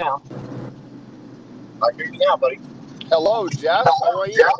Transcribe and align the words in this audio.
now. 0.00 0.20
I 1.82 1.92
hear 1.96 2.06
you 2.06 2.18
now, 2.18 2.36
buddy. 2.36 2.58
Hello, 3.08 3.48
Jeff. 3.48 3.84
How 4.02 4.18
are 4.20 4.26
you? 4.28 4.50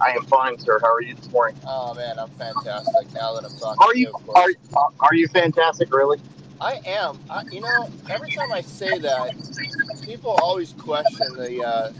I 0.00 0.10
am 0.10 0.24
fine, 0.26 0.58
sir. 0.58 0.78
How 0.82 0.92
are 0.92 1.00
you 1.00 1.14
this 1.14 1.30
morning? 1.30 1.58
Oh 1.66 1.94
man, 1.94 2.18
I'm 2.18 2.28
fantastic. 2.30 3.12
Now 3.14 3.32
that 3.34 3.44
I'm 3.44 3.58
talking 3.58 3.78
Are 3.82 3.92
to 3.92 3.98
you 3.98 4.08
you, 4.08 4.14
of 4.14 4.26
course. 4.26 4.54
are 4.74 4.88
are 5.00 5.14
you 5.14 5.26
fantastic? 5.28 5.90
Really? 5.94 6.20
I 6.60 6.80
am. 6.84 7.18
I, 7.30 7.44
you 7.50 7.60
know, 7.62 7.88
every 8.10 8.30
time 8.32 8.52
I 8.52 8.60
say 8.60 8.98
that, 8.98 9.34
people 10.04 10.32
always 10.42 10.72
question 10.74 11.32
the 11.34 11.64
uh, 11.64 11.92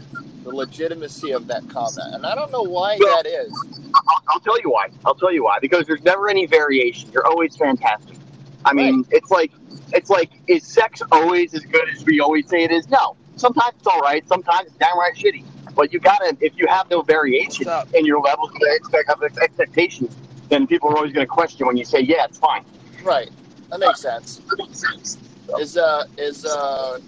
the 0.43 0.49
legitimacy 0.49 1.31
of 1.31 1.47
that 1.47 1.67
comment, 1.69 2.13
and 2.13 2.23
I 2.25 2.35
don't 2.35 2.51
know 2.51 2.61
why 2.63 2.97
Well- 2.99 3.15
that 3.23 3.27
is. 3.27 3.51
I'll, 3.95 4.23
I'll 4.29 4.39
tell 4.41 4.59
you 4.61 4.69
why. 4.69 4.89
I'll 5.05 5.15
tell 5.15 5.31
you 5.33 5.43
why. 5.43 5.57
Because 5.59 5.85
there's 5.87 6.03
never 6.03 6.29
any 6.29 6.45
variation. 6.45 7.09
You're 7.11 7.25
always 7.25 7.55
fantastic. 7.55 8.17
I 8.65 8.73
mean, 8.73 9.05
it's 9.11 9.29
like 9.31 9.51
it's 9.93 10.09
like 10.09 10.29
is 10.47 10.63
sex 10.63 11.01
always 11.11 11.53
as 11.53 11.63
good 11.65 11.87
as 11.89 12.03
we 12.05 12.19
always 12.19 12.47
say 12.47 12.63
it 12.63 12.71
is? 12.71 12.89
No. 12.89 13.15
Sometimes 13.35 13.73
it's 13.77 13.87
all 13.87 13.99
right. 13.99 14.27
Sometimes 14.27 14.67
it's 14.67 14.77
downright 14.77 15.15
shitty. 15.15 15.43
But 15.75 15.91
you 15.91 15.99
gotta 15.99 16.37
if 16.39 16.53
you 16.57 16.67
have 16.67 16.89
no 16.89 17.01
variation 17.01 17.67
in 17.93 18.05
your 18.05 18.21
levels 18.21 18.51
of 18.51 18.57
expect, 18.61 19.09
expectations, 19.41 20.15
then 20.49 20.67
people 20.67 20.89
are 20.89 20.97
always 20.97 21.13
going 21.13 21.25
to 21.25 21.31
question 21.31 21.65
when 21.65 21.77
you 21.77 21.85
say, 21.85 21.99
"Yeah, 21.99 22.25
it's 22.25 22.37
fine." 22.37 22.63
Right. 23.03 23.31
That 23.69 23.79
makes 23.79 24.01
sense. 24.01 24.41
Makes 24.55 24.79
sense. 24.79 25.17
Is 25.59 25.77
uh 25.77 26.05
is 26.17 26.45
uh 26.45 26.99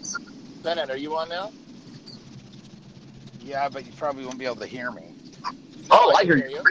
Bennett? 0.63 0.89
Are 0.89 0.97
you 0.97 1.15
on 1.15 1.29
now? 1.29 1.51
Yeah, 3.41 3.69
but 3.69 3.85
you 3.85 3.91
probably 3.93 4.25
won't 4.25 4.39
be 4.39 4.45
able 4.45 4.55
to 4.57 4.65
hear 4.65 4.89
me. 4.91 5.13
Oh, 5.91 6.15
I 6.17 6.25
can 6.25 6.37
hear 6.39 6.49
you. 6.49 6.63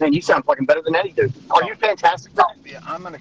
Man, 0.00 0.14
you 0.14 0.22
sound 0.22 0.44
fucking 0.46 0.64
better 0.64 0.80
than 0.80 0.96
Eddie 0.96 1.12
dude. 1.12 1.32
Are 1.50 1.62
you 1.64 1.74
fantastic? 1.74 2.34
Bro? 2.34 2.46
Yeah, 2.64 2.80
I'm 2.86 3.02
gonna, 3.02 3.18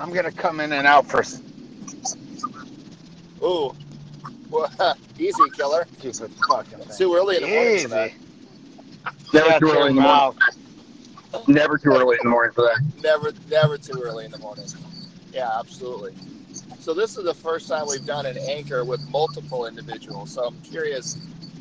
I'm 0.00 0.12
gonna 0.12 0.32
come 0.32 0.60
in 0.60 0.72
and 0.72 0.86
out 0.86 1.06
for 1.06 1.20
s- 1.20 1.42
Ooh. 3.42 3.74
Well, 4.50 4.70
easy, 5.18 5.50
killer. 5.50 5.86
stupid 5.98 6.32
fucking 6.48 6.78
It's 6.80 6.98
too 6.98 7.14
early 7.14 7.36
in 7.36 7.42
the 7.42 7.48
morning 7.48 7.78
for 7.82 7.88
that. 7.88 8.08
Easy. 8.10 8.16
Never 9.34 9.50
Shut 9.50 9.60
too 9.60 9.66
early 9.70 9.90
in 9.90 9.96
the 9.96 10.00
morning. 10.02 10.38
Never 11.46 11.78
too 11.78 11.90
early 11.90 12.16
in 12.16 12.24
the 12.24 12.30
morning 12.30 12.52
for 12.52 12.62
that. 12.62 12.80
Never, 13.02 13.32
never 13.50 13.76
too 13.78 14.00
early 14.02 14.24
in 14.24 14.30
the 14.30 14.38
morning. 14.38 14.64
Yeah, 15.32 15.50
absolutely. 15.58 16.14
So 16.80 16.94
this 16.94 17.18
is 17.18 17.24
the 17.24 17.34
first 17.34 17.68
time 17.68 17.86
we've 17.88 18.06
done 18.06 18.24
an 18.26 18.38
anchor 18.38 18.84
with 18.84 19.00
multiple 19.10 19.66
individuals. 19.66 20.30
So 20.32 20.44
I'm 20.46 20.60
curious 20.62 21.18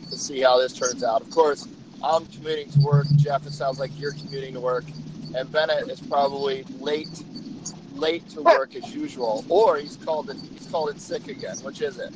to 0.09 0.17
see 0.17 0.39
how 0.41 0.57
this 0.57 0.73
turns 0.73 1.03
out. 1.03 1.21
Of 1.21 1.29
course, 1.31 1.67
I'm 2.01 2.25
commuting 2.27 2.69
to 2.71 2.79
work. 2.79 3.07
Jeff, 3.17 3.45
it 3.45 3.51
sounds 3.53 3.79
like 3.79 3.91
you're 3.99 4.13
commuting 4.13 4.53
to 4.53 4.61
work, 4.61 4.85
and 5.35 5.51
Bennett 5.51 5.89
is 5.89 5.99
probably 5.99 6.63
late, 6.79 7.23
late 7.97 8.27
to 8.29 8.41
work 8.41 8.75
as 8.75 8.93
usual, 8.93 9.45
or 9.49 9.77
he's 9.77 9.97
called 9.97 10.29
in, 10.29 10.37
he's 10.39 10.67
called 10.67 10.89
in 10.91 10.99
sick 10.99 11.27
again. 11.27 11.57
Which 11.57 11.81
is 11.81 11.97
it? 11.97 12.13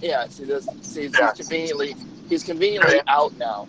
Yeah. 0.00 0.26
See 0.28 0.44
this. 0.44 0.66
See, 0.82 1.02
he's 1.02 1.18
Yeah. 1.18 1.30
conveniently 1.32 1.94
he's 2.28 2.44
conveniently 2.44 3.00
out 3.06 3.36
now. 3.36 3.68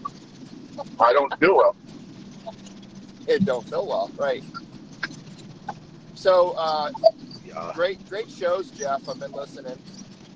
I 0.99 1.13
don't 1.13 1.33
feel 1.39 1.57
well. 1.57 1.75
It 3.27 3.45
don't 3.45 3.67
feel 3.67 3.85
well, 3.85 4.11
right? 4.17 4.43
So 6.15 6.51
uh, 6.51 6.91
Yeah. 7.45 7.71
great, 7.73 8.07
great 8.09 8.29
shows, 8.29 8.69
Jeff. 8.71 9.07
I've 9.09 9.19
been 9.19 9.31
listening. 9.31 9.77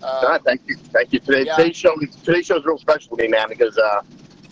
Uh, 0.04 0.06
Uh, 0.06 0.40
thank 0.40 0.62
you, 0.68 0.76
thank 0.92 1.14
you. 1.14 1.20
Today, 1.20 1.44
Yeah. 1.46 1.56
today's 1.56 1.76
show, 1.78 1.96
today's 2.24 2.46
show 2.46 2.58
is 2.58 2.66
real 2.66 2.78
special 2.78 3.16
to 3.16 3.24
me, 3.24 3.30
man, 3.30 3.48
because 3.50 3.78
uh, 3.78 4.02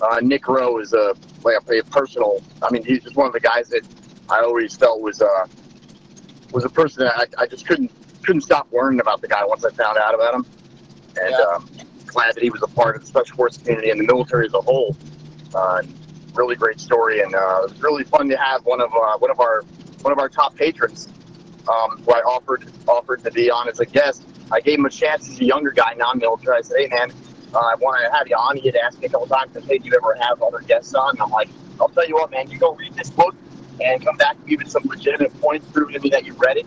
uh, 0.02 0.20
Nick 0.22 0.48
Rowe 0.48 0.80
is 0.80 0.94
a 0.94 1.16
like 1.46 1.56
a, 1.70 1.80
a 1.80 1.84
personal. 1.86 2.42
I 2.62 2.72
mean, 2.72 2.84
he's 2.84 3.04
just 3.04 3.16
one 3.16 3.28
of 3.28 3.34
the 3.34 3.40
guys 3.40 3.70
that 3.70 3.84
I 4.30 4.40
always 4.42 4.76
felt 4.76 5.02
was 5.02 5.22
uh, 5.22 5.48
was 6.52 6.66
a 6.66 6.70
person 6.70 7.04
that 7.06 7.14
I, 7.38 7.44
I 7.44 7.48
just 7.48 7.66
couldn't 7.68 7.92
couldn't 8.24 8.42
stop 8.42 8.68
learning 8.72 9.00
about 9.02 9.22
the 9.22 9.28
guy 9.28 9.44
once 9.46 9.66
I 9.66 9.72
found 9.72 9.98
out 9.98 10.14
about 10.16 10.34
him, 10.36 10.46
and 11.22 11.32
Yeah. 11.32 11.38
um, 11.56 11.70
glad 12.08 12.36
that 12.36 12.44
he 12.44 12.50
was 12.50 12.62
a 12.62 12.68
part 12.68 12.96
of 12.96 13.02
the 13.02 13.08
special 13.08 13.36
forces 13.36 13.62
community 13.62 13.90
and 13.90 14.00
the 14.00 14.06
military 14.06 14.46
as 14.46 14.54
a 14.54 14.62
whole. 14.62 14.96
Uh, 15.54 15.82
really 16.34 16.56
great 16.56 16.80
story, 16.80 17.22
and 17.22 17.36
uh, 17.36 17.62
it 17.64 17.72
was 17.72 17.82
really 17.82 18.04
fun 18.04 18.28
to 18.30 18.38
have 18.38 18.66
one 18.66 18.82
of 18.82 18.92
uh, 18.94 19.18
one 19.18 19.30
of 19.32 19.40
our 19.40 19.64
one 20.02 20.12
of 20.12 20.20
our 20.20 20.30
top 20.30 20.56
patrons, 20.56 21.10
um, 21.68 22.02
who 22.04 22.12
I 22.14 22.20
offered 22.20 22.72
offered 22.88 23.24
to 23.24 23.32
be 23.32 23.52
on 23.52 23.68
as 23.70 23.80
a 23.80 23.86
guest. 23.86 24.24
I 24.52 24.60
gave 24.60 24.80
him 24.80 24.86
a 24.86 24.90
chance. 24.90 25.26
He's 25.26 25.40
a 25.42 25.46
younger 25.46 25.72
guy, 25.72 25.94
non-military. 25.96 26.58
I 26.58 26.62
said, 26.62 26.78
"Hey, 26.80 26.88
man, 26.88 27.12
uh, 27.54 27.60
I 27.60 27.76
want 27.76 28.04
to 28.04 28.12
have 28.18 28.28
you 28.28 28.36
on." 28.36 28.58
He 28.58 28.68
had 28.68 28.76
asked 28.78 29.00
me 29.00 29.08
a 29.08 29.10
couple 29.10 29.28
times, 29.28 29.52
"Hey, 29.66 29.78
do 29.78 29.90
you 29.90 29.96
ever 29.96 30.16
have 30.22 30.42
other 30.42 30.60
guests 30.60 30.94
on?" 30.94 31.12
And 31.12 31.22
I'm 31.22 31.32
like, 31.32 31.50
"I'll 31.80 31.90
tell 31.90 32.08
you 32.08 32.16
what, 32.16 32.32
man. 32.32 32.50
You 32.50 32.58
go 32.58 32.74
read 32.76 32.94
this 32.96 33.10
book 33.10 33.36
and 33.84 34.04
come 34.04 34.18
back 34.18 34.36
and 34.38 34.48
give 34.48 34.62
it 34.62 34.70
some 34.70 34.84
legitimate 34.86 35.40
points, 35.42 35.68
prove 35.72 35.92
to 35.94 36.00
me 36.00 36.10
that 36.10 36.26
you 36.26 36.34
read 36.34 36.58
it, 36.58 36.66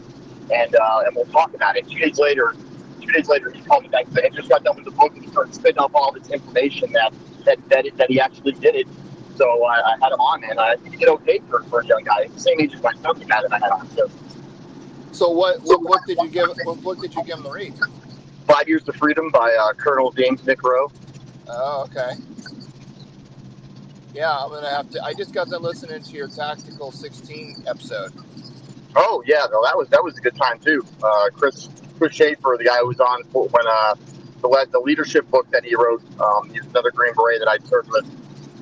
and 0.53 0.75
uh, 0.75 1.03
and 1.07 1.17
we'll 1.17 1.27
talk 1.27 1.55
about 1.55 1.77
it." 1.77 1.89
Two 1.89 1.99
days 1.99 2.19
later, 2.19 2.55
two 3.01 3.13
days 3.13 3.29
later, 3.29 3.51
he 3.51 3.61
called 3.63 3.83
me 3.83 3.89
back 3.89 4.07
and 4.07 4.15
said, 4.15 4.25
"I 4.25 4.29
just 4.31 4.49
got 4.49 4.65
done 4.65 4.77
with 4.77 4.85
the 4.85 4.93
book," 4.93 5.15
and 5.15 5.25
he 5.25 5.31
started 5.31 5.55
spitting 5.55 5.79
off 5.79 5.95
all 5.95 6.13
this 6.13 6.29
information 6.31 6.93
that 6.93 7.13
that 7.45 7.59
that, 7.69 7.87
it, 7.87 7.97
that 7.97 8.11
he 8.11 8.21
actually 8.21 8.53
did 8.53 8.75
it. 8.75 8.87
So 9.37 9.65
I, 9.65 9.81
I 9.81 9.99
had 10.03 10.13
him 10.13 10.21
on, 10.21 10.45
and 10.45 10.59
I 10.59 10.77
think 10.77 10.95
he 10.95 10.97
did 10.99 11.09
okay 11.09 11.41
for, 11.51 11.63
for 11.65 11.81
a 11.81 11.87
young 11.87 12.03
guy. 12.05 12.29
Same 12.37 12.61
age 12.61 12.75
as 12.75 12.83
my 12.83 12.95
son 13.03 13.19
that 13.19 13.53
I 13.53 13.59
had 13.59 13.71
on. 13.71 13.89
So 13.91 14.11
so 15.17 15.31
what, 15.31 15.63
what 15.63 15.81
book 15.83 16.01
did 16.07 16.19
you 16.19 16.29
give? 16.29 16.51
What 16.65 16.83
book 16.83 17.01
did 17.01 17.15
you 17.15 17.25
give 17.25 17.39
him 17.39 17.45
to 17.45 17.51
read? 17.51 17.75
Five 18.47 18.69
Years 18.69 18.85
to 18.85 18.93
Freedom 18.93 19.31
by 19.31 19.55
uh, 19.61 19.73
Colonel 19.75 20.13
James 20.13 20.45
Nick 20.47 20.63
Rowe. 20.63 20.91
Oh, 21.49 21.85
okay. 21.89 22.13
Yeah, 24.15 24.33
I'm 24.33 24.49
gonna 24.51 24.71
have 24.71 24.89
to. 24.91 25.03
I 25.05 25.13
just 25.13 25.35
got 25.35 25.49
done 25.49 25.63
listening 25.63 26.03
to 26.03 26.13
your 26.13 26.29
Tactical 26.29 26.91
16 26.91 27.65
episode. 27.67 28.13
Oh 28.95 29.23
yeah, 29.27 29.45
no, 29.53 29.63
that 29.63 29.77
was 29.77 29.89
that 29.91 30.03
was 30.03 30.17
a 30.17 30.21
good 30.21 30.37
time 30.37 30.59
too. 30.59 30.85
Uh, 31.03 31.29
Chris 31.35 31.69
Chris 31.99 32.15
Schaefer, 32.15 32.57
the 32.59 32.65
guy 32.65 32.79
who 32.79 32.87
was 32.89 33.01
on 33.01 33.25
for- 33.25 33.49
when 33.49 33.67
uh, 33.69 33.95
the 34.41 34.67
the 34.73 34.81
leadership 34.81 35.29
book 35.31 35.51
that 35.51 35.65
he 35.65 35.75
wrote. 35.75 36.03
Um, 36.21 36.49
he's 36.51 36.65
another 36.65 36.91
Green 36.91 37.13
Beret 37.15 37.41
that 37.41 37.49
I 37.49 37.59
served 37.67 37.91
with. 37.91 38.07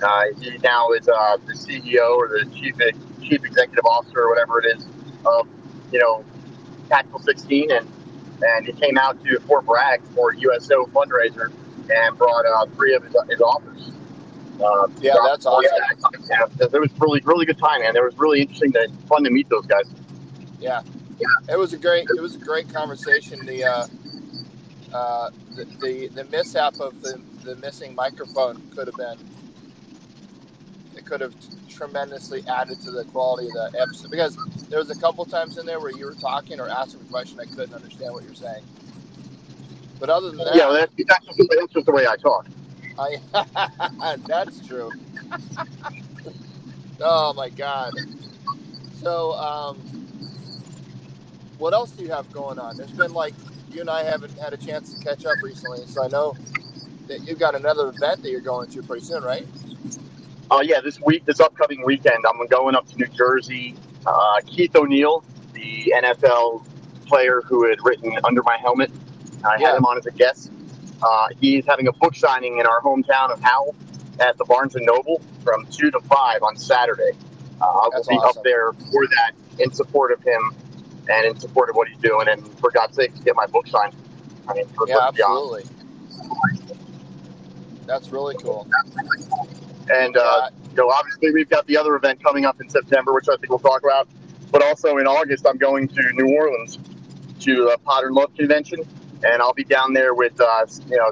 Uh, 0.03 0.25
he 0.41 0.59
now 0.59 0.91
is 0.91 1.09
uh, 1.09 1.37
the 1.47 1.53
CEO 1.53 2.17
or 2.17 2.29
the 2.29 2.51
chief 2.53 2.75
chief 3.23 3.45
executive 3.45 3.85
officer 3.85 4.23
or 4.23 4.31
whatever 4.31 4.61
it 4.61 4.77
is 4.77 4.87
of 5.25 5.47
you 5.93 6.01
know 6.01 6.25
Tactical 6.89 7.21
16, 7.21 7.71
and 7.71 7.89
and 8.43 8.67
he 8.67 8.73
came 8.73 8.99
out 8.99 9.23
to 9.25 9.39
Fort 9.41 9.67
Bragg 9.67 10.03
for 10.15 10.33
a 10.33 10.37
USO 10.39 10.87
fundraiser 10.87 11.53
and 11.91 12.17
brought 12.17 12.45
uh, 12.47 12.67
three 12.75 12.95
of 12.95 13.03
his, 13.05 13.15
his 13.29 13.41
authors. 13.41 13.91
Uh, 14.61 14.87
Yeah, 15.01 15.15
that's 15.25 15.47
awesome. 15.47 15.71
Yeah, 16.31 16.47
yeah, 16.61 16.67
it 16.73 16.81
was 16.81 16.91
really 16.99 17.21
really 17.25 17.45
good 17.47 17.59
time, 17.59 17.81
man. 17.83 17.97
It 17.97 18.03
was 18.03 18.17
really 18.17 18.43
interesting 18.43 18.73
and 18.77 18.99
fun 19.09 19.25
to 19.25 19.31
meet 19.31 19.49
those 19.49 19.67
guys. 19.67 19.85
Yeah, 21.19 21.55
it 21.55 21.59
was 21.59 21.73
a 21.73 21.79
great. 21.79 22.07
It 22.17 22.21
was 22.21 22.35
a 22.37 22.39
great 22.39 22.73
conversation. 22.73 23.45
The 23.47 23.65
uh, 23.65 23.87
uh, 24.93 25.31
the, 25.57 25.65
the 25.83 26.09
the 26.09 26.25
mishap 26.25 26.79
of 26.81 27.01
the 27.03 27.21
the 27.43 27.57
missing 27.57 27.95
microphone 27.95 28.63
could 28.75 28.87
have 28.87 28.97
been. 28.97 29.19
It 31.05 31.09
could 31.11 31.21
have 31.21 31.35
tremendously 31.69 32.45
added 32.49 32.81
to 32.83 32.91
the 32.91 33.05
quality 33.05 33.49
of 33.49 33.53
the 33.53 33.79
episode 33.79 34.11
because 34.11 34.39
there 34.71 34.79
was 34.79 34.91
a 34.91 34.99
couple 34.99 35.25
times 35.27 35.59
in 35.59 35.67
there 35.67 35.79
where 35.79 35.91
you 35.93 36.07
were 36.07 36.15
talking 36.15 36.61
or 36.61 36.69
asking 36.69 37.03
a 37.03 37.05
question 37.05 37.39
I 37.41 37.45
couldn't 37.45 37.75
understand 37.75 38.15
what 38.15 38.25
you're 38.25 38.35
saying. 38.35 38.65
But 40.01 40.09
other 40.11 40.31
than 40.31 40.39
that, 40.39 40.55
Yeah, 40.55 40.69
that, 40.73 40.91
that's, 41.07 41.27
just, 41.27 41.51
that's 41.59 41.73
just 41.75 41.87
the 41.87 41.93
way 41.93 42.07
I 42.07 42.17
talk. 42.17 42.47
I, 42.99 44.17
that's 44.27 44.67
true. 44.67 44.91
oh 47.01 47.35
my 47.35 47.51
god. 47.51 47.93
So, 49.03 49.33
um, 49.35 49.79
what 51.59 51.75
else 51.75 51.91
do 51.93 52.03
you 52.03 52.11
have 52.13 52.31
going 52.33 52.59
on? 52.59 52.77
There's 52.77 52.93
been 52.93 53.13
like 53.13 53.35
you 53.71 53.83
and 53.83 53.91
I 53.91 54.05
haven't 54.05 54.39
had 54.39 54.55
a 54.55 54.57
chance 54.57 54.95
to 54.95 55.05
catch 55.05 55.27
up 55.27 55.43
recently, 55.43 55.85
so 55.87 56.05
I 56.05 56.09
know 56.09 56.37
that 57.09 57.27
you've 57.27 57.39
got 57.39 57.55
another 57.55 57.89
event 57.89 58.23
that 58.23 58.31
you're 58.31 58.41
going 58.41 58.71
to 58.71 58.83
pretty 58.83 59.05
soon, 59.05 59.23
right? 59.23 59.47
Uh, 60.51 60.61
yeah, 60.63 60.81
this 60.81 61.01
week, 61.01 61.25
this 61.25 61.41
upcoming 61.41 61.83
weekend, 61.85 62.25
I'm 62.29 62.47
going 62.49 62.75
up 62.75 62.87
to 62.89 62.97
New 62.97 63.07
Jersey. 63.09 63.75
Uh, 64.07 64.41
Keith 64.47 64.75
O'Neill, 64.77 65.25
the 65.55 65.93
NFL 65.97 66.65
player 67.07 67.43
who 67.47 67.69
had 67.69 67.79
written 67.83 68.17
Under 68.25 68.43
My 68.43 68.57
Helmet, 68.59 68.91
I 69.45 69.57
Yeah. 69.59 69.69
had 69.69 69.77
him 69.77 69.85
on 69.87 69.99
as 69.99 70.07
a 70.07 70.11
guest. 70.11 70.51
Uh, 71.03 71.29
he's 71.41 71.65
having 71.67 71.87
a 71.89 71.93
book 71.93 72.15
signing 72.15 72.59
in 72.59 72.67
our 72.67 72.81
hometown 72.81 73.31
of 73.31 73.41
Howell 73.41 73.75
at 74.21 74.37
the 74.39 74.45
Barnes 74.45 74.75
and 74.75 74.87
Noble 74.87 75.21
from 75.43 75.67
two 75.67 75.91
to 75.91 76.01
five 76.01 76.43
on 76.43 76.57
Saturday. 76.57 77.13
Uh, 77.61 77.65
I 77.65 77.89
will 77.95 78.05
be 78.05 78.15
awesome. 78.17 78.39
up 78.39 78.45
there 78.45 78.73
for 78.73 79.07
that 79.07 79.33
in 79.59 79.73
support 79.73 80.13
of 80.13 80.21
him 80.23 80.55
and 81.09 81.27
in 81.27 81.39
support 81.39 81.69
of 81.71 81.77
what 81.77 81.89
he's 81.89 81.99
doing, 81.99 82.29
and 82.29 82.47
for 82.59 82.71
God's 82.71 82.97
sake, 82.97 83.13
get 83.25 83.35
my 83.37 83.47
book 83.47 83.67
signed. 83.67 83.95
I 84.49 84.55
mean, 84.55 84.67
for 84.69 84.87
Yeah, 84.89 84.97
let's 84.97 85.17
be 85.17 85.23
honest. 85.23 85.71
absolutely. 86.23 86.67
That's 87.87 88.09
really 88.11 88.37
cool. 88.37 88.67
And 89.91 90.17
uh, 90.17 90.51
you 90.71 90.77
know, 90.77 90.91
obviously, 90.91 91.33
we've 91.33 91.49
got 91.49 91.67
the 91.67 91.77
other 91.77 91.95
event 91.97 92.23
coming 92.23 92.45
up 92.45 92.61
in 92.61 92.69
September, 92.69 93.13
which 93.13 93.29
I 93.29 93.37
think 93.37 93.51
we'll 93.51 93.59
talk 93.59 93.83
about. 93.83 94.09
But 94.51 94.63
also 94.63 94.99
in 94.99 95.07
August, 95.07 95.47
I'm 95.47 95.59
going 95.59 95.89
to 95.89 96.13
New 96.13 96.35
Orleans 96.37 96.79
to 97.41 97.57
the 97.57 97.79
Potter 97.85 98.07
and 98.07 98.17
Love 98.17 98.35
Convention, 98.37 98.81
and 99.25 99.43
I'll 99.43 99.53
be 99.53 99.65
down 99.65 99.93
there 99.93 100.15
with 100.15 100.41
uh, 100.41 100.67
you 100.89 100.97
know 100.97 101.11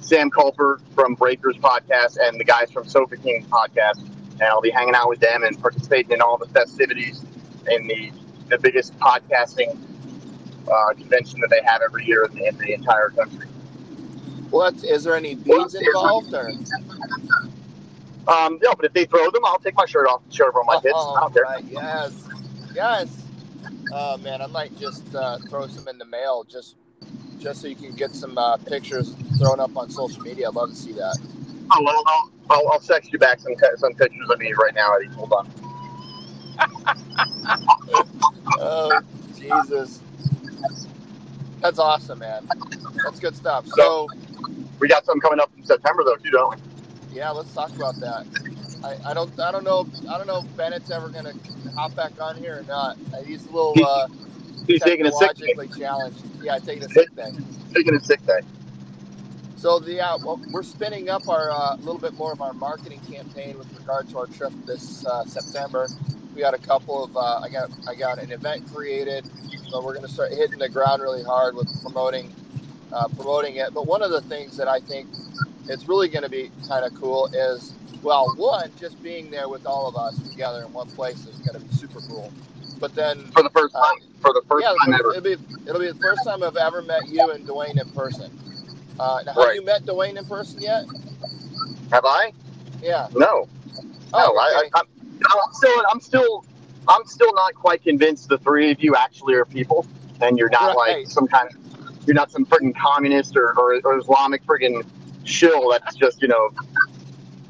Sam 0.00 0.30
Culper 0.30 0.80
from 0.94 1.14
Breakers 1.14 1.56
podcast 1.56 2.18
and 2.20 2.38
the 2.38 2.44
guys 2.44 2.70
from 2.70 2.86
Sofa 2.86 3.16
King 3.16 3.44
podcast, 3.46 4.00
and 4.32 4.42
I'll 4.42 4.60
be 4.60 4.70
hanging 4.70 4.94
out 4.94 5.08
with 5.08 5.20
them 5.20 5.44
and 5.44 5.60
participating 5.60 6.12
in 6.12 6.20
all 6.20 6.36
the 6.36 6.48
festivities 6.48 7.24
in 7.70 7.86
the 7.86 8.12
the 8.48 8.58
biggest 8.58 8.96
podcasting 8.98 9.76
uh, 10.70 10.94
convention 10.94 11.40
that 11.40 11.50
they 11.50 11.60
have 11.64 11.80
every 11.84 12.04
year 12.04 12.24
in 12.24 12.34
the, 12.34 12.46
in 12.46 12.56
the 12.58 12.72
entire 12.72 13.08
country. 13.10 13.46
What 14.50 14.84
is 14.84 15.04
there 15.04 15.16
any 15.16 15.34
beads 15.34 15.74
involved 15.74 16.32
or? 16.34 16.50
Um, 18.28 18.58
no, 18.62 18.74
but 18.74 18.86
if 18.86 18.92
they 18.94 19.06
throw 19.06 19.30
them, 19.30 19.44
I'll 19.44 19.58
take 19.58 19.76
my 19.76 19.86
shirt 19.86 20.08
off 20.08 20.22
and 20.24 20.34
show 20.34 20.46
everyone 20.48 20.66
my 20.66 20.76
tits. 20.78 21.08
I 21.16 21.20
Oh, 21.20 21.20
don't 21.20 21.34
care. 21.34 21.46
right. 21.46 21.64
Yes. 21.68 22.30
Yes. 22.74 23.28
Oh 23.90 24.18
man, 24.18 24.42
I 24.42 24.46
might 24.48 24.76
just 24.76 25.14
uh, 25.14 25.38
throw 25.48 25.66
some 25.68 25.88
in 25.88 25.98
the 25.98 26.04
mail 26.06 26.44
just 26.44 26.76
just 27.38 27.62
so 27.62 27.68
you 27.68 27.76
can 27.76 27.94
get 27.94 28.14
some 28.14 28.38
uh, 28.38 28.56
pictures 28.58 29.16
thrown 29.38 29.60
up 29.60 29.76
on 29.76 29.90
social 29.90 30.22
media. 30.22 30.48
I'd 30.48 30.54
love 30.54 30.70
to 30.70 30.76
see 30.76 30.92
that. 30.94 31.18
Oh, 31.72 31.82
well, 31.84 32.04
I'll, 32.06 32.30
I'll, 32.50 32.68
I'll 32.74 32.80
text 32.80 33.12
you 33.12 33.18
back 33.18 33.40
some 33.40 33.54
some 33.76 33.94
pictures 33.94 34.30
of 34.30 34.38
me 34.40 34.52
right 34.54 34.74
now, 34.74 34.94
Eddie. 34.94 35.08
Hold 35.14 35.32
on. 35.32 35.50
Oh 38.58 39.02
Jesus. 39.34 40.02
That's 41.62 41.78
awesome, 41.78 42.20
man. 42.20 42.50
That's 43.04 43.20
good 43.20 43.36
stuff. 43.36 43.68
So 43.68 44.12
We 44.80 44.88
got 44.88 45.06
something 45.06 45.20
coming 45.22 45.40
up 45.40 45.50
in 45.56 45.64
September 45.64 46.04
though, 46.04 46.16
too, 46.16 46.30
don't 46.30 46.56
we? 46.56 46.75
Yeah, 47.16 47.30
let's 47.30 47.52
talk 47.54 47.74
about 47.74 47.96
that. 47.96 48.26
I, 48.84 49.10
I 49.10 49.14
don't 49.14 49.40
I 49.40 49.50
don't 49.50 49.64
know 49.64 49.86
if, 49.88 50.08
I 50.08 50.18
don't 50.18 50.26
know 50.26 50.40
if 50.40 50.56
Bennett's 50.56 50.90
ever 50.90 51.08
gonna 51.08 51.32
hop 51.74 51.96
back 51.96 52.12
on 52.20 52.36
here 52.36 52.58
or 52.58 52.62
not. 52.64 52.98
Uh, 53.12 53.22
He's 53.22 53.46
a 53.46 53.50
little 53.50 53.74
uh, 53.84 54.08
He's 54.66 54.82
taking 54.82 55.06
a 55.06 55.12
sick 55.12 55.36
day. 55.36 55.54
challenged. 55.78 56.22
Yeah, 56.42 56.58
taking 56.58 56.84
a 56.84 56.88
sick 56.88 57.14
day. 57.16 57.30
Taking 57.72 57.94
a 57.94 58.00
sick 58.00 58.24
day. 58.26 58.40
So 59.56 59.78
the 59.78 60.00
uh, 60.00 60.18
well, 60.18 60.40
we're 60.52 60.62
spinning 60.62 61.08
up 61.08 61.26
our 61.28 61.48
a 61.48 61.54
uh, 61.54 61.76
little 61.76 61.98
bit 61.98 62.12
more 62.14 62.32
of 62.32 62.42
our 62.42 62.52
marketing 62.52 63.00
campaign 63.10 63.56
with 63.56 63.72
regard 63.78 64.08
to 64.10 64.18
our 64.18 64.26
trip 64.26 64.52
this 64.66 65.06
uh, 65.06 65.24
September. 65.24 65.88
We 66.34 66.42
got 66.42 66.52
a 66.52 66.58
couple 66.58 67.02
of 67.02 67.16
uh, 67.16 67.40
I 67.40 67.48
got 67.48 67.70
I 67.88 67.94
got 67.94 68.18
an 68.18 68.30
event 68.30 68.70
created, 68.74 69.26
so 69.70 69.82
we're 69.82 69.94
going 69.94 70.06
to 70.06 70.12
start 70.12 70.32
hitting 70.32 70.58
the 70.58 70.68
ground 70.68 71.00
really 71.00 71.24
hard 71.24 71.56
with 71.56 71.68
promoting 71.80 72.34
uh, 72.92 73.08
promoting 73.08 73.56
it. 73.56 73.72
But 73.72 73.86
one 73.86 74.02
of 74.02 74.10
the 74.10 74.20
things 74.20 74.58
that 74.58 74.68
I 74.68 74.80
think 74.80 75.08
it's 75.68 75.88
really 75.88 76.08
going 76.08 76.22
to 76.22 76.28
be 76.28 76.50
kind 76.68 76.84
of 76.84 76.94
cool 77.00 77.26
is 77.32 77.72
well, 78.02 78.32
one 78.36 78.70
just 78.78 79.02
being 79.02 79.30
there 79.30 79.48
with 79.48 79.66
all 79.66 79.88
of 79.88 79.96
us 79.96 80.16
together 80.30 80.62
in 80.64 80.72
one 80.72 80.88
place 80.90 81.26
is 81.26 81.36
going 81.38 81.60
to 81.60 81.66
be 81.66 81.74
super 81.74 82.00
cool. 82.08 82.32
But 82.78 82.94
then 82.94 83.24
For 83.32 83.42
the 83.42 83.50
first 83.50 83.74
time. 83.74 83.96
For 84.20 84.32
the 84.32 84.42
first 84.48 84.64
yeah, 84.64 84.74
time 84.84 84.94
ever. 84.94 85.10
it'll 85.10 85.22
be 85.22 85.36
it'll 85.66 85.80
be 85.80 85.88
the 85.90 85.98
first 85.98 86.24
time 86.24 86.42
I've 86.42 86.56
ever 86.56 86.82
met 86.82 87.08
you 87.08 87.30
and 87.30 87.46
Dwayne 87.46 87.80
in 87.80 87.88
person. 87.92 88.30
Uh, 89.00 89.22
now, 89.26 89.32
have 89.32 89.36
Right. 89.44 89.54
you 89.56 89.64
met 89.64 89.82
Dwayne 89.84 90.16
in 90.18 90.24
person 90.26 90.60
yet? 90.60 90.84
Have 91.92 92.04
I? 92.04 92.32
Yeah. 92.82 93.08
No. 93.14 93.48
Oh, 94.14 94.32
no, 94.34 94.36
I, 94.38 94.58
okay. 94.60 94.70
I, 94.74 94.80
I'm, 94.80 94.86
I'm 95.42 95.52
still, 95.52 95.82
I'm 95.92 96.00
still, 96.00 96.44
I'm 96.88 97.04
still 97.06 97.32
not 97.34 97.54
quite 97.54 97.82
convinced 97.82 98.28
the 98.28 98.38
three 98.38 98.70
of 98.70 98.82
you 98.82 98.94
actually 98.94 99.34
are 99.34 99.44
people, 99.44 99.86
and 100.20 100.38
you're 100.38 100.48
not 100.48 100.76
Right. 100.76 100.98
like 100.98 101.08
some 101.08 101.26
kind 101.26 101.48
of, 101.50 102.06
you're 102.06 102.14
not 102.14 102.30
some 102.30 102.46
freaking 102.46 102.74
communist 102.76 103.36
or, 103.36 103.52
or, 103.58 103.80
or 103.84 103.98
Islamic 103.98 104.44
friggin' 104.46 104.84
shill 105.26 105.70
that's 105.70 105.94
just, 105.96 106.22
you 106.22 106.28
know, 106.28 106.50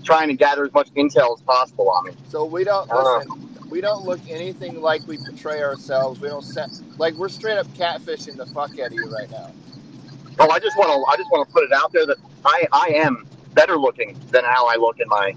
trying 0.03 0.29
to 0.29 0.35
gather 0.35 0.65
as 0.65 0.73
much 0.73 0.93
intel 0.95 1.35
as 1.37 1.43
possible 1.43 1.91
on 1.91 2.07
me. 2.07 2.13
So 2.29 2.45
we 2.45 2.65
don't 2.65 2.91
Uh. 2.91 3.19
listen. 3.19 3.33
We 3.69 3.81
don't 3.81 4.05
look 4.05 4.21
anything 4.29 4.81
like 4.81 5.03
we 5.09 5.19
portray 5.19 5.63
ourselves. 5.63 6.21
We 6.21 6.29
don't 6.29 6.45
set 6.45 6.71
like 6.99 7.15
we're 7.15 7.29
straight 7.29 7.59
up 7.59 7.67
catfishing 7.75 8.37
the 8.37 8.47
fuck 8.47 8.79
out 8.79 8.89
of 8.89 8.93
you 8.95 9.13
right 9.13 9.31
now. 9.31 9.51
Oh, 10.39 10.51
I 10.51 10.59
just 10.61 10.77
want 10.77 10.91
to, 10.91 11.13
I 11.13 11.17
just 11.17 11.31
want 11.31 11.49
to 11.49 11.53
put 11.53 11.65
it 11.65 11.73
out 11.73 11.93
there 11.93 12.07
that 12.07 12.17
I, 12.45 12.67
I 12.73 12.87
am 12.95 13.27
better 13.55 13.77
looking 13.77 14.19
than 14.31 14.45
how 14.45 14.67
I 14.69 14.77
look 14.77 15.01
in 15.01 15.09
my, 15.09 15.35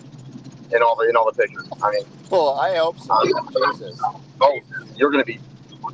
in 0.74 0.84
all 0.84 0.96
the, 0.96 1.10
in 1.10 1.16
all 1.16 1.26
the 1.32 1.42
pictures. 1.42 1.68
I 1.82 1.92
mean, 1.92 2.04
Well, 2.30 2.60
I 2.60 2.76
hope 2.78 3.00
so. 3.00 3.18
Jesus. 3.70 4.00
oh, 4.42 4.60
you're 4.96 5.10
gonna 5.12 5.24
be, 5.24 5.40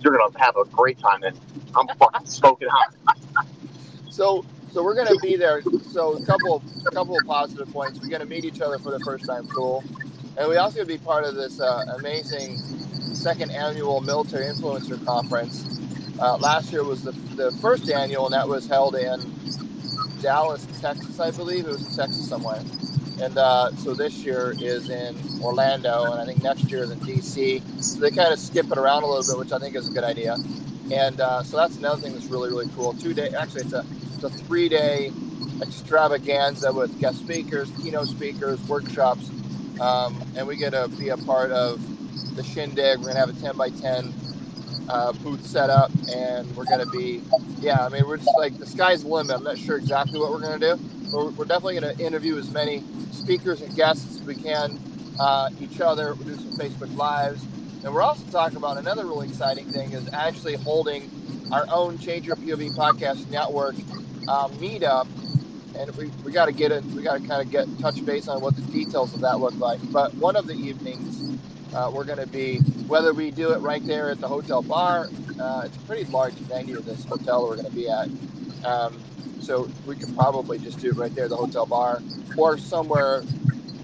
you're 0.02 0.18
gonna 0.18 0.38
have 0.40 0.58
a 0.58 0.66
great 0.66 1.00
time 1.00 1.22
then. 1.22 1.34
I'm 1.76 1.88
fucking 1.98 2.26
smoking 2.28 2.68
hot. 2.70 2.94
So 4.10 4.44
so 4.76 4.84
we're 4.84 4.94
gonna 4.94 5.18
be 5.22 5.38
there. 5.38 5.62
So 5.90 6.18
a 6.18 6.26
couple 6.26 6.62
couple 6.94 7.18
of 7.18 7.26
positive 7.26 7.72
points. 7.72 8.02
We're 8.02 8.10
gonna 8.10 8.26
meet 8.26 8.44
each 8.44 8.60
other 8.60 8.78
for 8.78 8.92
the 8.92 9.00
first 9.06 9.26
time. 9.26 9.48
Cool. 9.48 9.82
And 10.38 10.50
we 10.50 10.58
also 10.58 10.84
be 10.84 10.98
part 10.98 11.24
of 11.24 11.36
this 11.36 11.62
uh, 11.62 11.96
amazing 11.98 12.58
second 13.16 13.52
annual 13.52 14.02
military 14.02 14.44
influencer 14.44 15.04
conference. 15.06 15.80
Uh, 16.20 16.36
last 16.38 16.74
year 16.74 16.84
was 16.84 17.04
the, 17.04 17.14
the 17.38 17.54
first 17.62 17.90
annual, 17.90 18.26
and 18.26 18.34
that 18.34 18.50
was 18.50 18.68
held 18.68 18.96
in 18.96 19.22
Dallas, 20.22 20.68
Texas, 20.82 21.22
I 21.22 21.32
believe. 21.32 21.66
It 21.66 21.70
was 21.70 21.88
in 21.88 21.96
Texas 21.96 22.28
somewhere. 22.28 22.60
And 23.22 23.38
uh, 23.38 23.72
so 23.78 23.94
this 23.94 24.26
year 24.26 24.56
is 24.60 24.90
in 24.90 25.16
Orlando, 25.42 26.12
and 26.12 26.20
I 26.20 26.26
think 26.26 26.44
next 26.44 26.70
year 26.70 26.84
is 26.84 26.92
in 26.92 27.00
DC. 27.00 27.82
So 27.82 28.02
they 28.02 28.12
kind 28.12 28.34
of 28.34 28.40
skip 28.40 28.70
it 28.70 28.78
around 28.78 29.04
a 29.04 29.08
little 29.08 29.24
bit, 29.24 29.40
which 29.40 29.54
I 29.54 29.60
think 29.60 29.78
is 29.78 29.88
a 29.88 29.94
good 29.94 30.04
idea. 30.04 30.36
And 30.92 31.20
uh, 31.20 31.44
so 31.44 31.58
that's 31.58 31.78
another 31.78 32.02
thing 32.02 32.14
that's 32.14 32.28
really, 32.28 32.50
really 32.50 32.70
cool. 32.76 32.94
Two 32.94 33.14
day, 33.14 33.30
actually, 33.30 33.62
it's 33.62 33.74
a, 33.74 33.86
it's 34.14 34.24
a 34.24 34.30
three 34.30 34.70
day 34.70 35.12
extravaganza 35.62 36.72
with 36.72 37.00
guest 37.00 37.20
speakers, 37.20 37.72
keynote 37.82 38.08
speakers, 38.08 38.60
workshops, 38.68 39.30
um, 39.80 40.22
and 40.36 40.48
we 40.48 40.58
get 40.58 40.72
to 40.72 40.88
be 41.00 41.10
a 41.10 41.18
part 41.18 41.52
of 41.52 41.82
the 42.36 42.44
shindig. 42.44 43.00
We're 43.00 43.08
gonna 43.08 43.20
have 43.20 43.30
a 43.30 43.42
10 43.42 43.58
by 43.58 43.70
10 43.70 44.14
uh, 44.90 45.14
booth 45.14 45.46
set 45.46 45.70
up, 45.70 45.92
and 46.14 46.56
we're 46.56 46.66
gonna 46.66 46.86
be, 46.86 47.22
yeah, 47.60 47.86
I 47.86 47.90
mean, 47.90 48.06
we're 48.08 48.18
just 48.18 48.38
like 48.38 48.58
the 48.58 48.66
sky's 48.66 49.04
the 49.04 49.10
limit. 49.10 49.36
I'm 49.36 49.44
not 49.44 49.58
sure 49.58 49.78
exactly 49.78 50.20
what 50.20 50.32
we're 50.32 50.42
gonna 50.42 50.60
do, 50.60 50.80
but 51.12 51.34
we're, 51.34 51.46
definitely 51.46 51.80
gonna 51.80 51.94
interview 52.00 52.38
as 52.38 52.52
many 52.52 52.84
speakers 53.12 53.62
and 53.62 53.76
guests 53.76 54.16
as 54.18 54.24
we 54.24 54.36
can, 54.36 54.80
uh, 55.20 55.50
each 55.60 55.82
other. 55.82 56.14
We'll 56.14 56.26
do 56.26 56.36
some 56.36 56.52
Facebook 56.58 56.96
lives, 56.96 57.44
and 57.86 57.94
we're 57.94 58.02
also 58.02 58.26
talking 58.32 58.58
about 58.58 58.78
another 58.78 59.06
really 59.06 59.28
exciting 59.30 59.72
thing 59.72 59.92
is 59.92 60.10
actually 60.12 60.56
holding 60.56 61.08
our 61.52 61.68
own 61.72 62.00
Change 62.00 62.26
Your 62.26 62.36
POV 62.36 62.76
podcast 62.76 63.30
network 63.30 63.76
uh, 64.28 64.48
meetup 64.58 65.08
and 65.78 65.96
we, 65.96 66.08
we 66.24 66.32
got 66.32 66.48
to 66.48 66.52
get 66.52 66.72
it. 66.72 66.84
We 66.86 67.04
got 67.04 67.22
to 67.22 67.28
kind 67.28 67.44
of 67.44 67.52
get 67.52 67.68
touch 67.80 68.04
base 68.04 68.28
on 68.28 68.42
what 68.42 68.56
the 68.56 68.64
details 68.64 69.14
of 69.14 69.22
that 69.22 69.40
look 69.40 69.56
like. 69.60 69.80
But 69.92 70.16
one 70.16 70.36
of 70.36 70.48
the 70.48 70.54
evenings, 70.54 71.40
uh, 71.76 71.92
we're 71.94 72.06
going 72.06 72.18
to 72.18 72.28
be 72.28 72.58
whether 72.88 73.14
we 73.14 73.30
do 73.30 73.52
it 73.52 73.60
right 73.60 73.86
there 73.86 74.10
at 74.10 74.20
the 74.20 74.28
hotel 74.28 74.64
bar. 74.64 75.08
Uh, 75.40 75.64
it's 75.66 75.76
a 75.76 75.80
pretty 75.82 76.06
large 76.06 76.34
venue. 76.34 76.80
This 76.80 77.04
hotel 77.06 77.48
we're 77.48 77.58
going 77.58 77.68
to 77.68 77.76
be 77.76 77.88
at, 77.88 78.08
um, 78.64 78.98
so 79.42 79.70
we 79.86 79.96
could 79.96 80.16
probably 80.16 80.58
just 80.58 80.80
do 80.80 80.90
it 80.90 80.96
right 80.96 81.14
there, 81.14 81.26
at 81.26 81.30
the 81.30 81.38
hotel 81.38 81.68
bar, 81.68 82.02
or 82.36 82.58
somewhere 82.58 83.22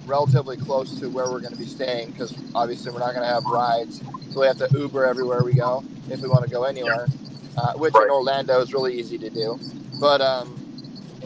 relatively 0.06 0.58
close 0.58 1.00
to 1.00 1.10
where 1.10 1.26
we're 1.32 1.40
going 1.40 1.54
to 1.54 1.60
be 1.60 1.66
staying. 1.66 2.12
Because 2.12 2.34
obviously 2.56 2.92
we're 2.92 3.00
not 3.00 3.14
going 3.14 3.26
to 3.28 3.34
have 3.34 3.44
rides, 3.46 4.02
so 4.32 4.42
we 4.42 4.48
have 4.48 4.58
to 4.58 4.68
Uber 4.78 5.06
everywhere 5.06 5.44
we 5.44 5.54
go 5.54 5.84
if 6.10 6.22
we 6.22 6.28
want 6.28 6.44
to 6.44 6.50
go 6.50 6.64
anywhere. 6.64 7.08
Uh, 7.58 7.74
which 7.74 7.94
Right. 7.94 8.06
in 8.06 8.10
Orlando 8.12 8.62
is 8.62 8.74
really 8.74 8.98
easy 8.98 9.18
to 9.18 9.30
do, 9.30 9.60
but 10.00 10.22
um, 10.22 10.56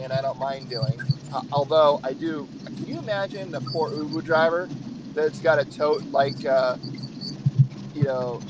and 0.02 0.12
I 0.12 0.20
don't 0.20 0.38
mind 0.40 0.68
doing. 0.68 1.00
Uh, 1.32 1.40
although 1.52 2.00
I 2.02 2.14
do, 2.14 2.48
can 2.64 2.84
you 2.86 2.98
imagine 2.98 3.52
the 3.52 3.60
poor 3.60 3.92
Uber 3.94 4.22
driver 4.22 4.68
that's 5.14 5.38
got 5.38 5.60
a 5.60 5.64
tote 5.64 6.02
like, 6.10 6.44
uh, 6.44 6.76
you 7.94 8.02
know, 8.02 8.40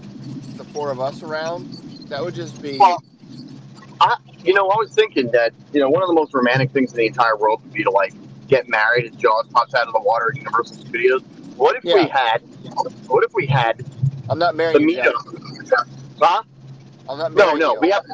the 0.56 0.64
four 0.64 0.90
of 0.90 1.00
us 1.00 1.22
around? 1.22 1.66
That 2.08 2.24
would 2.24 2.34
just 2.34 2.62
be. 2.62 2.78
Well, 2.78 3.02
You 4.42 4.54
know, 4.54 4.68
I 4.68 4.76
was 4.76 4.92
thinking 4.94 5.30
that, 5.32 5.52
you 5.72 5.80
know, 5.80 5.90
one 5.90 6.02
of 6.02 6.08
the 6.08 6.14
most 6.14 6.32
romantic 6.32 6.70
things 6.70 6.92
in 6.92 6.96
the 6.98 7.06
entire 7.06 7.36
world 7.36 7.60
would 7.64 7.72
be 7.72 7.82
to, 7.82 7.90
like, 7.90 8.14
get 8.48 8.68
married 8.68 9.06
and 9.06 9.18
Jaws 9.18 9.46
pops 9.50 9.74
out 9.74 9.86
of 9.86 9.92
the 9.92 10.00
water 10.00 10.30
at 10.30 10.36
Universal 10.36 10.76
Studios. 10.76 11.22
What 11.56 11.76
if 11.76 11.84
we 11.84 12.06
had, 12.06 12.38
what 13.08 13.24
if 13.24 13.32
we 13.34 13.46
had 13.46 13.84
I'm 14.28 14.38
not 14.38 14.52
the 14.52 14.58
marrying 14.58 14.88
you. 14.88 14.96
Meetup? 14.98 15.88
Huh? 16.20 16.42
I'm 17.08 17.18
not 17.18 17.32
No, 17.34 17.54
no, 17.54 17.74
you. 17.74 17.80
we 17.80 17.90
have, 17.90 18.04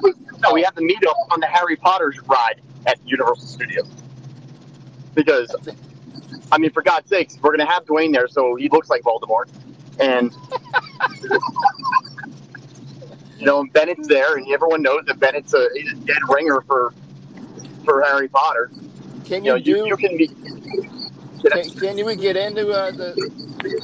no, 0.41 0.53
we 0.53 0.63
have 0.63 0.75
the 0.75 0.83
meetup 0.83 1.15
on 1.31 1.41
the 1.41 1.47
Harry 1.47 1.77
Potter 1.77 2.13
ride 2.27 2.61
at 2.87 2.99
Universal 3.07 3.47
Studios. 3.47 3.89
Because, 5.15 5.55
I 6.51 6.59
mean, 6.59 6.71
for 6.71 6.83
God's 6.83 7.09
sakes, 7.09 7.39
we're 7.41 7.57
going 7.57 7.67
to 7.67 7.73
have 7.73 7.85
Dwayne 7.85 8.13
there 8.13 8.29
so 8.29 8.55
he 8.57 8.69
looks 8.69 8.91
like 8.91 9.03
Voldemort. 9.03 9.49
And, 10.01 10.35
you 13.39 13.47
know, 13.47 13.65
Bennett's 13.73 14.09
there, 14.09 14.37
and 14.37 14.47
everyone 14.53 14.83
knows 14.83 15.05
that 15.07 15.21
Bennett's 15.21 15.55
a, 15.55 15.69
he's 15.75 15.93
a 15.93 15.97
dead 15.97 16.19
ringer 16.29 16.63
for 16.63 16.95
for 17.85 18.03
Harry 18.03 18.29
Potter. 18.29 18.71
Can 19.33 19.45
You 19.45 19.53
know, 19.53 19.57
you 19.57 19.65
you, 19.65 19.77
do? 19.77 19.87
you 19.87 19.97
can 19.97 20.17
be. 20.19 20.31
Can, 21.51 21.71
can 21.71 21.97
you 21.97 22.15
get 22.17 22.37
into 22.37 22.69
uh, 22.71 22.91
the? 22.91 23.19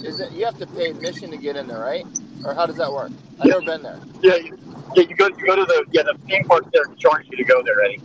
Is 0.05 0.21
it 0.21 0.31
you 0.33 0.45
have 0.45 0.59
to 0.59 0.67
pay 0.67 0.91
admission 0.91 1.31
to 1.31 1.39
get 1.39 1.57
in 1.57 1.67
there, 1.67 1.79
right? 1.81 2.07
Or 2.45 2.53
how 2.53 2.67
does 2.67 2.77
that 2.77 2.93
work? 2.93 3.13
I've 3.41 3.47
never 3.47 3.63
been 3.63 3.83
there. 3.83 3.99
Yeah, 4.23 4.37
you, 4.37 4.59
yeah, 4.95 5.05
you 5.09 5.17
go 5.17 5.29
you 5.29 5.47
go 5.47 5.57
to 5.57 5.65
the 5.65 5.87
yeah 5.91 6.03
the 6.03 6.19
theme 6.27 6.45
park 6.45 6.71
there 6.75 6.85
charge 6.99 7.29
you 7.31 7.39
to 7.39 7.45
go 7.45 7.63
there, 7.63 7.81
Eddie. 7.83 7.99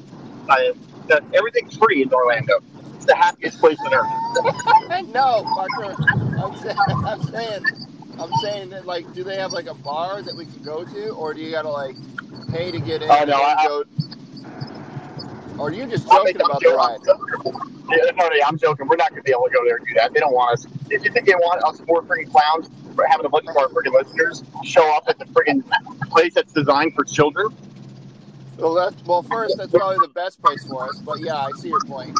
Uh, 0.47 0.55
that, 1.09 1.25
everything's 1.33 1.75
free 1.75 2.01
in 2.01 2.13
Orlando. 2.13 2.59
It's 2.95 3.07
the 3.07 3.15
happiest 3.15 3.59
place 3.59 3.77
on 3.85 3.93
earth. 3.93 5.05
no, 5.13 5.43
Parker. 5.53 5.97
I'm 6.41 6.55
saying, 6.55 6.77
I'm 7.05 7.23
saying, 7.23 7.65
I'm 8.19 8.33
saying 8.41 8.69
that 8.69 8.85
like, 8.85 9.13
do 9.13 9.25
they 9.25 9.35
have 9.35 9.51
like 9.51 9.67
a 9.67 9.73
bar 9.73 10.21
that 10.21 10.33
we 10.33 10.45
can 10.45 10.63
go 10.63 10.85
to, 10.85 11.09
or 11.09 11.33
do 11.33 11.41
you 11.41 11.51
gotta 11.51 11.69
like 11.69 11.97
pay 12.53 12.71
to 12.71 12.79
get 12.79 13.01
in? 13.01 13.11
Oh, 13.11 13.19
no, 13.19 13.25
then 13.25 13.33
I- 13.35 13.65
go? 13.67 13.83
Or 15.63 15.69
are 15.69 15.71
you 15.71 15.85
just 15.85 16.05
joking 16.11 16.35
about 16.35 16.59
the 16.59 16.75
ride? 16.75 16.99
Yeah, 17.89 18.11
no, 18.17 18.27
no, 18.27 18.35
I'm 18.45 18.57
joking. 18.57 18.85
We're 18.85 18.97
not 18.97 19.11
going 19.11 19.21
to 19.21 19.23
be 19.23 19.31
able 19.31 19.45
to 19.45 19.49
go 19.49 19.63
there 19.63 19.77
and 19.77 19.87
do 19.87 19.93
that. 19.93 20.13
They 20.13 20.19
don't 20.19 20.33
want 20.33 20.59
us. 20.59 20.67
If 20.89 21.05
you 21.05 21.11
think 21.11 21.25
they 21.25 21.35
want 21.35 21.63
us 21.63 21.79
four 21.87 22.01
freaking 22.03 22.29
clowns 22.29 22.69
for 22.93 23.05
having 23.07 23.25
a 23.25 23.29
bunch 23.29 23.47
of 23.47 23.55
our 23.55 23.69
freaking 23.69 23.93
listeners 23.93 24.43
show 24.65 24.93
up 24.93 25.05
at 25.07 25.19
the 25.19 25.25
freaking 25.25 25.63
place 26.09 26.33
that's 26.33 26.51
designed 26.51 26.95
for 26.95 27.05
children, 27.05 27.47
Well, 28.57 28.73
that's 28.73 29.01
well. 29.05 29.23
First, 29.23 29.57
that's 29.57 29.71
probably 29.71 30.05
the 30.05 30.13
best 30.13 30.41
place 30.41 30.67
for 30.67 30.89
us. 30.89 30.99
But 30.99 31.21
yeah, 31.21 31.37
I 31.37 31.51
see 31.51 31.69
your 31.69 31.79
point. 31.85 32.19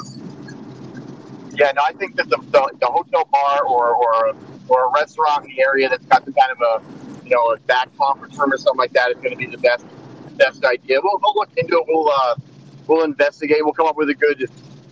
Yeah, 1.51 1.73
no, 1.75 1.81
I 1.85 1.91
think 1.91 2.15
that 2.15 2.29
the, 2.29 2.37
the, 2.49 2.71
the 2.79 2.85
hotel 2.85 3.27
bar 3.29 3.65
or, 3.65 3.93
or 3.93 4.35
or 4.69 4.85
a 4.85 4.91
restaurant 4.93 5.43
in 5.43 5.53
the 5.53 5.61
area 5.63 5.89
that's 5.89 6.05
got 6.05 6.23
some 6.23 6.33
kind 6.33 6.51
of 6.53 6.61
a 6.61 7.25
you 7.25 7.31
know 7.31 7.51
a 7.51 7.57
back 7.67 7.89
conference 7.97 8.37
room 8.37 8.53
or 8.53 8.57
something 8.57 8.79
like 8.79 8.93
that 8.93 9.11
is 9.11 9.17
going 9.17 9.31
to 9.31 9.35
be 9.35 9.47
the 9.47 9.57
best 9.57 9.85
best 10.37 10.63
idea. 10.63 10.99
We'll, 11.03 11.19
we'll 11.21 11.35
look 11.35 11.49
into 11.57 11.77
it. 11.77 11.83
We'll 11.89 12.09
uh, 12.09 12.35
we'll 12.87 13.03
investigate. 13.03 13.63
We'll 13.63 13.73
come 13.73 13.87
up 13.87 13.97
with 13.97 14.09
a 14.09 14.13
good 14.13 14.49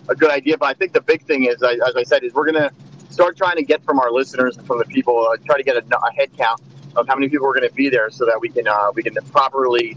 a 0.08 0.14
good 0.14 0.30
idea. 0.30 0.58
But 0.58 0.66
I 0.66 0.74
think 0.74 0.92
the 0.92 1.00
big 1.00 1.22
thing 1.22 1.44
is, 1.44 1.62
as 1.62 1.96
I 1.96 2.02
said, 2.02 2.24
is 2.24 2.32
we're 2.34 2.50
going 2.50 2.62
to 2.62 2.70
start 3.10 3.36
trying 3.36 3.56
to 3.56 3.62
get 3.62 3.82
from 3.84 3.98
our 3.98 4.10
listeners 4.10 4.56
and 4.56 4.66
from 4.66 4.78
the 4.78 4.84
people, 4.84 5.26
uh, 5.26 5.36
try 5.44 5.56
to 5.56 5.62
get 5.62 5.76
a, 5.76 5.96
a 5.96 6.12
head 6.12 6.30
count 6.36 6.60
of 6.96 7.06
how 7.08 7.14
many 7.14 7.28
people 7.28 7.46
are 7.46 7.54
going 7.54 7.68
to 7.68 7.74
be 7.74 7.88
there, 7.88 8.10
so 8.10 8.26
that 8.26 8.40
we 8.40 8.48
can 8.48 8.66
uh, 8.66 8.90
we 8.94 9.02
can 9.02 9.14
properly 9.30 9.96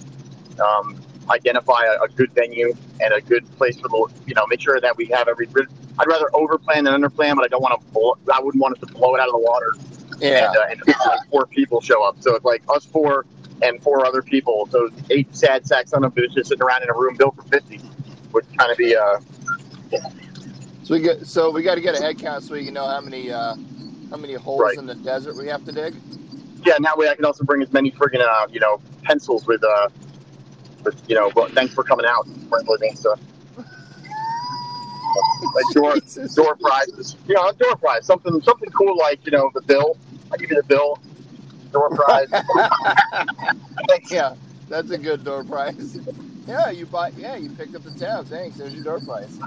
um, 0.63 0.99
identify 1.29 1.83
a, 1.85 2.03
a, 2.03 2.07
good 2.09 2.31
venue 2.31 2.73
and 3.01 3.13
a 3.13 3.21
good 3.21 3.43
place 3.57 3.77
for 3.79 3.89
the 3.89 4.07
you 4.27 4.33
know 4.35 4.45
make 4.47 4.61
sure 4.61 4.79
that 4.79 4.95
we 4.95 5.05
have 5.07 5.27
every. 5.27 5.47
I'd 5.97 6.07
rather 6.07 6.29
overplan 6.33 6.83
than 6.83 7.01
underplan, 7.01 7.35
but 7.35 7.45
I 7.45 7.47
don't 7.47 7.61
want 7.61 7.79
to. 7.79 7.87
Blow, 7.91 8.17
I 8.33 8.41
wouldn't 8.41 8.61
want 8.61 8.75
us 8.75 8.87
to 8.87 8.93
blow 8.93 9.15
it 9.15 9.21
out 9.21 9.27
of 9.27 9.33
the 9.33 9.39
water. 9.39 9.73
Yeah. 10.19 10.47
And, 10.47 10.57
uh, 10.57 10.63
and 10.69 10.95
like 11.05 11.29
four 11.29 11.45
people 11.45 11.81
show 11.81 12.03
up, 12.03 12.17
so 12.21 12.35
it's 12.35 12.45
like 12.45 12.63
us 12.69 12.85
four 12.85 13.25
and 13.61 13.81
four 13.81 14.05
other 14.05 14.21
people. 14.21 14.67
So 14.71 14.89
eight 15.09 15.33
sad 15.35 15.65
sacks 15.65 15.93
on 15.93 16.03
of 16.03 16.13
bitches 16.13 16.33
just 16.33 16.49
sitting 16.49 16.63
around 16.63 16.83
in 16.83 16.89
a 16.89 16.93
room 16.93 17.15
built 17.15 17.35
for 17.35 17.43
fifty 17.43 17.81
would 18.31 18.45
kind 18.57 18.71
of 18.71 18.77
be 18.77 18.95
uh. 18.95 19.19
So 20.83 20.93
we 20.93 21.01
get 21.01 21.25
so 21.25 21.49
we 21.49 21.63
got 21.63 21.75
to 21.75 21.81
get 21.81 21.97
a 21.97 22.01
head 22.01 22.19
count 22.19 22.43
so 22.43 22.53
we 22.53 22.65
can 22.65 22.73
know 22.73 22.87
how 22.87 23.01
many 23.01 23.31
uh, 23.31 23.55
how 24.09 24.17
many 24.17 24.33
holes 24.33 24.61
right. 24.61 24.77
in 24.77 24.85
the 24.85 24.95
desert 24.95 25.35
we 25.35 25.47
have 25.47 25.65
to 25.65 25.71
dig. 25.71 25.95
Yeah, 26.65 26.75
and 26.75 26.85
that 26.85 26.97
way 26.97 27.09
I 27.09 27.15
can 27.15 27.25
also 27.25 27.43
bring 27.43 27.61
as 27.61 27.71
many 27.73 27.91
friggin' 27.91 28.21
uh, 28.21 28.47
you 28.51 28.59
know 28.59 28.81
pencils 29.03 29.45
with 29.47 29.63
uh 29.63 29.89
with 30.83 31.01
you 31.07 31.15
know 31.15 31.31
well, 31.35 31.47
thanks 31.49 31.73
for 31.73 31.83
coming 31.83 32.05
out 32.05 32.25
and 32.27 32.97
stuff. 32.97 33.19
like 35.53 35.65
door 35.73 35.95
door 36.35 36.55
prizes, 36.55 37.15
you 37.27 37.35
know, 37.35 37.51
door 37.53 37.75
prize, 37.77 38.05
something 38.05 38.41
something 38.41 38.69
cool 38.71 38.97
like 38.97 39.25
you 39.25 39.31
know 39.31 39.49
the 39.53 39.61
bill. 39.61 39.97
I 40.31 40.37
give 40.37 40.49
you 40.49 40.57
the 40.57 40.63
bill, 40.63 40.99
door 41.71 41.89
prize. 41.95 42.27
yeah, 44.09 44.35
that's 44.69 44.91
a 44.91 44.97
good 44.97 45.23
door 45.23 45.43
prize. 45.43 45.97
Yeah, 46.47 46.69
you 46.69 46.85
buy. 46.85 47.11
Yeah, 47.17 47.35
you 47.35 47.49
picked 47.49 47.75
up 47.75 47.83
the 47.83 47.91
tab. 47.91 48.27
Thanks. 48.27 48.57
There's 48.57 48.73
your 48.73 48.83
door 48.83 48.99
prize. 48.99 49.39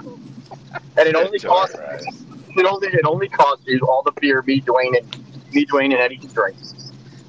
And 0.97 1.07
it 1.07 1.15
only 1.15 1.39
costs. 1.39 1.75
It 1.75 2.65
only 2.65 2.87
it 2.87 3.05
only 3.05 3.29
costs 3.29 3.65
you 3.67 3.79
all 3.87 4.03
the 4.03 4.11
beer 4.19 4.41
me, 4.41 4.61
Dwayne, 4.61 4.97
and 4.97 5.53
me, 5.53 5.65
Dwayne, 5.65 5.85
and 5.85 5.93
Eddie 5.93 6.17
can 6.17 6.29
drink. 6.29 6.57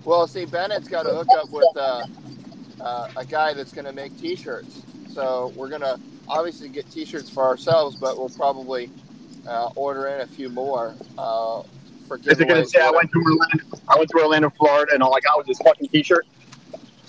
Well, 0.04 0.26
see, 0.26 0.44
Bennett's 0.44 0.88
got 0.88 1.04
to 1.04 1.10
hook 1.10 1.28
up 1.36 1.50
with 1.50 1.76
uh, 1.76 2.06
uh, 2.80 3.10
a 3.16 3.24
guy 3.24 3.52
that's 3.52 3.72
going 3.72 3.84
to 3.84 3.92
make 3.92 4.18
T-shirts. 4.18 4.82
So 5.12 5.52
we're 5.54 5.68
going 5.68 5.82
to 5.82 6.00
obviously 6.26 6.68
get 6.68 6.90
T-shirts 6.90 7.28
for 7.28 7.44
ourselves, 7.44 7.96
but 7.96 8.16
we'll 8.16 8.30
probably 8.30 8.90
uh, 9.46 9.70
order 9.76 10.06
in 10.08 10.22
a 10.22 10.26
few 10.26 10.48
more 10.48 10.94
uh, 11.18 11.62
for 12.10 12.18
giveaways. 12.18 12.32
Is 12.32 12.40
it 12.40 12.48
going 12.48 12.62
to 12.62 12.68
say 12.68 12.80
I 12.80 12.90
went 12.90 13.10
to 13.12 13.18
Orlando? 13.18 13.78
I 13.88 13.96
went 13.96 14.10
to 14.10 14.18
Orlando, 14.18 14.50
Florida, 14.50 14.92
and 14.94 15.02
all 15.02 15.14
I 15.14 15.20
got 15.20 15.38
was 15.38 15.46
this 15.46 15.58
fucking 15.58 15.88
T-shirt. 15.88 16.26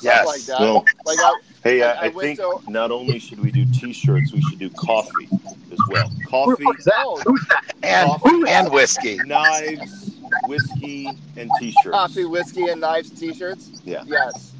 Yes. 0.02 0.26
Like 0.26 0.42
that. 0.42 0.60
Well, 0.60 0.86
like 1.06 1.18
I, 1.20 1.40
hey, 1.64 1.84
I, 1.84 1.90
uh, 1.90 1.94
I, 1.94 2.06
I 2.06 2.10
think 2.10 2.40
to... 2.40 2.60
not 2.68 2.92
only 2.92 3.18
should 3.20 3.40
we 3.40 3.52
do 3.52 3.66
T-shirts, 3.66 4.32
we 4.32 4.42
should 4.42 4.60
do 4.60 4.70
coffee 4.70 5.28
as 5.72 5.80
well. 5.90 6.12
Coffee. 6.28 6.64
Who's 6.64 6.86
that? 6.86 6.94
Oh. 6.98 7.22
Who's 7.26 7.46
that? 7.48 7.74
And 7.84 8.10
coffee, 8.10 8.44
and 8.48 8.72
whiskey. 8.72 9.18
Knives, 9.26 10.12
whiskey, 10.46 11.10
and 11.36 11.50
T-shirts. 11.60 11.96
Coffee, 11.96 12.26
whiskey, 12.26 12.68
and 12.68 12.82
knives, 12.82 13.10
T-shirts. 13.10 13.82
Yeah. 13.84 14.04
Yes. 14.06 14.54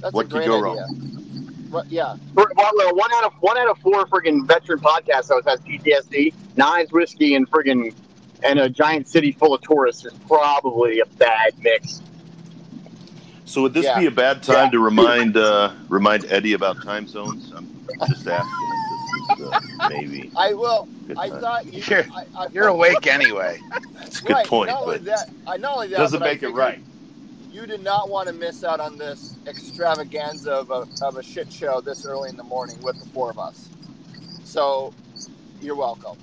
That's 0.00 0.12
what 0.12 0.26
a 0.26 0.28
great 0.28 0.44
could 0.44 0.48
go 0.48 0.56
idea. 0.56 0.62
wrong? 0.62 1.16
But 1.70 1.86
yeah. 1.90 2.16
Well, 2.34 2.46
one 2.54 3.10
out 3.14 3.24
of 3.24 3.32
one 3.40 3.56
out 3.58 3.68
of 3.68 3.78
four 3.78 4.06
friggin' 4.06 4.46
veteran 4.46 4.80
podcasts 4.80 5.28
that 5.28 5.42
has 5.46 5.60
PTSD, 5.60 6.34
knives, 6.56 6.90
whiskey, 6.90 7.34
and 7.34 7.48
friggin' 7.50 7.94
and 8.42 8.58
a 8.58 8.68
giant 8.68 9.08
city 9.08 9.32
full 9.32 9.54
of 9.54 9.62
tourists 9.62 10.04
is 10.04 10.12
probably 10.26 11.00
a 11.00 11.06
bad 11.06 11.58
mix. 11.58 12.02
So 13.44 13.62
would 13.62 13.74
this 13.74 13.84
yeah. 13.84 13.98
be 13.98 14.06
a 14.06 14.10
bad 14.10 14.42
time 14.42 14.66
yeah. 14.66 14.70
to 14.70 14.78
remind 14.78 15.36
uh, 15.36 15.72
remind 15.88 16.24
Eddie 16.26 16.52
about 16.52 16.82
time 16.82 17.08
zones? 17.08 17.52
I'm 17.52 17.68
just 18.08 18.26
asking 18.26 18.70
is 19.38 19.52
uh, 19.52 19.88
maybe. 19.88 20.30
I 20.36 20.52
will. 20.52 20.88
I 21.18 21.30
thought 21.30 21.72
you, 21.72 21.82
are 21.94 22.06
I, 22.14 22.24
I, 22.36 22.46
you're 22.52 22.68
awake 22.68 23.06
anyway. 23.06 23.60
That's 23.94 24.20
a 24.20 24.22
good 24.22 24.32
right, 24.32 24.46
point, 24.46 24.70
not 24.70 24.86
but 24.86 25.04
that, 25.04 25.30
I 25.46 25.56
not 25.56 25.74
only 25.74 25.88
that 25.88 25.96
doesn't 25.96 26.20
make 26.20 26.42
it 26.42 26.50
right. 26.50 26.80
You 27.50 27.66
did 27.66 27.82
not 27.82 28.08
want 28.08 28.28
to 28.28 28.34
miss 28.34 28.62
out 28.62 28.78
on 28.78 28.96
this 28.96 29.36
extravaganza 29.46 30.52
of 30.52 30.70
a, 30.70 30.86
of 31.04 31.16
a 31.16 31.22
shit 31.22 31.52
show 31.52 31.80
this 31.80 32.06
early 32.06 32.30
in 32.30 32.36
the 32.36 32.44
morning 32.44 32.80
with 32.80 33.00
the 33.00 33.08
four 33.10 33.28
of 33.28 33.40
us. 33.40 33.68
So, 34.44 34.94
you're 35.60 35.74
welcome. 35.74 36.16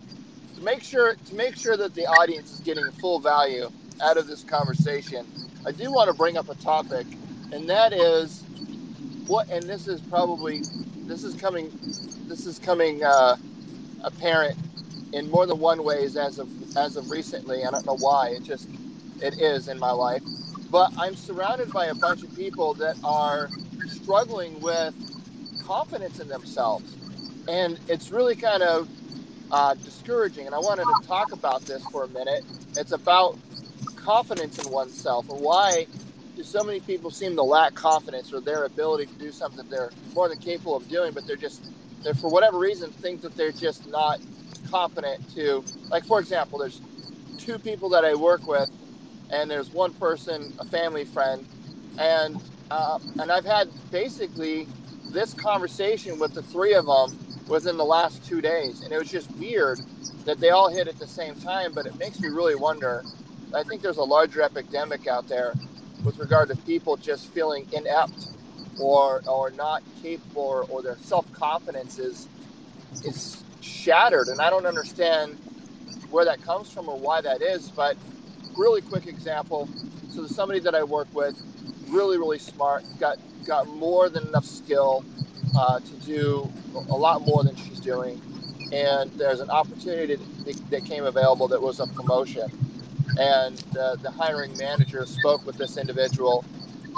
To 0.58 0.64
make 0.64 0.82
sure 0.82 1.14
to 1.14 1.36
make 1.36 1.56
sure 1.56 1.78
that 1.78 1.94
the 1.94 2.08
audience 2.08 2.52
is 2.52 2.60
getting 2.62 2.90
full 2.94 3.20
value 3.20 3.70
out 4.02 4.18
of 4.18 4.26
this 4.26 4.44
conversation, 4.44 5.28
I 5.68 5.72
do 5.72 5.92
want 5.92 6.10
to 6.10 6.18
bring 6.18 6.36
up 6.36 6.50
a 6.50 6.56
topic, 6.56 7.06
and 7.52 7.70
that 7.70 7.94
is 7.94 8.44
what. 9.28 9.50
And 9.50 9.62
this 9.64 9.88
is 9.88 10.02
probably 10.02 10.62
this 11.06 11.24
is 11.24 11.36
coming 11.36 11.70
this 12.28 12.48
is 12.48 12.58
coming 12.58 13.04
uh, 13.04 13.36
apparent 14.04 14.58
in 15.14 15.30
more 15.30 15.46
than 15.46 15.60
one 15.60 15.84
ways 15.84 16.18
as 16.18 16.40
of 16.40 16.50
as 16.76 16.98
of 16.98 17.12
recently. 17.12 17.64
I 17.64 17.70
don't 17.70 17.86
know 17.86 17.98
why. 17.98 18.30
It 18.30 18.44
just 18.44 18.68
it 19.22 19.40
is 19.40 19.68
in 19.68 19.78
my 19.78 19.92
life, 19.92 20.24
but 20.72 20.92
I'm 20.98 21.16
surrounded 21.16 21.72
by 21.72 21.86
a 21.86 21.96
bunch 21.96 22.24
of 22.24 22.36
people 22.36 22.74
that 22.76 22.98
are 23.04 23.50
struggling 23.86 24.60
with 24.60 24.96
confidence 25.64 26.20
in 26.20 26.28
themselves, 26.28 26.96
and 27.48 27.80
it's 27.88 28.10
really 28.10 28.36
kind 28.36 28.64
of 28.64 28.90
uh, 29.51 29.74
discouraging. 29.75 30.46
And 30.46 30.56
I 30.56 30.60
wanted 30.60 30.86
to 30.86 31.08
talk 31.08 31.32
about 31.32 31.62
this 31.62 31.84
for 31.88 32.04
a 32.04 32.08
minute. 32.10 32.44
It's 32.77 32.92
about 32.92 33.38
confidence 33.96 34.63
in 34.63 34.72
oneself 34.72 35.30
and 35.30 35.39
why 35.42 35.86
do 36.36 36.44
so 36.44 36.63
many 36.63 36.80
people 36.80 37.10
seem 37.10 37.36
to 37.36 37.44
lack 37.44 37.74
confidence 37.74 38.32
or 38.32 38.39
their 38.39 38.66
ability 38.66 39.08
to 39.08 39.13
do 39.20 39.32
something 39.32 39.68
they're 39.70 39.92
more 40.13 40.30
than 40.30 40.38
capable 40.38 40.75
of 40.75 40.88
doing, 40.88 41.12
but 41.12 41.25
they're 41.25 41.36
just, 41.36 41.66
they're 42.04 42.13
for 42.13 42.30
whatever 42.30 42.60
reason, 42.60 42.92
think 42.92 43.22
that 43.22 43.36
they're 43.36 43.51
just 43.51 43.89
not 43.89 44.20
confident 44.70 45.27
to, 45.34 45.63
like, 45.89 46.06
for 46.06 46.20
example, 46.20 46.60
there's 46.60 46.80
two 47.38 47.58
people 47.58 47.89
that 47.89 48.06
I 48.06 48.13
work 48.13 48.46
with, 48.48 48.70
and 49.32 49.50
there's 49.50 49.72
one 49.72 49.94
person, 49.96 50.54
a 50.60 50.66
family 50.66 51.06
friend, 51.06 51.46
and 51.98 52.39
uh, 52.70 53.00
and 53.20 53.32
I've 53.32 53.46
had 53.46 53.70
basically 53.92 54.68
this 55.12 55.34
conversation 55.34 56.20
with 56.20 56.34
the 56.34 56.42
three 56.44 56.74
of 56.74 56.86
them 56.86 57.18
within 57.48 57.77
the 57.77 57.86
last 57.86 58.25
two 58.25 58.42
days, 58.42 58.82
and 58.82 58.92
it 58.92 58.98
was 58.98 59.10
just 59.10 59.32
weird 59.38 59.80
that 60.25 60.39
they 60.39 60.50
all 60.50 60.70
hit 60.70 60.88
at 60.88 61.00
the 61.00 61.08
same 61.08 61.36
time. 61.36 61.74
But 61.74 61.86
it 61.86 61.98
makes 61.98 62.20
me 62.20 62.30
really 62.30 62.56
wonder 62.56 63.04
I 63.54 63.63
think 63.63 63.82
there's 63.82 63.98
a 63.98 64.04
larger 64.04 64.42
epidemic 64.42 65.08
out 65.08 65.27
there 65.27 65.54
with 66.04 66.18
regard 66.20 66.50
to 66.50 66.56
people 66.58 66.98
just 66.98 67.27
feeling 67.34 67.68
inept 67.72 68.30
or 68.80 69.22
or 69.27 69.51
not 69.51 69.84
capable 70.01 70.42
or, 70.42 70.63
or 70.70 70.82
their 70.82 70.98
self 70.98 71.32
confidence 71.34 71.98
is 72.00 72.27
is 73.04 73.44
shattered, 73.62 74.27
and 74.27 74.42
I 74.42 74.50
don't 74.50 74.66
understand 74.66 75.38
where 76.10 76.25
that 76.25 76.42
comes 76.44 76.72
from 76.72 76.89
or 76.89 76.98
why 76.98 77.22
that 77.22 77.42
is. 77.42 77.70
But 77.70 77.98
really 78.58 78.82
quick 78.82 79.08
example. 79.08 79.70
So 80.10 80.22
there's 80.22 80.36
somebody 80.36 80.60
that 80.62 80.75
I 80.75 80.84
work 80.84 81.08
with, 81.13 81.42
really 81.89 82.18
really 82.18 82.39
smart, 82.39 82.84
got 83.00 83.18
got 83.46 83.68
more 83.68 84.10
than 84.10 84.27
enough 84.27 84.46
skill 84.46 85.06
uh, 85.56 85.80
to 85.80 85.94
do 86.06 86.51
a 86.75 86.96
lot 86.96 87.25
more 87.25 87.44
than 87.44 87.56
she's 87.56 87.80
doing, 87.80 88.20
and 88.72 89.12
there's 89.12 89.39
an 89.39 89.50
opportunity 89.50 90.18
that, 90.70 90.86
came 90.86 91.06
available 91.06 91.48
that 91.48 91.62
was 91.62 91.80
a 91.80 91.88
promotion 91.88 92.50
and 93.20 93.63
uh, 93.77 93.96
the 93.96 94.12
hiring 94.12 94.56
manager 94.58 95.06
spoke 95.06 95.46
with 95.46 95.58
this 95.58 95.77
individual 95.77 96.46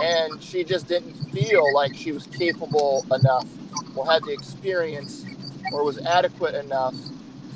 and 0.03 0.41
she 0.41 0.63
just 0.63 0.87
didn't 0.87 1.13
feel 1.31 1.73
like 1.73 1.95
she 1.95 2.11
was 2.11 2.27
capable 2.27 3.05
enough 3.13 3.47
or 3.95 4.05
had 4.05 4.23
the 4.23 4.31
experience 4.31 5.25
or 5.71 5.83
was 5.83 5.97
adequate 6.05 6.55
enough 6.55 6.95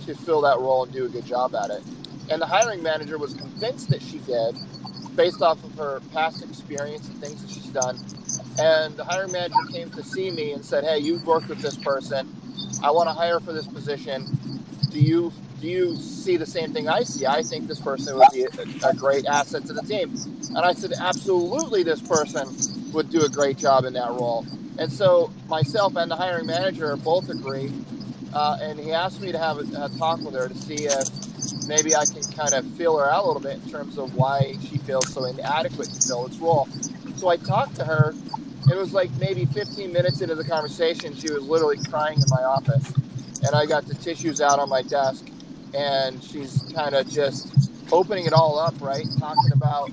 to 0.06 0.16
fill 0.16 0.42
that 0.42 0.60
role 0.60 0.84
and 0.84 0.94
do 0.94 1.06
a 1.06 1.10
good 1.10 1.26
job 1.26 1.56
at 1.56 1.70
it. 1.70 1.82
And 2.30 2.42
the 2.42 2.46
hiring 2.46 2.84
manager 2.84 3.18
was 3.18 3.34
convinced 3.34 3.90
that 3.90 4.02
she 4.02 4.20
did 4.20 4.56
based 5.16 5.42
off 5.42 5.64
of 5.64 5.76
her 5.76 6.02
past 6.14 6.44
experience 6.44 7.08
and 7.08 7.20
things 7.20 7.42
that 7.42 7.50
she's 7.50 7.68
done. 7.68 7.98
And 8.60 8.96
the 8.96 9.04
hiring 9.04 9.32
manager 9.32 9.56
came 9.72 9.90
to 9.92 10.04
see 10.04 10.32
me 10.32 10.54
and 10.54 10.64
said, 10.64 10.84
Hey, 10.84 11.00
you've 11.00 11.26
worked 11.26 11.50
with 11.50 11.62
this 11.62 11.78
person. 11.78 12.30
I 12.84 12.92
want 12.92 13.10
to 13.10 13.14
hire 13.14 13.40
for 13.40 13.54
this 13.54 13.68
position. 13.68 14.26
Do 14.90 15.00
you 15.00 15.32
do 15.64 15.70
you 15.70 15.96
see 15.96 16.36
the 16.36 16.46
same 16.46 16.74
thing 16.74 16.90
I 16.90 17.04
see? 17.04 17.26
I 17.26 17.42
think 17.42 17.68
this 17.70 17.80
person 17.80 18.18
would 18.18 18.28
be 18.34 18.44
a, 18.44 18.90
a, 18.90 18.94
great 18.94 19.26
asset 19.26 19.66
to 19.68 19.74
the 19.74 19.82
team. 19.82 20.14
And 20.50 20.58
I 20.58 20.74
said, 20.74 20.92
absolutely, 21.00 21.84
this 21.84 22.02
person 22.02 22.50
would 22.92 23.10
do 23.10 23.24
a 23.24 23.30
great 23.30 23.58
job 23.58 23.86
in 23.86 23.94
that 23.94 24.10
role. 24.10 24.46
And 24.78 24.92
so 24.92 25.32
myself 25.48 25.96
and 25.96 26.12
the 26.12 26.18
hiring 26.18 26.48
manager 26.48 26.98
both 26.98 27.30
agree. 27.30 27.72
Uh, 28.34 28.58
and 28.62 28.80
he 28.80 28.92
asked 28.92 29.22
me 29.22 29.32
to 29.32 29.38
have 29.38 29.58
a, 29.58 29.84
a, 29.84 29.90
talk 29.98 30.20
with 30.22 30.34
her 30.34 30.48
to 30.48 30.56
see 30.56 30.86
if 30.86 31.68
maybe 31.68 31.96
I 31.96 32.04
can 32.06 32.24
kind 32.36 32.54
of 32.54 32.66
feel 32.74 32.98
her 32.98 33.10
out 33.10 33.26
a 33.26 33.28
little 33.28 33.42
bit 33.42 33.64
in 33.64 33.70
terms 33.70 34.00
of 34.00 34.16
why 34.16 34.56
she 34.68 34.80
feels 34.80 35.08
so 35.14 35.26
inadequate 35.26 35.90
to 35.90 36.02
fill 36.08 36.28
this 36.28 36.38
role. 36.40 36.68
So 37.18 37.28
I 37.28 37.38
talked 37.38 37.76
to 37.76 37.86
her, 37.86 38.16
it 38.72 38.76
was 38.76 38.92
like 38.92 39.12
maybe 39.20 39.46
15 39.46 39.94
minutes 39.94 40.22
into 40.22 40.34
the 40.34 40.44
conversation, 40.44 41.14
she 41.14 41.32
was 41.32 41.44
literally 41.44 41.78
crying 41.84 42.18
in 42.18 42.26
my 42.30 42.44
office, 42.44 42.92
and 43.44 43.54
I 43.54 43.68
got 43.68 43.86
the 43.86 43.94
tissues 43.96 44.42
out 44.42 44.58
on 44.58 44.68
my 44.68 44.82
desk, 44.82 45.28
and 45.76 46.24
she's 46.24 46.64
kind 46.76 46.96
of 46.96 47.08
just 47.08 47.54
opening 47.92 48.26
it 48.26 48.34
all 48.34 48.58
up, 48.58 48.74
right? 48.82 49.06
Talking 49.20 49.52
about 49.54 49.92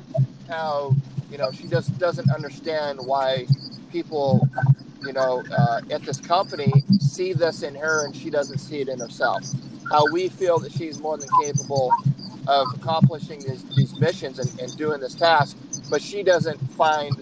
how 0.48 0.96
you 1.30 1.36
know 1.36 1.52
she 1.52 1.68
just 1.68 1.96
doesn't 1.98 2.30
understand 2.30 2.98
why 3.04 3.46
people 3.92 4.48
you 5.02 5.12
know 5.12 5.42
uh, 5.56 5.80
at 5.90 6.02
this 6.02 6.20
company 6.20 6.72
see 7.00 7.32
this 7.32 7.62
in 7.62 7.74
her 7.74 8.06
and 8.06 8.14
she 8.14 8.30
doesn't 8.30 8.58
see 8.58 8.80
it 8.80 8.88
in 8.88 8.98
herself. 8.98 9.44
How 9.90 10.10
we 10.12 10.28
feel 10.28 10.58
that 10.60 10.72
she's 10.72 11.00
more 11.00 11.18
than 11.18 11.28
capable 11.42 11.92
of 12.46 12.66
accomplishing 12.74 13.40
these, 13.40 13.64
these 13.76 13.98
missions 13.98 14.38
and, 14.38 14.60
and 14.60 14.76
doing 14.76 15.00
this 15.00 15.14
task, 15.14 15.56
but 15.90 16.00
she 16.00 16.22
doesn't 16.22 16.58
find 16.72 17.14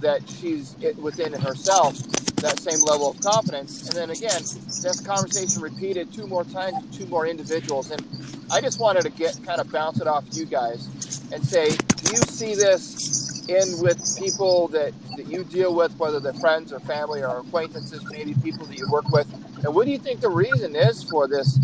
that 0.00 0.20
she's 0.28 0.74
within 0.98 1.32
herself 1.32 1.96
that 2.42 2.58
same 2.58 2.80
level 2.82 3.10
of 3.10 3.20
confidence. 3.20 3.88
And 3.88 3.96
then 3.96 4.10
again, 4.10 4.42
this 4.82 5.00
conversation 5.00 5.62
repeated 5.62 6.12
two 6.12 6.26
more 6.26 6.44
times 6.44 6.74
with 6.82 6.98
two 6.98 7.06
more 7.06 7.26
individuals. 7.26 7.90
And 7.90 8.04
I 8.50 8.60
just 8.60 8.80
wanted 8.80 9.02
to 9.02 9.10
get 9.10 9.38
kind 9.46 9.60
of 9.60 9.70
bounce 9.70 10.00
it 10.00 10.06
off 10.06 10.24
you 10.32 10.44
guys 10.44 10.88
and 11.32 11.44
say, 11.44 11.70
do 11.70 12.10
you 12.10 12.18
see 12.18 12.54
this 12.54 13.48
in 13.48 13.80
with 13.80 14.18
people 14.18 14.68
that, 14.68 14.92
that 15.16 15.26
you 15.26 15.44
deal 15.44 15.74
with, 15.74 15.96
whether 15.98 16.20
they're 16.20 16.32
friends 16.34 16.72
or 16.72 16.80
family 16.80 17.22
or 17.22 17.38
acquaintances, 17.38 18.04
maybe 18.10 18.34
people 18.42 18.66
that 18.66 18.76
you 18.76 18.88
work 18.90 19.08
with? 19.10 19.26
And 19.64 19.74
what 19.74 19.84
do 19.84 19.92
you 19.92 19.98
think 19.98 20.20
the 20.20 20.30
reason 20.30 20.74
is 20.74 21.02
for 21.02 21.28
this 21.28 21.58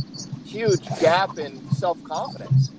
huge 0.44 0.86
gap 1.00 1.38
in 1.38 1.68
self 1.70 2.02
confidence? 2.04 2.70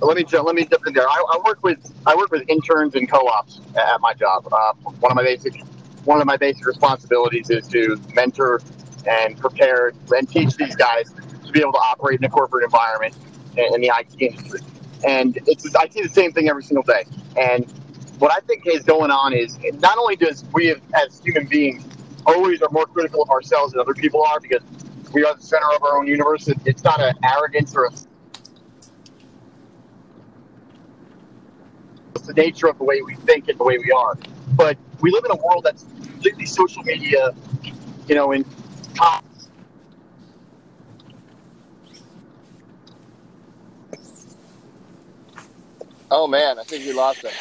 let 0.00 0.16
me 0.16 0.24
let 0.32 0.54
me 0.54 0.64
jump 0.64 0.86
in 0.86 0.92
there. 0.92 1.08
I, 1.08 1.24
I, 1.34 1.38
work 1.46 1.62
with 1.62 1.78
I 2.06 2.14
work 2.14 2.30
with 2.30 2.44
interns 2.48 2.94
and 2.94 3.10
co-ops 3.10 3.60
at 3.76 4.00
my 4.00 4.12
job. 4.14 4.46
Uh, 4.50 4.72
one 5.00 5.12
of 5.12 5.16
my 5.16 5.22
basic 5.22 5.62
one 6.04 6.20
of 6.20 6.26
my 6.26 6.36
basic 6.36 6.66
responsibilities 6.66 7.50
is 7.50 7.66
to 7.68 8.00
mentor 8.14 8.60
and 9.06 9.38
prepare 9.38 9.92
and 10.14 10.28
teach 10.28 10.56
these 10.56 10.76
guys 10.76 11.12
to 11.46 11.52
be 11.52 11.60
able 11.60 11.72
to 11.72 11.78
operate 11.78 12.18
in 12.18 12.24
a 12.24 12.28
corporate 12.28 12.64
environment 12.64 13.16
in, 13.56 13.74
in 13.74 13.80
the 13.80 13.92
IT 13.98 14.20
industry. 14.20 14.60
And 15.06 15.38
it's 15.46 15.74
I 15.74 15.88
see 15.88 16.02
the 16.02 16.08
same 16.08 16.32
thing 16.32 16.48
every 16.48 16.64
single 16.64 16.84
day. 16.84 17.04
And 17.36 17.72
what 18.18 18.32
I 18.32 18.40
think 18.46 18.66
is 18.66 18.84
going 18.84 19.10
on 19.10 19.32
is 19.32 19.58
not 19.80 19.98
only 19.98 20.16
does 20.16 20.44
we 20.52 20.70
as 20.70 21.20
human 21.24 21.46
beings 21.46 21.84
always 22.26 22.62
are 22.62 22.68
more 22.70 22.86
critical 22.86 23.22
of 23.22 23.30
ourselves 23.30 23.72
than 23.72 23.80
other 23.80 23.94
people 23.94 24.24
are 24.24 24.40
because 24.40 24.62
we 25.12 25.24
are 25.24 25.34
the 25.34 25.42
center 25.42 25.66
of 25.74 25.82
our 25.82 25.98
own 25.98 26.06
universe. 26.06 26.48
It's 26.64 26.84
not 26.84 27.00
an 27.00 27.14
arrogance 27.22 27.74
or 27.74 27.86
a 27.86 27.90
It's 32.14 32.32
the 32.32 32.34
nature 32.34 32.68
of 32.68 32.78
the 32.78 32.84
way 32.84 33.02
we 33.02 33.16
think 33.16 33.48
and 33.48 33.58
the 33.58 33.64
way 33.64 33.76
we 33.78 33.90
are. 33.90 34.16
But 34.56 34.78
we 35.00 35.10
live 35.10 35.24
in 35.26 35.30
a 35.32 35.36
world 35.36 35.64
that's 35.64 35.82
completely 35.82 36.46
social 36.46 36.82
media, 36.82 37.34
you 38.08 38.14
know, 38.14 38.32
in 38.32 38.44
top. 38.94 39.24
Oh 46.10 46.26
man, 46.26 46.58
I 46.58 46.62
think 46.62 46.84
you 46.84 46.94
lost 46.94 47.24
it. 47.24 47.34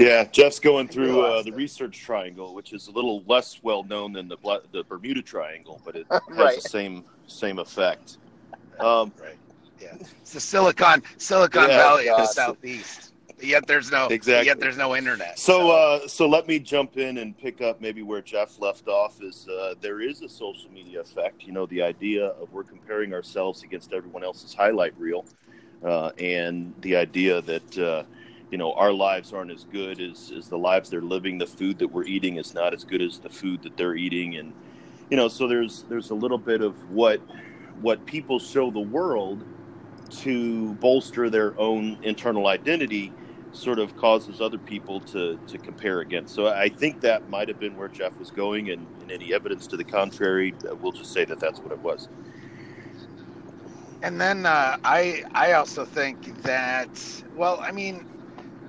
Yeah, 0.00 0.24
Jeff's 0.24 0.58
going 0.58 0.88
through 0.88 1.20
uh, 1.20 1.42
the 1.42 1.52
research 1.52 2.00
triangle, 2.00 2.54
which 2.54 2.72
is 2.72 2.88
a 2.88 2.90
little 2.90 3.22
less 3.26 3.60
well 3.62 3.84
known 3.84 4.14
than 4.14 4.28
the 4.28 4.38
the 4.72 4.82
Bermuda 4.84 5.20
Triangle, 5.20 5.78
but 5.84 5.94
it 5.94 6.06
has 6.10 6.22
right. 6.30 6.54
the 6.54 6.68
same 6.68 7.04
same 7.26 7.58
effect. 7.58 8.16
Um, 8.78 9.12
right. 9.20 9.36
Yeah, 9.78 9.96
it's 9.98 10.32
the 10.32 10.40
Silicon 10.40 11.02
Silicon 11.18 11.68
yeah, 11.68 11.76
Valley 11.76 12.08
of 12.08 12.16
the 12.16 12.26
southeast. 12.32 13.12
Yet 13.42 13.66
there's 13.66 13.90
no 13.90 14.06
exactly. 14.06 14.46
Yet 14.46 14.58
there's 14.58 14.78
no 14.78 14.96
internet. 14.96 15.38
So, 15.38 15.58
so. 15.58 15.70
Uh, 15.70 16.08
so 16.08 16.26
let 16.26 16.48
me 16.48 16.58
jump 16.58 16.96
in 16.96 17.18
and 17.18 17.36
pick 17.36 17.60
up 17.60 17.82
maybe 17.82 18.02
where 18.02 18.22
Jeff 18.22 18.58
left 18.58 18.88
off. 18.88 19.22
Is 19.22 19.48
uh, 19.48 19.74
there 19.82 20.00
is 20.00 20.22
a 20.22 20.30
social 20.30 20.70
media 20.70 21.00
effect? 21.00 21.42
You 21.42 21.52
know, 21.52 21.66
the 21.66 21.82
idea 21.82 22.28
of 22.28 22.50
we're 22.54 22.64
comparing 22.64 23.12
ourselves 23.12 23.64
against 23.64 23.92
everyone 23.92 24.24
else's 24.24 24.54
highlight 24.54 24.98
reel, 24.98 25.26
uh, 25.84 26.12
and 26.18 26.72
the 26.80 26.96
idea 26.96 27.42
that 27.42 27.78
uh, 27.78 28.04
you 28.50 28.58
know 28.58 28.72
our 28.74 28.92
lives 28.92 29.32
aren't 29.32 29.50
as 29.50 29.64
good 29.64 30.00
as, 30.00 30.32
as 30.36 30.48
the 30.48 30.58
lives 30.58 30.90
they're 30.90 31.00
living. 31.00 31.38
The 31.38 31.46
food 31.46 31.78
that 31.78 31.88
we're 31.88 32.04
eating 32.04 32.36
is 32.36 32.54
not 32.54 32.74
as 32.74 32.84
good 32.84 33.02
as 33.02 33.18
the 33.18 33.30
food 33.30 33.62
that 33.62 33.76
they're 33.76 33.96
eating, 33.96 34.36
and 34.36 34.52
you 35.10 35.16
know, 35.16 35.28
so 35.28 35.46
there's 35.48 35.84
there's 35.88 36.10
a 36.10 36.14
little 36.14 36.38
bit 36.38 36.60
of 36.60 36.90
what 36.90 37.20
what 37.80 38.04
people 38.06 38.38
show 38.38 38.70
the 38.70 38.80
world 38.80 39.44
to 40.10 40.74
bolster 40.74 41.30
their 41.30 41.58
own 41.58 41.98
internal 42.02 42.48
identity 42.48 43.12
sort 43.52 43.78
of 43.78 43.96
causes 43.96 44.40
other 44.40 44.58
people 44.58 45.00
to 45.00 45.38
to 45.46 45.58
compare 45.58 46.00
against. 46.00 46.34
So 46.34 46.48
I 46.48 46.68
think 46.68 47.00
that 47.00 47.28
might 47.28 47.48
have 47.48 47.58
been 47.58 47.76
where 47.76 47.88
Jeff 47.88 48.18
was 48.18 48.30
going, 48.30 48.70
and, 48.70 48.86
and 49.02 49.10
any 49.10 49.34
evidence 49.34 49.66
to 49.68 49.76
the 49.76 49.84
contrary, 49.84 50.54
uh, 50.70 50.74
we'll 50.76 50.92
just 50.92 51.12
say 51.12 51.24
that 51.24 51.40
that's 51.40 51.60
what 51.60 51.72
it 51.72 51.80
was. 51.80 52.08
And 54.02 54.20
then 54.20 54.46
uh, 54.46 54.76
I 54.84 55.24
I 55.32 55.52
also 55.52 55.84
think 55.84 56.42
that 56.42 57.24
well, 57.36 57.60
I 57.60 57.72
mean, 57.72 58.06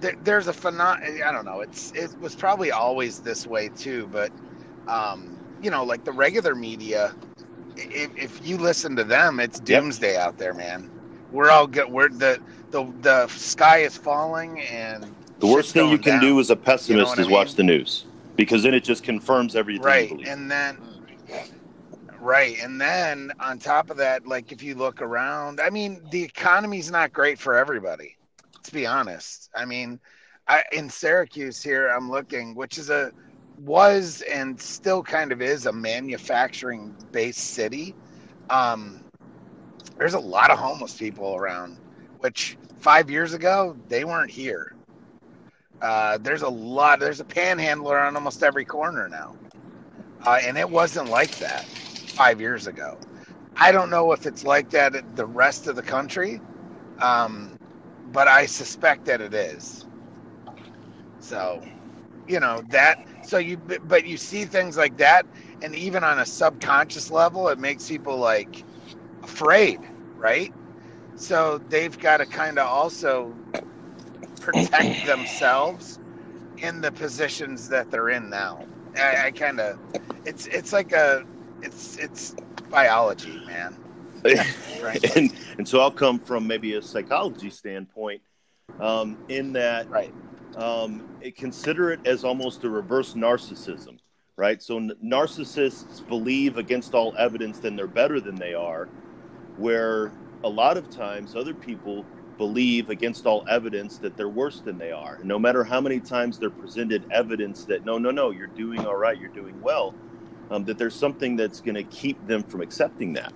there, 0.01 0.15
there's 0.23 0.47
a 0.47 0.53
phenom. 0.53 1.23
I 1.23 1.31
don't 1.31 1.45
know. 1.45 1.61
It's 1.61 1.91
it 1.93 2.19
was 2.19 2.35
probably 2.35 2.71
always 2.71 3.19
this 3.19 3.47
way 3.47 3.69
too, 3.69 4.09
but 4.11 4.31
um, 4.87 5.37
you 5.61 5.71
know, 5.71 5.83
like 5.83 6.03
the 6.03 6.11
regular 6.11 6.55
media, 6.55 7.13
if, 7.77 8.15
if 8.17 8.45
you 8.45 8.57
listen 8.57 8.95
to 8.97 9.03
them, 9.03 9.39
it's 9.39 9.59
doomsday 9.59 10.17
out 10.17 10.37
there, 10.37 10.53
man. 10.53 10.89
We're 11.31 11.49
all 11.49 11.67
good. 11.67 11.89
We're 11.89 12.09
the 12.09 12.41
the 12.71 12.91
the 13.01 13.27
sky 13.27 13.79
is 13.79 13.95
falling 13.95 14.59
and 14.61 15.13
the 15.39 15.47
worst 15.47 15.73
thing 15.73 15.89
you 15.89 15.97
can 15.97 16.13
down. 16.13 16.21
do 16.21 16.39
as 16.39 16.49
a 16.49 16.55
pessimist 16.55 16.89
you 16.89 16.95
know 16.95 17.11
is 17.13 17.19
I 17.19 17.21
mean? 17.23 17.31
watch 17.31 17.55
the 17.55 17.63
news 17.63 18.05
because 18.35 18.63
then 18.63 18.73
it 18.73 18.83
just 18.83 19.03
confirms 19.03 19.55
everything 19.55 19.83
right 19.83 20.27
and 20.27 20.49
then 20.49 20.77
right 22.19 22.57
and 22.61 22.79
then 22.79 23.31
on 23.39 23.59
top 23.59 23.89
of 23.89 23.97
that 23.97 24.25
like 24.25 24.51
if 24.51 24.63
you 24.63 24.75
look 24.75 25.01
around 25.01 25.59
i 25.59 25.69
mean 25.69 26.01
the 26.11 26.23
economy's 26.23 26.91
not 26.91 27.11
great 27.11 27.37
for 27.39 27.57
everybody 27.57 28.15
let's 28.62 28.69
be 28.69 28.86
honest 28.86 29.50
i 29.56 29.65
mean 29.65 30.00
I, 30.47 30.63
in 30.71 30.88
syracuse 30.88 31.63
here 31.63 31.89
i'm 31.89 32.12
looking 32.12 32.54
which 32.54 32.78
is 32.78 32.91
a 32.91 33.12
was 33.58 34.24
and 34.32 34.60
still 34.60 35.04
kind 35.04 35.32
of 35.32 35.41
is 35.41 35.65
a 35.65 35.74
manufacturing 35.74 36.95
based 37.12 37.56
city 37.56 37.95
um, 38.52 39.04
there's 39.97 40.13
a 40.13 40.19
lot 40.19 40.52
of 40.52 40.60
homeless 40.60 40.97
people 40.97 41.36
around 41.36 41.78
which 42.19 42.58
five 42.80 43.10
years 43.10 43.34
ago 43.34 43.78
they 43.88 44.04
weren't 44.04 44.32
here. 44.32 44.76
Uh, 45.82 46.17
there's 46.19 46.43
a 46.43 46.50
lot. 46.50 47.00
There's 47.00 47.19
a 47.19 47.26
panhandler 47.26 48.00
on 48.00 48.15
almost 48.15 48.43
every 48.43 48.65
corner 48.65 49.08
now, 49.10 49.36
uh, 50.26 50.39
and 50.43 50.58
it 50.58 50.69
wasn't 50.69 51.10
like 51.10 51.38
that 51.39 51.65
five 51.65 52.39
years 52.39 52.67
ago. 52.67 53.00
I 53.56 53.71
don't 53.71 53.89
know 53.89 54.12
if 54.12 54.26
it's 54.26 54.43
like 54.43 54.69
that 54.71 54.95
in 54.95 55.15
the 55.15 55.26
rest 55.26 55.67
of 55.67 55.76
the 55.76 55.82
country, 55.82 56.41
um, 57.00 57.58
but 58.13 58.28
I 58.28 58.45
suspect 58.47 59.06
that 59.06 59.21
it 59.21 59.34
is. 59.34 59.86
So, 61.19 61.63
you 62.28 62.39
know 62.39 62.63
that. 62.69 63.06
So 63.26 63.38
you, 63.39 63.58
but 63.58 64.06
you 64.08 64.17
see 64.17 64.45
things 64.45 64.78
like 64.78 64.97
that, 64.97 65.26
and 65.62 65.76
even 65.76 66.04
on 66.04 66.19
a 66.19 66.26
subconscious 66.26 67.12
level, 67.12 67.50
it 67.50 67.60
makes 67.60 67.88
people 67.89 68.17
like 68.17 68.63
afraid, 69.24 69.80
right? 70.17 70.54
So 71.15 71.60
they've 71.69 71.97
got 72.00 72.17
to 72.17 72.28
kind 72.28 72.60
of 72.60 72.67
also 72.67 73.36
protect 74.39 74.89
themselves 75.06 76.00
in 76.60 76.82
the 76.82 76.91
positions 76.91 77.69
that 77.69 77.91
they're 77.91 78.10
in 78.10 78.30
now. 78.30 78.67
I, 78.97 79.28
I 79.28 79.32
kind 79.32 79.60
of, 79.62 79.80
it's 80.26 80.47
it's 80.47 80.74
like 80.74 80.93
a, 80.93 81.26
it's 81.63 81.97
it's 81.97 82.36
biology, 82.69 83.39
man. 83.47 83.78
and 85.15 85.34
and 85.57 85.67
so 85.67 85.79
I'll 85.79 85.91
come 85.91 86.19
from 86.19 86.47
maybe 86.47 86.75
a 86.75 86.81
psychology 86.81 87.49
standpoint, 87.49 88.21
um, 88.79 89.17
in 89.29 89.53
that 89.53 89.89
right. 89.89 90.13
Um, 90.55 91.03
consider 91.38 91.91
it 91.91 92.01
as 92.05 92.23
almost 92.25 92.63
a 92.65 92.69
reverse 92.69 93.13
narcissism, 93.13 93.99
right? 94.36 94.62
So 94.62 94.77
n- 94.77 94.91
narcissists 95.03 96.05
believe 96.07 96.57
against 96.57 96.93
all 96.93 97.15
evidence 97.17 97.60
that 97.60 97.75
they're 97.77 97.88
better 97.88 98.19
than 98.19 98.36
they 98.36 98.53
are, 98.53 98.89
where 99.55 100.12
a 100.43 100.49
lot 100.49 100.75
of 100.77 100.89
times 100.89 101.36
other 101.36 101.53
people 101.53 102.05
believe 102.38 102.89
against 102.89 103.25
all 103.25 103.45
evidence 103.47 103.99
that 103.99 104.17
they're 104.17 104.27
worse 104.27 104.62
than 104.62 104.77
they 104.77 104.91
are. 104.91 105.19
No 105.23 105.38
matter 105.38 105.63
how 105.63 105.79
many 105.79 105.99
times 105.99 106.39
they're 106.39 106.49
presented 106.49 107.05
evidence 107.12 107.65
that 107.65 107.86
no, 107.86 107.97
no, 107.97 108.12
no, 108.12 108.31
you're 108.31 108.47
doing 108.47 108.86
all 108.86 108.97
right, 108.97 109.17
you're 109.17 109.29
doing 109.29 109.62
well, 109.62 109.93
um, 110.49 110.65
that 110.65 110.77
there's 110.77 110.95
something 110.95 111.36
that's 111.36 111.62
going 111.62 111.75
to 111.75 111.84
keep 111.84 112.25
them 112.25 112.43
from 112.43 112.62
accepting 112.62 113.13
that. 113.13 113.31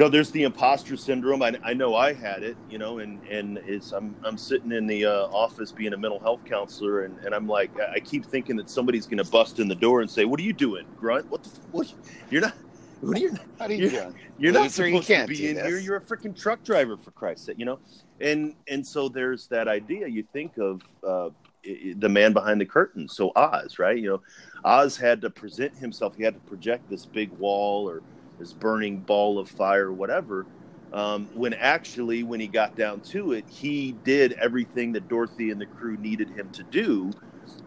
Know, 0.00 0.08
there's 0.08 0.30
the 0.30 0.44
imposter 0.44 0.96
syndrome. 0.96 1.42
I, 1.42 1.58
I 1.62 1.74
know 1.74 1.94
I 1.94 2.14
had 2.14 2.42
it, 2.42 2.56
you 2.70 2.78
know, 2.78 3.00
and 3.00 3.22
and 3.28 3.58
it's 3.66 3.92
I'm 3.92 4.16
I'm 4.24 4.38
sitting 4.38 4.72
in 4.72 4.86
the 4.86 5.04
uh, 5.04 5.26
office 5.26 5.72
being 5.72 5.92
a 5.92 5.96
mental 5.98 6.18
health 6.18 6.42
counselor, 6.46 7.02
and, 7.02 7.18
and 7.18 7.34
I'm 7.34 7.46
like 7.46 7.70
I 7.78 8.00
keep 8.00 8.24
thinking 8.24 8.56
that 8.56 8.70
somebody's 8.70 9.04
going 9.04 9.22
to 9.22 9.30
bust 9.30 9.60
in 9.60 9.68
the 9.68 9.74
door 9.74 10.00
and 10.00 10.10
say, 10.10 10.24
"What 10.24 10.40
are 10.40 10.42
you 10.42 10.54
doing, 10.54 10.86
grunt? 10.96 11.30
What 11.30 11.44
the 11.44 11.50
what? 11.70 11.92
You're 12.30 12.40
not." 12.40 12.54
What 13.02 13.18
are 13.18 13.20
you? 13.20 13.34
How 13.58 13.66
are 13.66 13.72
you 13.72 13.76
you're, 13.76 13.90
doing? 13.90 14.14
You're 14.38 14.52
not 14.54 14.70
supposed 14.70 14.94
you 14.94 15.16
can't 15.16 15.28
to 15.28 15.36
be 15.36 15.50
in 15.50 15.56
this. 15.56 15.66
here. 15.66 15.78
You're 15.78 15.96
a 15.96 16.00
freaking 16.00 16.34
truck 16.34 16.64
driver, 16.64 16.96
for 16.96 17.10
Christ's 17.10 17.44
sake, 17.44 17.58
you 17.58 17.66
know. 17.66 17.78
And 18.22 18.54
and 18.68 18.86
so 18.86 19.10
there's 19.10 19.48
that 19.48 19.68
idea. 19.68 20.06
You 20.06 20.24
think 20.32 20.56
of 20.56 20.80
uh, 21.06 21.28
the 21.62 22.08
man 22.08 22.32
behind 22.32 22.58
the 22.58 22.66
curtain. 22.66 23.06
So 23.06 23.32
Oz, 23.36 23.78
right? 23.78 23.98
You 23.98 24.08
know, 24.08 24.22
Oz 24.64 24.96
had 24.96 25.20
to 25.20 25.28
present 25.28 25.76
himself. 25.76 26.16
He 26.16 26.22
had 26.22 26.32
to 26.32 26.40
project 26.40 26.88
this 26.88 27.04
big 27.04 27.30
wall 27.32 27.86
or 27.86 28.00
this 28.40 28.54
burning 28.54 29.02
ball 29.02 29.38
of 29.38 29.50
fire, 29.50 29.92
whatever. 29.92 30.48
Um, 30.92 31.30
when 31.34 31.54
actually, 31.54 32.24
when 32.24 32.40
he 32.40 32.48
got 32.48 32.76
down 32.76 33.02
to 33.12 33.32
it, 33.32 33.46
he 33.50 33.92
did 33.92 34.34
everything 34.42 34.92
that 34.94 35.08
Dorothy 35.08 35.50
and 35.50 35.60
the 35.60 35.66
crew 35.66 35.98
needed 35.98 36.30
him 36.30 36.50
to 36.54 36.64
do 36.64 37.12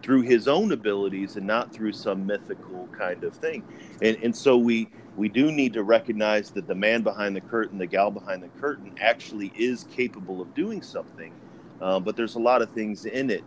through 0.02 0.22
his 0.22 0.48
own 0.48 0.72
abilities 0.72 1.36
and 1.36 1.46
not 1.46 1.72
through 1.74 1.92
some 1.94 2.26
mythical 2.26 2.90
kind 2.98 3.24
of 3.24 3.36
thing. 3.36 3.64
And 4.02 4.18
and 4.22 4.36
so 4.36 4.58
we 4.58 4.92
we 5.16 5.30
do 5.30 5.52
need 5.52 5.74
to 5.74 5.84
recognize 5.84 6.52
that 6.52 6.68
the 6.68 6.76
man 6.76 7.02
behind 7.02 7.36
the 7.36 7.42
curtain, 7.42 7.78
the 7.78 7.88
gal 7.88 8.12
behind 8.12 8.42
the 8.42 8.50
curtain, 8.50 8.92
actually 9.00 9.48
is 9.56 9.84
capable 9.84 10.42
of 10.42 10.54
doing 10.54 10.82
something. 10.82 11.34
Uh, 11.80 12.00
but 12.00 12.16
there's 12.16 12.36
a 12.36 12.40
lot 12.40 12.62
of 12.62 12.72
things 12.72 13.06
in 13.06 13.30
it 13.30 13.46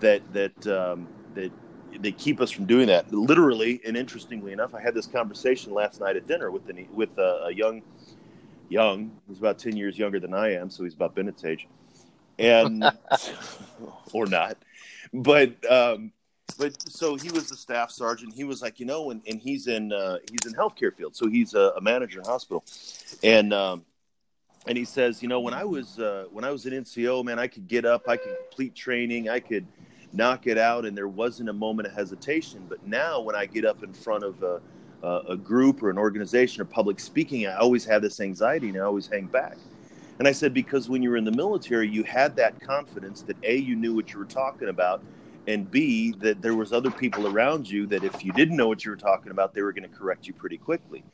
that 0.00 0.22
that 0.32 0.66
um, 0.68 1.10
that 1.34 1.52
they 2.00 2.12
keep 2.12 2.40
us 2.40 2.50
from 2.50 2.66
doing 2.66 2.86
that. 2.88 3.12
Literally 3.12 3.80
and 3.86 3.96
interestingly 3.96 4.52
enough, 4.52 4.74
I 4.74 4.80
had 4.80 4.94
this 4.94 5.06
conversation 5.06 5.72
last 5.72 6.00
night 6.00 6.16
at 6.16 6.26
dinner 6.26 6.50
with 6.50 6.66
the, 6.66 6.86
with 6.92 7.16
a, 7.18 7.46
a 7.46 7.50
young 7.52 7.82
young. 8.68 9.12
He's 9.28 9.38
about 9.38 9.58
ten 9.58 9.76
years 9.76 9.98
younger 9.98 10.20
than 10.20 10.34
I 10.34 10.54
am, 10.54 10.70
so 10.70 10.84
he's 10.84 10.94
about 10.94 11.14
Bennett's 11.14 11.44
age, 11.44 11.68
and 12.38 12.84
or 14.12 14.26
not. 14.26 14.56
But 15.12 15.70
um, 15.70 16.12
but 16.58 16.80
so 16.90 17.16
he 17.16 17.30
was 17.30 17.48
the 17.48 17.56
staff 17.56 17.90
sergeant. 17.90 18.34
He 18.34 18.44
was 18.44 18.62
like, 18.62 18.80
you 18.80 18.86
know, 18.86 19.10
and, 19.10 19.22
and 19.26 19.40
he's 19.40 19.66
in 19.66 19.92
uh, 19.92 20.18
he's 20.30 20.50
in 20.50 20.56
healthcare 20.58 20.94
field, 20.94 21.16
so 21.16 21.28
he's 21.28 21.54
a, 21.54 21.72
a 21.76 21.80
manager 21.80 22.20
in 22.20 22.24
hospital, 22.24 22.64
and 23.22 23.52
um, 23.52 23.84
and 24.66 24.78
he 24.78 24.84
says, 24.84 25.22
you 25.22 25.28
know, 25.28 25.40
when 25.40 25.54
I 25.54 25.64
was 25.64 25.98
uh, 25.98 26.26
when 26.30 26.44
I 26.44 26.50
was 26.50 26.66
an 26.66 26.72
NCO, 26.72 27.24
man, 27.24 27.38
I 27.38 27.46
could 27.46 27.68
get 27.68 27.84
up, 27.84 28.08
I 28.08 28.16
could 28.16 28.36
complete 28.48 28.74
training, 28.74 29.28
I 29.28 29.40
could 29.40 29.66
knock 30.14 30.46
it 30.46 30.58
out, 30.58 30.84
and 30.84 30.96
there 30.96 31.08
wasn't 31.08 31.48
a 31.48 31.52
moment 31.52 31.88
of 31.88 31.94
hesitation. 31.94 32.64
But 32.68 32.86
now, 32.86 33.20
when 33.20 33.34
I 33.34 33.46
get 33.46 33.64
up 33.64 33.82
in 33.82 33.92
front 33.92 34.24
of 34.24 34.42
a, 34.42 34.60
a 35.28 35.36
group 35.36 35.82
or 35.82 35.90
an 35.90 35.98
organization 35.98 36.62
or 36.62 36.64
public 36.64 37.00
speaking, 37.00 37.46
I 37.46 37.56
always 37.56 37.84
have 37.84 38.02
this 38.02 38.20
anxiety, 38.20 38.68
and 38.68 38.78
I 38.78 38.80
always 38.80 39.06
hang 39.06 39.26
back. 39.26 39.56
And 40.18 40.28
I 40.28 40.32
said, 40.32 40.54
because 40.54 40.88
when 40.88 41.02
you 41.02 41.10
were 41.10 41.16
in 41.16 41.24
the 41.24 41.32
military, 41.32 41.88
you 41.88 42.04
had 42.04 42.36
that 42.36 42.60
confidence 42.60 43.22
that 43.22 43.36
a 43.42 43.56
you 43.56 43.74
knew 43.74 43.94
what 43.94 44.12
you 44.12 44.18
were 44.18 44.24
talking 44.24 44.68
about, 44.68 45.02
and 45.46 45.70
b 45.70 46.14
that 46.20 46.40
there 46.40 46.54
was 46.54 46.72
other 46.72 46.90
people 46.90 47.26
around 47.26 47.68
you 47.68 47.86
that 47.86 48.04
if 48.04 48.24
you 48.24 48.32
didn't 48.32 48.56
know 48.56 48.68
what 48.68 48.84
you 48.84 48.90
were 48.90 48.96
talking 48.96 49.32
about, 49.32 49.52
they 49.52 49.62
were 49.62 49.72
going 49.72 49.88
to 49.88 49.96
correct 49.96 50.26
you 50.26 50.32
pretty 50.32 50.56
quickly 50.56 51.04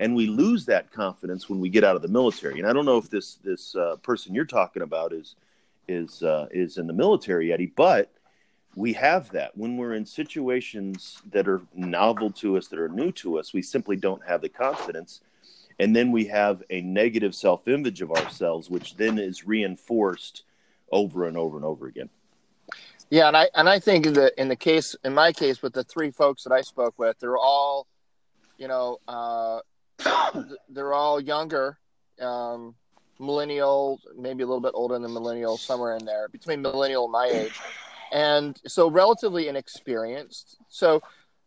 and 0.00 0.14
we 0.14 0.26
lose 0.26 0.64
that 0.66 0.90
confidence 0.92 1.48
when 1.48 1.60
we 1.60 1.68
get 1.68 1.84
out 1.84 1.96
of 1.96 2.02
the 2.02 2.08
military. 2.08 2.58
And 2.58 2.68
I 2.68 2.72
don't 2.72 2.84
know 2.84 2.98
if 2.98 3.10
this 3.10 3.36
this 3.42 3.74
uh, 3.74 3.96
person 3.96 4.34
you're 4.34 4.44
talking 4.44 4.82
about 4.82 5.12
is 5.12 5.34
is 5.88 6.22
uh, 6.22 6.46
is 6.50 6.78
in 6.78 6.86
the 6.86 6.92
military, 6.92 7.52
Eddie, 7.52 7.72
but 7.74 8.12
we 8.78 8.92
have 8.92 9.28
that 9.32 9.56
when 9.56 9.76
we're 9.76 9.94
in 9.94 10.06
situations 10.06 11.20
that 11.32 11.48
are 11.48 11.60
novel 11.74 12.30
to 12.30 12.56
us, 12.56 12.68
that 12.68 12.78
are 12.78 12.88
new 12.88 13.10
to 13.10 13.36
us. 13.36 13.52
We 13.52 13.60
simply 13.60 13.96
don't 13.96 14.24
have 14.24 14.40
the 14.40 14.48
confidence, 14.48 15.20
and 15.80 15.96
then 15.96 16.12
we 16.12 16.26
have 16.26 16.62
a 16.70 16.80
negative 16.80 17.34
self 17.34 17.66
image 17.66 18.02
of 18.02 18.12
ourselves, 18.12 18.70
which 18.70 18.94
then 18.94 19.18
is 19.18 19.44
reinforced 19.44 20.44
over 20.92 21.26
and 21.26 21.36
over 21.36 21.56
and 21.56 21.66
over 21.66 21.88
again. 21.88 22.08
Yeah, 23.10 23.26
and 23.26 23.36
I 23.36 23.48
and 23.56 23.68
I 23.68 23.80
think 23.80 24.06
that 24.14 24.40
in 24.40 24.46
the 24.46 24.56
case 24.56 24.94
in 25.02 25.12
my 25.12 25.32
case 25.32 25.60
with 25.60 25.72
the 25.72 25.82
three 25.82 26.12
folks 26.12 26.44
that 26.44 26.52
I 26.52 26.60
spoke 26.60 26.94
with, 26.98 27.18
they're 27.18 27.36
all, 27.36 27.88
you 28.58 28.68
know, 28.68 28.98
uh, 29.08 29.58
they're 30.68 30.94
all 30.94 31.20
younger, 31.20 31.78
um, 32.20 32.76
millennial, 33.18 34.00
maybe 34.16 34.44
a 34.44 34.46
little 34.46 34.60
bit 34.60 34.72
older 34.74 34.96
than 35.00 35.12
millennial, 35.12 35.56
somewhere 35.56 35.96
in 35.96 36.04
there, 36.04 36.28
between 36.28 36.62
millennial 36.62 37.04
and 37.04 37.12
my 37.12 37.26
age, 37.26 37.60
and 38.12 38.58
so 38.66 38.90
relatively 38.90 39.48
inexperienced. 39.48 40.56
So, 40.68 41.02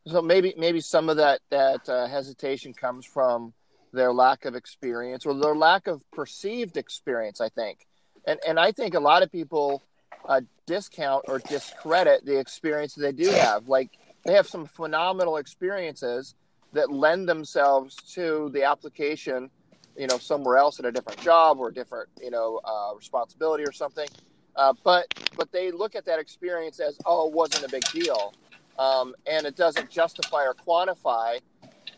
so 0.07 0.21
maybe 0.21 0.53
maybe 0.57 0.81
some 0.81 1.09
of 1.09 1.17
that 1.17 1.41
that 1.49 1.87
uh, 1.87 2.07
hesitation 2.07 2.73
comes 2.73 3.05
from 3.05 3.53
their 3.93 4.13
lack 4.13 4.45
of 4.45 4.55
experience 4.55 5.25
or 5.25 5.33
their 5.33 5.55
lack 5.55 5.87
of 5.87 6.03
perceived 6.11 6.77
experience. 6.77 7.41
I 7.41 7.49
think, 7.49 7.85
and 8.25 8.39
and 8.47 8.59
I 8.59 8.71
think 8.71 8.93
a 8.93 8.99
lot 8.99 9.23
of 9.23 9.31
people 9.31 9.83
uh, 10.27 10.41
discount 10.65 11.25
or 11.27 11.39
discredit 11.39 12.25
the 12.25 12.39
experience 12.39 12.95
they 12.95 13.11
do 13.11 13.29
have. 13.29 13.67
Like 13.67 13.89
they 14.25 14.33
have 14.33 14.47
some 14.47 14.65
phenomenal 14.65 15.37
experiences 15.37 16.35
that 16.73 16.91
lend 16.91 17.27
themselves 17.27 17.95
to 18.13 18.49
the 18.53 18.63
application, 18.63 19.49
you 19.97 20.07
know, 20.07 20.17
somewhere 20.17 20.57
else 20.57 20.79
at 20.79 20.85
a 20.85 20.91
different 20.91 21.19
job 21.19 21.59
or 21.59 21.69
a 21.69 21.73
different, 21.73 22.09
you 22.21 22.31
know, 22.31 22.61
uh, 22.63 22.95
responsibility 22.95 23.63
or 23.63 23.71
something. 23.71 24.07
Uh, 24.55 24.73
but 24.83 25.05
but 25.37 25.51
they 25.51 25.71
look 25.71 25.95
at 25.95 26.05
that 26.05 26.19
experience 26.19 26.79
as 26.79 26.97
oh, 27.05 27.27
it 27.27 27.33
wasn't 27.33 27.65
a 27.65 27.69
big 27.69 27.83
deal, 27.91 28.33
um, 28.77 29.15
and 29.25 29.45
it 29.45 29.55
doesn't 29.55 29.89
justify 29.89 30.43
or 30.43 30.53
quantify 30.53 31.39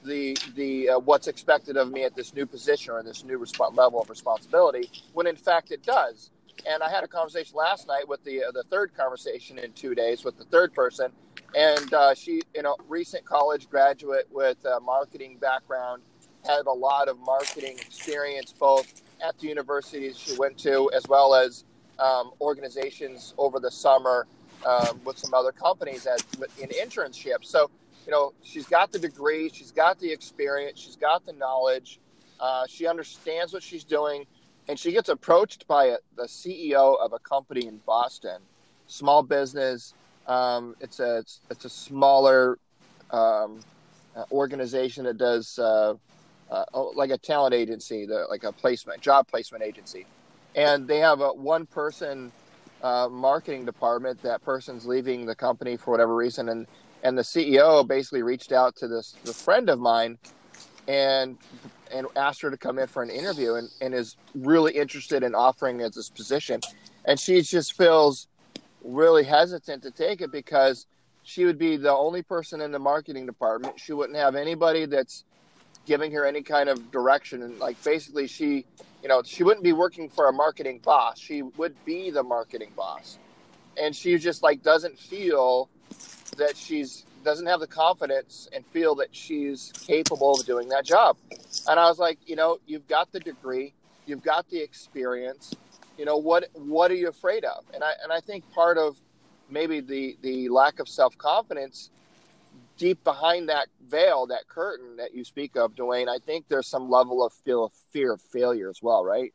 the 0.03 0.37
the 0.55 0.89
uh, 0.89 0.99
what's 0.99 1.27
expected 1.27 1.77
of 1.77 1.91
me 1.91 2.03
at 2.03 2.15
this 2.15 2.33
new 2.33 2.45
position 2.45 2.93
or 2.93 3.03
this 3.03 3.23
new 3.23 3.39
resp- 3.39 3.75
level 3.75 4.01
of 4.01 4.09
responsibility. 4.09 4.89
When 5.13 5.27
in 5.27 5.35
fact 5.35 5.71
it 5.71 5.83
does. 5.83 6.31
And 6.69 6.83
I 6.83 6.89
had 6.89 7.03
a 7.03 7.07
conversation 7.07 7.55
last 7.57 7.87
night 7.87 8.07
with 8.07 8.23
the 8.23 8.43
uh, 8.43 8.51
the 8.51 8.63
third 8.69 8.93
conversation 8.95 9.57
in 9.57 9.73
two 9.73 9.95
days 9.95 10.23
with 10.23 10.37
the 10.37 10.45
third 10.45 10.71
person, 10.73 11.11
and 11.55 11.93
uh, 11.93 12.13
she, 12.13 12.41
you 12.55 12.61
know, 12.61 12.77
recent 12.87 13.25
college 13.25 13.69
graduate 13.69 14.27
with 14.31 14.63
a 14.65 14.79
marketing 14.79 15.37
background, 15.41 16.03
had 16.45 16.65
a 16.67 16.71
lot 16.71 17.09
of 17.09 17.19
marketing 17.19 17.77
experience 17.79 18.53
both 18.53 19.01
at 19.25 19.37
the 19.39 19.47
universities 19.47 20.17
she 20.17 20.37
went 20.37 20.57
to 20.59 20.89
as 20.93 21.07
well 21.07 21.33
as 21.33 21.65
um, 22.03 22.31
organizations 22.41 23.33
over 23.37 23.59
the 23.59 23.71
summer 23.71 24.27
um, 24.65 24.99
with 25.05 25.17
some 25.17 25.33
other 25.33 25.51
companies 25.51 26.05
as 26.05 26.23
in 26.61 26.69
internships. 26.69 27.45
So, 27.45 27.69
you 28.05 28.11
know, 28.11 28.33
she's 28.43 28.67
got 28.67 28.91
the 28.91 28.99
degree, 28.99 29.49
she's 29.53 29.71
got 29.71 29.99
the 29.99 30.11
experience, 30.11 30.79
she's 30.79 30.95
got 30.95 31.25
the 31.25 31.33
knowledge, 31.33 31.99
uh, 32.39 32.65
she 32.67 32.87
understands 32.87 33.53
what 33.53 33.63
she's 33.63 33.83
doing, 33.83 34.25
and 34.67 34.77
she 34.77 34.91
gets 34.91 35.09
approached 35.09 35.67
by 35.67 35.85
a, 35.85 35.97
the 36.17 36.23
CEO 36.23 36.99
of 36.99 37.13
a 37.13 37.19
company 37.19 37.67
in 37.67 37.77
Boston, 37.85 38.39
small 38.87 39.23
business 39.23 39.93
um, 40.27 40.75
it's 40.79 40.99
a 40.99 41.17
it's, 41.17 41.41
it's, 41.49 41.65
a 41.65 41.69
smaller 41.69 42.57
um, 43.11 43.59
uh, 44.15 44.23
organization 44.31 45.03
that 45.03 45.17
does 45.17 45.59
uh, 45.59 45.95
uh, 46.49 46.63
like 46.95 47.09
a 47.09 47.17
talent 47.17 47.53
agency, 47.53 48.05
the, 48.05 48.25
like 48.29 48.43
a 48.43 48.51
placement 48.51 49.01
job 49.01 49.27
placement 49.27 49.63
agency, 49.63 50.05
and 50.55 50.87
they 50.87 50.99
have 50.99 51.21
a 51.21 51.29
one 51.29 51.65
person 51.65 52.31
uh, 52.81 53.07
marketing 53.09 53.65
department. 53.65 54.21
That 54.23 54.43
person's 54.43 54.85
leaving 54.85 55.25
the 55.25 55.35
company 55.35 55.77
for 55.77 55.91
whatever 55.91 56.15
reason, 56.15 56.49
and 56.49 56.67
and 57.03 57.17
the 57.17 57.21
CEO 57.23 57.87
basically 57.87 58.23
reached 58.23 58.51
out 58.51 58.75
to 58.77 58.87
this 58.87 59.15
friend 59.33 59.69
of 59.69 59.79
mine, 59.79 60.17
and 60.87 61.37
and 61.91 62.07
asked 62.15 62.41
her 62.41 62.49
to 62.51 62.57
come 62.57 62.79
in 62.79 62.87
for 62.87 63.03
an 63.03 63.09
interview, 63.09 63.55
and, 63.55 63.69
and 63.81 63.93
is 63.93 64.17
really 64.35 64.73
interested 64.73 65.23
in 65.23 65.35
offering 65.35 65.81
as 65.81 65.91
this 65.91 66.09
position, 66.09 66.59
and 67.05 67.19
she 67.19 67.41
just 67.41 67.77
feels 67.77 68.27
really 68.83 69.23
hesitant 69.23 69.81
to 69.83 69.91
take 69.91 70.21
it 70.21 70.31
because 70.31 70.85
she 71.23 71.45
would 71.45 71.57
be 71.57 71.77
the 71.77 71.91
only 71.91 72.21
person 72.21 72.59
in 72.61 72.71
the 72.71 72.79
marketing 72.79 73.25
department. 73.25 73.79
She 73.79 73.93
wouldn't 73.93 74.17
have 74.17 74.35
anybody 74.35 74.85
that's 74.85 75.23
giving 75.85 76.11
her 76.11 76.25
any 76.25 76.41
kind 76.41 76.69
of 76.69 76.91
direction. 76.91 77.41
And 77.43 77.59
like 77.59 77.81
basically, 77.83 78.27
she, 78.27 78.65
you 79.01 79.09
know, 79.09 79.21
she 79.23 79.43
wouldn't 79.43 79.63
be 79.63 79.73
working 79.73 80.09
for 80.09 80.27
a 80.27 80.33
marketing 80.33 80.79
boss. 80.83 81.19
She 81.19 81.41
would 81.41 81.75
be 81.85 82.09
the 82.09 82.23
marketing 82.23 82.71
boss. 82.75 83.17
And 83.81 83.95
she 83.95 84.17
just 84.17 84.43
like 84.43 84.61
doesn't 84.61 84.97
feel 84.99 85.69
that 86.37 86.55
she's 86.55 87.05
doesn't 87.23 87.45
have 87.45 87.61
the 87.61 87.67
confidence 87.67 88.49
and 88.53 88.65
feel 88.67 88.95
that 88.95 89.07
she's 89.15 89.71
capable 89.87 90.33
of 90.33 90.45
doing 90.45 90.67
that 90.67 90.83
job. 90.85 91.15
And 91.69 91.79
I 91.79 91.87
was 91.87 91.97
like, 91.97 92.19
you 92.25 92.35
know, 92.35 92.59
you've 92.67 92.85
got 92.87 93.13
the 93.13 93.19
degree, 93.21 93.73
you've 94.05 94.23
got 94.23 94.49
the 94.49 94.59
experience, 94.61 95.55
you 95.97 96.05
know 96.05 96.17
what 96.17 96.49
what 96.53 96.91
are 96.91 96.95
you 96.95 97.07
afraid 97.07 97.43
of 97.45 97.63
and 97.73 97.83
i 97.83 97.91
and 98.03 98.11
i 98.11 98.19
think 98.19 98.49
part 98.51 98.77
of 98.77 98.97
maybe 99.49 99.79
the 99.79 100.17
the 100.21 100.49
lack 100.49 100.79
of 100.79 100.87
self-confidence 100.87 101.91
deep 102.83 103.01
behind 103.05 103.47
that 103.47 103.67
veil 103.87 104.27
that 104.27 104.45
curtain 104.49 104.97
that 104.97 105.13
you 105.13 105.23
speak 105.23 105.55
of 105.55 105.73
dwayne 105.73 106.09
i 106.09 106.17
think 106.17 106.45
there's 106.49 106.67
some 106.67 106.89
level 106.89 107.25
of 107.25 107.31
feel 107.31 107.63
of 107.63 107.71
fear 107.91 108.11
of 108.11 108.21
failure 108.21 108.69
as 108.69 108.79
well 108.81 109.05
right 109.05 109.33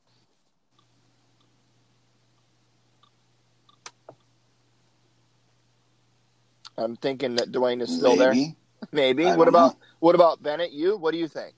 i'm 6.76 6.94
thinking 6.96 7.36
that 7.36 7.50
dwayne 7.50 7.80
is 7.80 7.90
still 7.90 8.16
maybe. 8.16 8.44
there 8.44 8.54
maybe 8.92 9.24
what 9.24 9.48
about 9.48 9.72
know. 9.72 9.78
what 10.00 10.14
about 10.14 10.42
bennett 10.42 10.72
you 10.72 10.98
what 10.98 11.12
do 11.12 11.18
you 11.18 11.28
think 11.28 11.54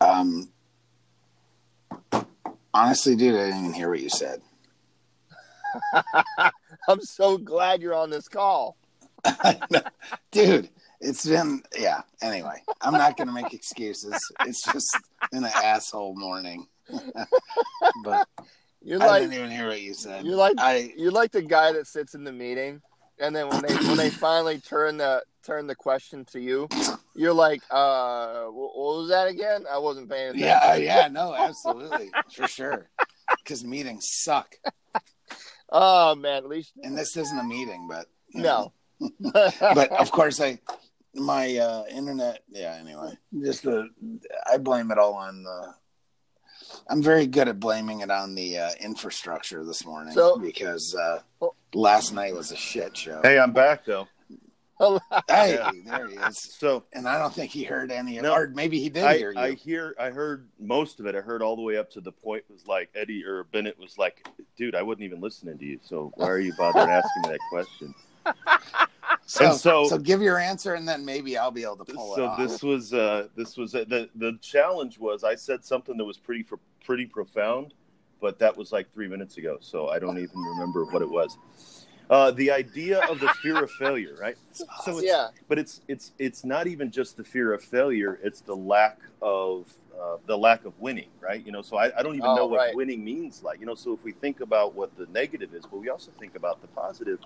um 0.00 0.48
Honestly, 2.74 3.16
dude, 3.16 3.34
I 3.34 3.46
didn't 3.46 3.58
even 3.60 3.72
hear 3.72 3.88
what 3.88 3.98
you 3.98 4.08
said. 4.08 4.40
I'm 6.88 7.00
so 7.00 7.36
glad 7.36 7.82
you're 7.82 7.94
on 7.94 8.08
this 8.08 8.28
call. 8.28 8.76
dude, 10.32 10.68
it's 11.00 11.26
been, 11.26 11.62
yeah. 11.78 12.02
Anyway, 12.22 12.62
I'm 12.80 12.92
not 12.94 13.16
going 13.16 13.28
to 13.28 13.34
make 13.34 13.52
excuses. 13.54 14.18
It's 14.46 14.64
just 14.72 14.96
been 15.30 15.44
an 15.44 15.52
asshole 15.54 16.14
morning. 16.16 16.66
but 18.04 18.26
You're 18.82 19.02
I 19.02 19.06
like 19.06 19.22
didn't 19.22 19.34
even 19.34 19.50
hear 19.50 19.68
what 19.68 19.80
you 19.82 19.92
said. 19.94 20.24
you're 20.24 20.36
like 20.36 20.54
I 20.58 20.92
you're 20.96 21.10
like 21.12 21.32
the 21.32 21.42
guy 21.42 21.72
that 21.72 21.86
sits 21.86 22.14
in 22.14 22.24
the 22.24 22.32
meeting, 22.32 22.80
and 23.20 23.36
then 23.36 23.48
when 23.48 23.62
they 23.62 23.74
when 23.74 23.96
they 23.98 24.08
finally 24.26 24.58
turn 24.58 24.96
the 24.96 25.22
turn 25.44 25.66
the 25.66 25.74
question 25.74 26.24
to 26.32 26.40
you, 26.40 26.66
you're 27.14 27.34
like, 27.34 27.62
uh, 27.70 28.44
what 28.44 28.74
was 28.76 29.08
that 29.10 29.28
again? 29.28 29.64
I 29.70 29.78
wasn't 29.78 30.08
paying 30.10 30.30
attention. 30.30 30.46
yeah 30.48 30.76
yeah 30.76 31.08
no 31.08 31.34
absolutely 31.34 32.10
for 32.34 32.46
sure 32.48 32.88
because 33.44 33.62
meetings 33.64 34.06
suck 34.10 34.54
Oh 35.70 36.14
man, 36.14 36.38
at 36.38 36.48
least 36.48 36.72
and 36.82 36.96
this 36.96 37.14
isn't 37.16 37.38
a 37.38 37.44
meeting 37.44 37.86
but 37.88 38.06
no. 38.32 38.72
But 39.20 39.90
of 39.92 40.10
course 40.12 40.40
I 40.40 40.58
my 41.14 41.56
uh 41.56 41.84
internet 41.90 42.42
yeah 42.48 42.76
anyway 42.80 43.12
just 43.42 43.62
the 43.62 43.88
I 44.50 44.58
blame 44.58 44.90
it 44.90 44.98
all 44.98 45.14
on 45.14 45.42
the 45.42 45.74
I'm 46.88 47.02
very 47.02 47.26
good 47.26 47.48
at 47.48 47.58
blaming 47.58 48.00
it 48.00 48.10
on 48.10 48.34
the 48.34 48.58
uh, 48.58 48.70
infrastructure 48.80 49.64
this 49.64 49.86
morning 49.86 50.12
So- 50.12 50.38
because 50.38 50.94
uh, 50.94 51.20
Oh. 51.40 51.54
last 51.72 52.12
night 52.12 52.34
was 52.34 52.50
a 52.52 52.56
shit 52.56 52.94
show. 52.96 53.20
Hey, 53.22 53.38
I'm 53.38 53.52
back 53.52 53.84
though. 53.86 54.06
Hey, 55.28 55.54
Yeah. 55.54 55.70
there 55.86 56.08
he 56.08 56.16
is. 56.16 56.38
So 56.58 56.84
And 56.92 57.08
I 57.08 57.18
don't 57.18 57.32
think 57.34 57.50
he 57.52 57.64
heard 57.64 57.90
any 57.90 58.18
of 58.18 58.22
No. 58.24 58.34
or 58.34 58.48
maybe 58.48 58.80
he 58.80 58.90
did 58.90 59.02
I, 59.04 59.16
hear 59.16 59.32
you. 59.32 59.38
I 59.38 59.54
hear 59.54 59.94
I 59.98 60.10
heard 60.10 60.48
most 60.60 61.00
of 61.00 61.06
it. 61.06 61.14
I 61.16 61.20
heard 61.20 61.42
all 61.42 61.56
the 61.56 61.62
way 61.62 61.78
up 61.78 61.90
to 61.92 62.00
the 62.02 62.12
point 62.12 62.44
was 62.50 62.66
like 62.66 62.90
Eddie 62.94 63.24
or 63.24 63.44
Bennett 63.44 63.78
was 63.78 63.96
like, 63.98 64.28
"Dude, 64.56 64.74
I 64.74 64.82
wasn't 64.82 65.04
even 65.04 65.20
listening 65.20 65.56
to 65.58 65.64
you. 65.64 65.80
So 65.82 66.12
why 66.16 66.28
are 66.28 66.38
you 66.38 66.52
bothering 66.58 66.90
asking 66.90 67.22
me 67.22 67.28
that 67.30 67.40
question?" 67.50 67.94
So, 69.26 69.52
so- 69.52 69.88
so 69.88 69.98
give 69.98 70.22
your 70.22 70.38
answer 70.38 70.74
and 70.74 70.88
then 70.88 71.04
maybe 71.04 71.36
I'll 71.36 71.50
be 71.50 71.62
able 71.64 71.76
to 71.76 71.84
pull 71.84 72.12
it 72.14 72.16
so 72.16 72.34
this 72.38 72.62
was 72.62 72.92
uh 72.94 73.28
this 73.36 73.56
was 73.56 73.74
uh, 73.74 73.84
the 73.88 74.08
the 74.16 74.38
challenge 74.40 74.98
was 74.98 75.24
I 75.24 75.34
said 75.34 75.64
something 75.64 75.96
that 75.96 76.04
was 76.04 76.16
pretty 76.16 76.42
for 76.42 76.58
pretty 76.84 77.04
profound, 77.06 77.74
but 78.20 78.38
that 78.38 78.56
was 78.56 78.72
like 78.72 78.90
three 78.94 79.08
minutes 79.08 79.36
ago, 79.36 79.58
so 79.60 79.88
I 79.88 79.98
don't 79.98 80.18
even 80.18 80.38
remember 80.40 80.84
what 80.86 81.02
it 81.02 81.10
was. 81.10 81.36
Uh, 82.08 82.30
the 82.30 82.50
idea 82.50 83.00
of 83.00 83.20
the 83.20 83.28
fear 83.42 83.62
of 83.62 83.70
failure, 83.72 84.16
right? 84.18 84.36
So 84.84 84.92
it's, 84.98 85.06
yeah, 85.06 85.28
but 85.48 85.58
it's 85.58 85.82
it's 85.88 86.12
it's 86.18 86.44
not 86.44 86.66
even 86.66 86.90
just 86.90 87.16
the 87.18 87.24
fear 87.24 87.52
of 87.52 87.62
failure; 87.62 88.18
it's 88.22 88.40
the 88.40 88.56
lack 88.56 88.98
of 89.20 89.70
uh, 90.00 90.16
the 90.26 90.36
lack 90.38 90.64
of 90.64 90.72
winning, 90.80 91.10
right? 91.20 91.44
You 91.44 91.52
know, 91.52 91.60
so 91.62 91.76
I, 91.76 91.96
I 91.98 92.02
don't 92.02 92.14
even 92.14 92.30
Oh, 92.30 92.34
know 92.36 92.46
what 92.46 92.58
right. 92.58 92.74
winning 92.74 93.04
means. 93.04 93.42
Like, 93.42 93.60
you 93.60 93.66
know, 93.66 93.74
so 93.74 93.92
if 93.92 94.02
we 94.02 94.12
think 94.12 94.40
about 94.40 94.74
what 94.74 94.96
the 94.96 95.06
negative 95.12 95.52
is, 95.54 95.64
but 95.66 95.78
we 95.78 95.90
also 95.90 96.10
think 96.18 96.34
about 96.36 96.60
the 96.62 96.68
positive. 96.68 97.18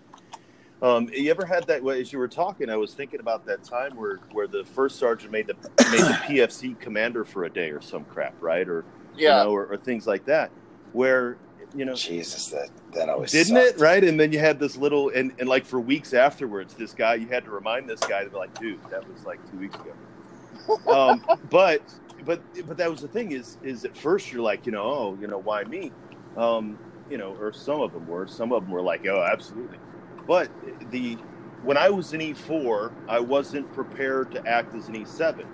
Um, 0.83 1.09
you 1.12 1.31
ever 1.31 1.47
had 1.47 1.64
that? 1.68 1.83
well, 1.83 1.97
As 1.97 2.12
you 2.12 2.18
were 2.18 2.29
talking, 2.29 2.68
I 2.68 2.77
was 2.77 2.92
thinking 2.92 3.21
about 3.21 3.47
that 3.47 3.62
time 3.62 3.97
where 3.97 4.16
where 4.33 4.49
the 4.49 4.64
first 4.64 4.99
sergeant 4.99 5.31
made 5.31 5.47
the 5.47 5.55
made 5.90 6.01
the 6.01 6.18
PFC 6.27 6.79
commander 6.79 7.25
for 7.25 7.45
a 7.45 7.51
day 7.51 7.71
or 7.71 7.81
some 7.81 8.05
crap, 8.05 8.35
right? 8.40 8.68
Or 8.68 8.85
yeah. 9.16 9.38
you 9.38 9.45
know, 9.45 9.53
or, 9.53 9.66
or 9.66 9.77
things 9.77 10.09
like 10.09 10.25
that, 10.25 10.51
where 10.92 11.37
you 11.75 11.85
know 11.85 11.95
Jesus, 11.95 12.49
that 12.49 12.68
that 12.92 13.09
always 13.09 13.31
didn't 13.31 13.57
sucked. 13.57 13.79
it 13.79 13.81
right 13.81 14.05
and 14.05 14.18
then 14.18 14.33
you 14.33 14.38
had 14.38 14.59
this 14.59 14.77
little 14.77 15.09
and, 15.11 15.33
and 15.38 15.49
like 15.49 15.64
for 15.64 15.81
weeks 15.81 16.12
afterwards 16.12 16.75
this 16.75 16.92
guy 16.92 17.14
you 17.14 17.27
had 17.27 17.45
to 17.45 17.51
remind 17.51 17.88
this 17.88 18.01
guy 18.01 18.23
to 18.25 18.31
be 18.31 18.37
like 18.37 18.53
dude 18.61 18.79
that 18.90 19.09
was 19.11 19.25
like 19.25 19.38
two 19.51 19.59
weeks 19.59 19.77
ago 19.77 20.92
um, 20.92 21.25
but 21.51 21.83
but 22.25 22.42
but 22.66 22.77
that 22.77 22.90
was 22.90 23.01
the 23.01 23.09
thing 23.09 23.33
is 23.33 23.57
is 23.62 23.85
at 23.85 23.97
first 23.97 24.31
you're 24.33 24.42
like 24.42 24.66
you 24.66 24.73
know 24.73 24.83
oh 24.83 25.18
you 25.21 25.27
know 25.27 25.38
why 25.38 25.64
me 25.64 25.90
um, 26.37 26.79
you 27.09 27.16
know 27.16 27.35
or 27.40 27.53
some 27.53 27.81
of 27.81 27.92
them 27.92 28.07
were 28.07 28.27
some 28.27 28.53
of 28.53 28.64
them 28.64 28.71
were 28.71 28.83
like 28.83 29.07
oh 29.07 29.23
absolutely 29.23 29.79
but 30.26 30.50
the 30.90 31.14
when 31.62 31.76
i 31.76 31.88
was 31.90 32.12
in 32.12 32.20
e4 32.20 32.92
i 33.08 33.18
wasn't 33.18 33.70
prepared 33.74 34.30
to 34.32 34.46
act 34.46 34.74
as 34.74 34.88
an 34.88 34.94
e7 34.94 35.44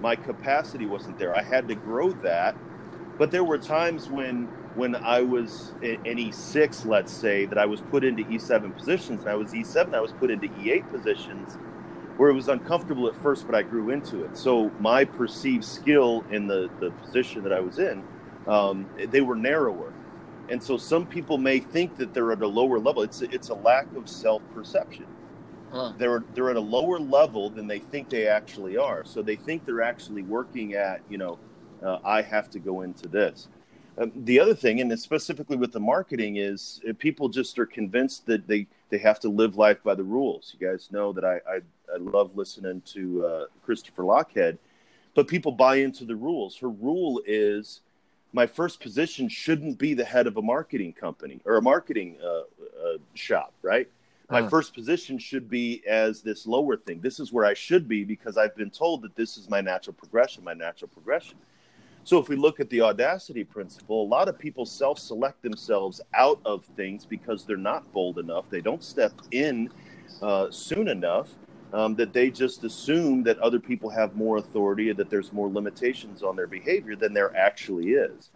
my 0.00 0.16
capacity 0.16 0.86
wasn't 0.86 1.16
there 1.18 1.36
i 1.36 1.42
had 1.42 1.68
to 1.68 1.74
grow 1.74 2.12
that 2.12 2.56
but 3.18 3.30
there 3.30 3.44
were 3.44 3.58
times 3.58 4.08
when 4.08 4.48
when 4.74 4.96
I 4.96 5.20
was 5.20 5.72
in 5.82 6.04
in 6.06 6.18
E6, 6.18 6.86
let's 6.86 7.12
say, 7.12 7.44
that 7.46 7.58
I 7.58 7.66
was 7.66 7.80
put 7.82 8.04
into 8.04 8.24
E7 8.24 8.74
positions, 8.76 9.20
and 9.20 9.28
I 9.30 9.34
was 9.34 9.52
E7, 9.52 9.94
I 9.94 10.00
was 10.00 10.12
put 10.12 10.30
into 10.30 10.48
E8 10.48 10.90
positions 10.90 11.58
where 12.16 12.30
it 12.30 12.34
was 12.34 12.48
uncomfortable 12.48 13.08
at 13.08 13.16
first, 13.22 13.46
but 13.46 13.54
I 13.54 13.62
grew 13.62 13.90
into 13.90 14.24
it. 14.24 14.36
So 14.36 14.70
my 14.78 15.04
perceived 15.04 15.64
skill 15.64 16.24
in 16.30 16.46
the, 16.46 16.70
the 16.80 16.90
position 16.90 17.42
that 17.42 17.52
I 17.52 17.60
was 17.60 17.78
in, 17.78 18.04
um, 18.46 18.88
they 19.10 19.20
were 19.20 19.36
narrower. 19.36 19.92
And 20.48 20.62
so 20.62 20.76
some 20.76 21.06
people 21.06 21.38
may 21.38 21.60
think 21.60 21.96
that 21.96 22.12
they're 22.12 22.32
at 22.32 22.42
a 22.42 22.46
lower 22.46 22.78
level. 22.78 23.02
It's, 23.02 23.22
it's 23.22 23.48
a 23.48 23.54
lack 23.54 23.86
of 23.96 24.08
self 24.08 24.42
perception. 24.54 25.06
Huh. 25.70 25.92
They're, 25.96 26.22
they're 26.34 26.50
at 26.50 26.56
a 26.56 26.60
lower 26.60 26.98
level 26.98 27.48
than 27.48 27.66
they 27.66 27.78
think 27.78 28.10
they 28.10 28.26
actually 28.26 28.76
are. 28.76 29.04
So 29.04 29.22
they 29.22 29.36
think 29.36 29.64
they're 29.64 29.82
actually 29.82 30.22
working 30.22 30.74
at, 30.74 31.00
you 31.08 31.16
know, 31.16 31.38
uh, 31.82 31.98
I 32.04 32.22
have 32.22 32.50
to 32.50 32.58
go 32.58 32.82
into 32.82 33.08
this. 33.08 33.48
Um, 33.98 34.12
the 34.14 34.40
other 34.40 34.54
thing, 34.54 34.80
and 34.80 34.98
specifically 34.98 35.56
with 35.56 35.72
the 35.72 35.80
marketing, 35.80 36.36
is 36.36 36.80
uh, 36.88 36.92
people 36.98 37.28
just 37.28 37.58
are 37.58 37.66
convinced 37.66 38.26
that 38.26 38.46
they, 38.46 38.66
they 38.88 38.98
have 38.98 39.20
to 39.20 39.28
live 39.28 39.56
life 39.56 39.82
by 39.82 39.94
the 39.94 40.04
rules. 40.04 40.54
You 40.58 40.66
guys 40.66 40.88
know 40.90 41.12
that 41.12 41.24
I, 41.24 41.40
I, 41.48 41.56
I 41.92 41.98
love 41.98 42.36
listening 42.36 42.82
to 42.86 43.26
uh, 43.26 43.44
Christopher 43.62 44.02
Lochhead, 44.02 44.58
but 45.14 45.28
people 45.28 45.52
buy 45.52 45.76
into 45.76 46.04
the 46.04 46.16
rules. 46.16 46.56
Her 46.58 46.70
rule 46.70 47.20
is 47.26 47.80
my 48.32 48.46
first 48.46 48.80
position 48.80 49.28
shouldn't 49.28 49.78
be 49.78 49.94
the 49.94 50.04
head 50.04 50.26
of 50.26 50.36
a 50.36 50.42
marketing 50.42 50.92
company 50.92 51.40
or 51.44 51.56
a 51.56 51.62
marketing 51.62 52.18
uh, 52.22 52.28
uh, 52.28 52.98
shop, 53.14 53.52
right? 53.62 53.88
My 54.30 54.40
Uh-huh. 54.40 54.48
first 54.50 54.74
position 54.74 55.18
should 55.18 55.50
be 55.50 55.82
as 55.86 56.22
this 56.22 56.46
lower 56.46 56.76
thing. 56.76 57.00
This 57.00 57.20
is 57.20 57.32
where 57.32 57.44
I 57.44 57.54
should 57.54 57.88
be 57.88 58.04
because 58.04 58.38
I've 58.38 58.56
been 58.56 58.70
told 58.70 59.02
that 59.02 59.14
this 59.16 59.36
is 59.36 59.50
my 59.50 59.60
natural 59.60 59.94
progression, 59.94 60.44
my 60.44 60.54
natural 60.54 60.88
progression. 60.88 61.38
So 62.04 62.18
if 62.18 62.28
we 62.28 62.36
look 62.36 62.58
at 62.58 62.70
the 62.70 62.80
audacity 62.80 63.44
principle, 63.44 64.02
a 64.02 64.08
lot 64.08 64.28
of 64.28 64.38
people 64.38 64.66
self-select 64.66 65.42
themselves 65.42 66.00
out 66.14 66.40
of 66.44 66.64
things 66.76 67.04
because 67.06 67.44
they're 67.44 67.56
not 67.56 67.92
bold 67.92 68.18
enough. 68.18 68.46
They 68.50 68.60
don't 68.62 68.82
step 68.82 69.12
in 69.30 69.70
uh, 70.22 70.50
soon 70.50 70.88
enough. 70.88 71.28
Um, 71.72 71.94
that 71.94 72.12
they 72.12 72.30
just 72.30 72.64
assume 72.64 73.22
that 73.22 73.38
other 73.38 73.58
people 73.58 73.88
have 73.88 74.14
more 74.14 74.36
authority 74.36 74.92
that 74.92 75.08
there's 75.08 75.32
more 75.32 75.48
limitations 75.48 76.22
on 76.22 76.36
their 76.36 76.46
behavior 76.46 76.96
than 76.96 77.14
there 77.14 77.34
actually 77.34 77.92
is. 77.92 78.30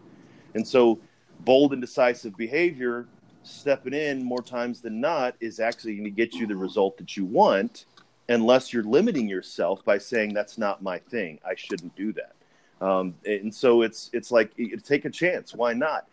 And 0.55 0.67
so, 0.67 0.99
bold 1.41 1.71
and 1.71 1.79
decisive 1.79 2.35
behavior, 2.35 3.05
stepping 3.43 3.93
in 3.93 4.23
more 4.23 4.41
times 4.41 4.81
than 4.81 4.99
not, 4.99 5.35
is 5.39 5.59
actually 5.59 5.93
going 5.93 6.05
to 6.05 6.09
get 6.09 6.33
you 6.33 6.47
the 6.47 6.55
result 6.55 6.97
that 6.97 7.15
you 7.15 7.25
want, 7.25 7.85
unless 8.27 8.73
you're 8.73 8.83
limiting 8.83 9.29
yourself 9.29 9.85
by 9.85 9.99
saying 9.99 10.33
that's 10.33 10.57
not 10.57 10.81
my 10.81 10.97
thing. 10.97 11.39
I 11.45 11.53
shouldn't 11.55 11.95
do 11.95 12.13
that. 12.13 12.33
Um, 12.81 13.15
and 13.25 13.53
so 13.53 13.81
it's 13.81 14.09
it's 14.13 14.31
like 14.31 14.51
take 14.83 15.05
a 15.05 15.09
chance. 15.09 15.53
Why 15.53 15.73
not? 15.73 16.07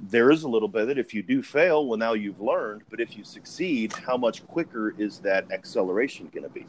There 0.00 0.30
is 0.30 0.42
a 0.42 0.48
little 0.48 0.68
bit 0.68 0.86
that 0.86 0.98
if 0.98 1.14
you 1.14 1.22
do 1.22 1.42
fail, 1.42 1.86
well, 1.86 1.98
now 1.98 2.12
you've 2.12 2.40
learned. 2.40 2.82
But 2.90 3.00
if 3.00 3.16
you 3.16 3.24
succeed, 3.24 3.92
how 3.92 4.16
much 4.16 4.46
quicker 4.46 4.94
is 4.98 5.18
that 5.20 5.50
acceleration 5.52 6.30
going 6.32 6.44
to 6.44 6.50
be? 6.50 6.66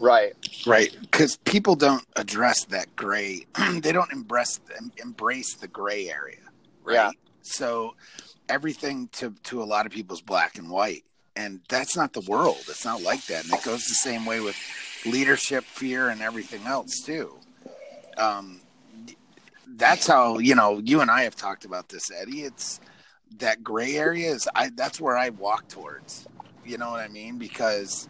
Right. 0.00 0.34
Right, 0.66 0.96
because 1.00 1.36
people 1.38 1.74
don't 1.74 2.04
address 2.16 2.64
that 2.66 2.94
gray. 2.96 3.46
they 3.80 3.92
don't 3.92 4.12
embrace 4.12 4.60
embrace 5.02 5.54
the 5.56 5.68
gray 5.68 6.08
area. 6.08 6.38
Right. 6.84 6.94
Yeah. 6.94 7.10
So 7.42 7.94
everything 8.48 9.08
to 9.12 9.34
to 9.44 9.62
a 9.62 9.64
lot 9.64 9.86
of 9.86 9.92
people 9.92 10.14
is 10.14 10.22
black 10.22 10.58
and 10.58 10.70
white, 10.70 11.04
and 11.36 11.60
that's 11.68 11.96
not 11.96 12.12
the 12.12 12.20
world. 12.22 12.58
It's 12.68 12.84
not 12.84 13.02
like 13.02 13.26
that, 13.26 13.44
and 13.44 13.54
it 13.54 13.64
goes 13.64 13.84
the 13.84 13.94
same 13.94 14.24
way 14.24 14.40
with 14.40 14.56
leadership, 15.04 15.64
fear, 15.64 16.08
and 16.08 16.20
everything 16.20 16.66
else 16.66 17.00
too. 17.04 17.34
Um, 18.16 18.60
that's 19.76 20.06
how 20.06 20.38
you 20.38 20.54
know 20.54 20.80
you 20.84 21.00
and 21.00 21.10
I 21.10 21.22
have 21.22 21.36
talked 21.36 21.64
about 21.64 21.88
this, 21.88 22.10
Eddie. 22.10 22.42
It's 22.42 22.80
that 23.38 23.62
gray 23.62 23.96
area 23.96 24.30
is 24.30 24.48
I. 24.54 24.70
That's 24.74 25.00
where 25.00 25.16
I 25.16 25.30
walk 25.30 25.68
towards. 25.68 26.26
You 26.64 26.78
know 26.78 26.90
what 26.90 27.00
I 27.00 27.08
mean? 27.08 27.38
Because 27.38 28.08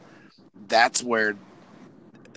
that's 0.67 1.03
where 1.03 1.37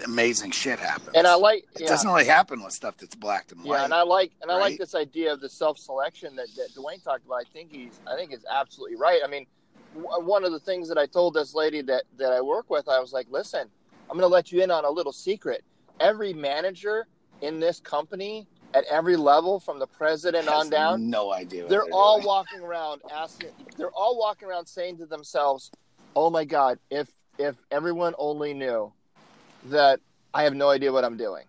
amazing 0.06 0.52
shit 0.52 0.80
happens. 0.80 1.12
And 1.16 1.28
I 1.28 1.36
like 1.36 1.66
it 1.76 1.82
yeah. 1.82 1.88
doesn't 1.88 2.10
really 2.10 2.26
happen 2.26 2.64
with 2.64 2.74
stuff 2.74 2.98
that's 2.98 3.16
black 3.16 3.52
and 3.52 3.64
white. 3.64 3.78
Yeah, 3.78 3.86
and 3.86 3.94
I 3.94 4.04
like 4.04 4.32
and 4.42 4.52
I 4.52 4.58
like 4.58 4.78
this 4.78 4.96
idea 4.96 5.34
of 5.34 5.42
the 5.42 5.50
self 5.50 5.78
selection 5.78 6.36
that, 6.36 6.48
that 6.56 6.70
Dwayne 6.76 7.04
talked 7.04 7.26
about. 7.26 7.36
I 7.36 7.44
think 7.54 7.72
he's 7.72 8.00
I 8.08 8.16
think 8.16 8.34
is 8.34 8.46
absolutely 8.52 8.98
right. 8.98 9.22
I 9.24 9.28
mean, 9.28 9.46
w- 9.96 10.26
one 10.26 10.44
of 10.44 10.52
the 10.52 10.60
things 10.60 10.88
that 10.90 10.98
I 10.98 11.06
told 11.06 11.34
this 11.34 11.54
lady 11.54 11.82
that 11.84 12.04
that 12.18 12.32
I 12.32 12.42
work 12.42 12.70
with, 12.70 12.88
I 12.88 13.00
was 13.00 13.14
like, 13.14 13.28
listen, 13.30 13.68
I'm 14.10 14.18
going 14.18 14.22
to 14.22 14.34
let 14.34 14.52
you 14.52 14.62
in 14.64 14.72
on 14.72 14.86
a 14.86 14.90
little 14.90 15.14
secret. 15.14 15.64
Every 16.00 16.34
manager 16.34 17.08
in 17.42 17.60
this 17.60 17.80
company 17.80 18.48
at 18.74 18.86
every 18.92 19.16
level, 19.18 19.60
from 19.60 19.80
the 19.80 19.88
president 19.88 20.48
Has 20.48 20.66
on 20.66 20.70
down, 20.70 21.10
No 21.10 21.32
idea. 21.34 21.64
what 21.64 21.70
they're 21.70 21.86
all 21.92 22.18
doing. 22.18 22.28
walking 22.28 22.60
around 22.62 23.02
asking. 23.12 23.50
They're 23.78 23.92
all 23.92 24.18
walking 24.18 24.48
around 24.48 24.66
saying 24.68 24.98
to 24.98 25.06
themselves, 25.06 25.72
"Oh 26.16 26.30
my 26.30 26.46
God, 26.46 26.80
if 26.90 27.10
if 27.38 27.56
everyone 27.72 28.14
only 28.18 28.54
knew 28.54 28.94
that 29.66 30.00
I 30.34 30.44
have 30.44 30.54
no 30.56 30.70
idea 30.70 30.92
what 30.92 31.04
I'm 31.04 31.18
doing." 31.18 31.44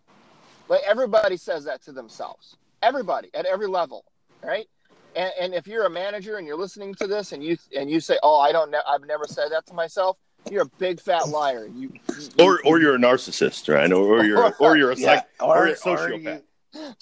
Like 0.68 0.82
everybody 0.86 1.36
says 1.36 1.64
that 1.64 1.82
to 1.82 1.92
themselves. 1.92 2.56
Everybody 2.82 3.30
at 3.34 3.46
every 3.46 3.66
level, 3.68 4.04
right? 4.42 4.66
And, 5.14 5.30
and 5.38 5.54
if 5.54 5.66
you're 5.66 5.84
a 5.84 5.90
manager 5.90 6.38
and 6.38 6.46
you're 6.46 6.56
listening 6.56 6.94
to 6.94 7.06
this 7.06 7.32
and 7.32 7.44
you 7.44 7.56
and 7.76 7.90
you 7.90 8.00
say, 8.00 8.18
"Oh, 8.22 8.40
I 8.40 8.52
don't 8.52 8.70
know, 8.70 8.80
I've 8.88 9.04
never 9.06 9.26
said 9.26 9.50
that 9.52 9.66
to 9.66 9.74
myself," 9.74 10.16
you're 10.50 10.62
a 10.62 10.70
big 10.78 11.00
fat 11.00 11.28
liar. 11.28 11.66
You, 11.66 11.90
you 12.38 12.44
Or 12.44 12.58
or 12.64 12.80
you're 12.80 12.94
a 12.94 12.98
narcissist, 12.98 13.72
right? 13.72 13.92
Or, 13.92 14.18
or 14.20 14.24
you're 14.24 14.54
or 14.60 14.76
you're 14.76 14.90
a 14.92 14.96
Yeah, 14.96 15.16
psych, 15.16 15.26
or, 15.40 15.46
or, 15.58 15.66
a 15.66 15.70
or 15.70 15.74
sociopath. 15.74 16.22
you- 16.22 16.42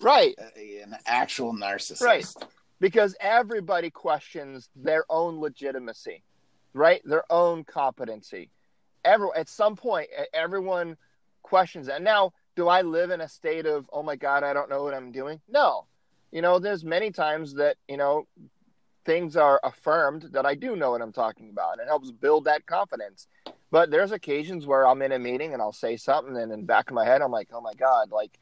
right, 0.01 0.35
an 0.57 0.97
actual 1.07 1.53
narcissist. 1.53 2.03
Right. 2.03 2.27
because 2.81 3.15
everybody 3.21 3.91
questions 3.91 4.69
their 4.75 5.05
own 5.09 5.41
legitimacy, 5.41 6.23
right? 6.73 7.03
Their 7.05 7.25
own 7.31 7.65
competency. 7.65 8.51
Every 9.05 9.29
at 9.37 9.49
some 9.49 9.77
point, 9.77 10.09
everyone 10.33 10.97
questions 11.43 11.87
that. 11.87 12.03
Now, 12.03 12.33
do 12.57 12.69
I 12.69 12.83
live 12.83 13.11
in 13.11 13.21
a 13.21 13.29
state 13.29 13.67
of 13.67 13.89
oh 13.93 14.03
my 14.03 14.17
god, 14.17 14.43
I 14.43 14.53
don't 14.53 14.71
know 14.71 14.83
what 14.83 14.95
I'm 14.95 15.13
doing? 15.13 15.41
No, 15.49 15.87
you 16.31 16.43
know, 16.43 16.59
there's 16.59 16.85
many 16.85 17.11
times 17.11 17.55
that 17.55 17.77
you 17.89 17.97
know 17.97 18.27
things 19.05 19.37
are 19.37 19.61
affirmed 19.65 20.29
that 20.33 20.45
I 20.45 20.55
do 20.55 20.77
know 20.77 20.91
what 20.91 21.03
I'm 21.03 21.13
talking 21.13 21.51
about, 21.51 21.73
and 21.73 21.83
it 21.83 21.89
helps 21.89 22.11
build 22.11 22.45
that 22.45 22.67
confidence. 22.67 23.27
But 23.71 23.91
there's 23.91 24.13
occasions 24.13 24.67
where 24.67 24.87
I'm 24.87 25.01
in 25.01 25.13
a 25.13 25.19
meeting 25.19 25.53
and 25.53 25.63
I'll 25.63 25.73
say 25.73 25.97
something, 25.97 26.37
and 26.37 26.53
in 26.53 26.61
the 26.61 26.67
back 26.67 26.91
of 26.91 26.95
my 26.95 27.05
head, 27.05 27.23
I'm 27.23 27.31
like, 27.31 27.49
oh 27.53 27.61
my 27.61 27.75
god, 27.75 28.11
like 28.11 28.39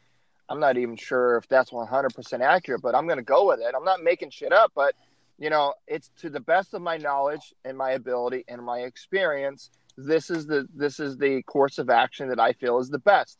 I'm 0.48 0.60
not 0.60 0.78
even 0.78 0.96
sure 0.96 1.36
if 1.36 1.46
that's 1.48 1.70
100% 1.70 2.40
accurate, 2.40 2.82
but 2.82 2.94
I'm 2.94 3.06
going 3.06 3.18
to 3.18 3.24
go 3.24 3.46
with 3.46 3.60
it. 3.60 3.74
I'm 3.76 3.84
not 3.84 4.02
making 4.02 4.30
shit 4.30 4.52
up, 4.52 4.72
but 4.74 4.94
you 5.38 5.50
know, 5.50 5.74
it's 5.86 6.10
to 6.20 6.30
the 6.30 6.40
best 6.40 6.74
of 6.74 6.82
my 6.82 6.96
knowledge 6.96 7.54
and 7.64 7.78
my 7.78 7.92
ability 7.92 8.44
and 8.48 8.62
my 8.62 8.80
experience. 8.80 9.70
This 9.96 10.30
is 10.30 10.46
the 10.46 10.68
this 10.74 11.00
is 11.00 11.16
the 11.16 11.42
course 11.42 11.78
of 11.78 11.90
action 11.90 12.28
that 12.28 12.40
I 12.40 12.52
feel 12.52 12.78
is 12.78 12.88
the 12.88 12.98
best, 12.98 13.38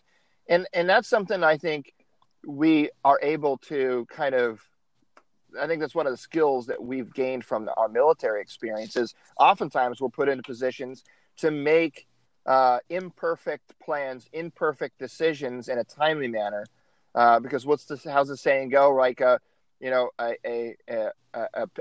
and 0.48 0.66
and 0.72 0.88
that's 0.88 1.08
something 1.08 1.42
I 1.42 1.56
think 1.56 1.92
we 2.46 2.90
are 3.04 3.18
able 3.22 3.58
to 3.68 4.06
kind 4.10 4.34
of. 4.34 4.60
I 5.58 5.66
think 5.66 5.80
that's 5.80 5.94
one 5.94 6.06
of 6.06 6.12
the 6.12 6.18
skills 6.18 6.66
that 6.66 6.82
we've 6.82 7.12
gained 7.14 7.44
from 7.44 7.70
our 7.76 7.88
military 7.88 8.42
experiences. 8.42 9.14
Oftentimes, 9.40 10.00
we're 10.00 10.10
put 10.10 10.28
into 10.28 10.42
positions 10.42 11.04
to 11.38 11.50
make 11.50 12.06
uh, 12.44 12.78
imperfect 12.90 13.72
plans, 13.80 14.28
imperfect 14.32 14.98
decisions 14.98 15.68
in 15.68 15.78
a 15.78 15.84
timely 15.84 16.28
manner 16.28 16.66
uh, 17.18 17.40
because 17.40 17.66
what's 17.66 17.84
the 17.86 18.00
how's 18.12 18.28
the 18.28 18.36
saying 18.36 18.68
go? 18.68 18.94
Like 18.94 19.20
a 19.20 19.40
you 19.80 19.90
know 19.90 20.10
a 20.20 20.36
a, 20.46 20.76
a 20.88 21.10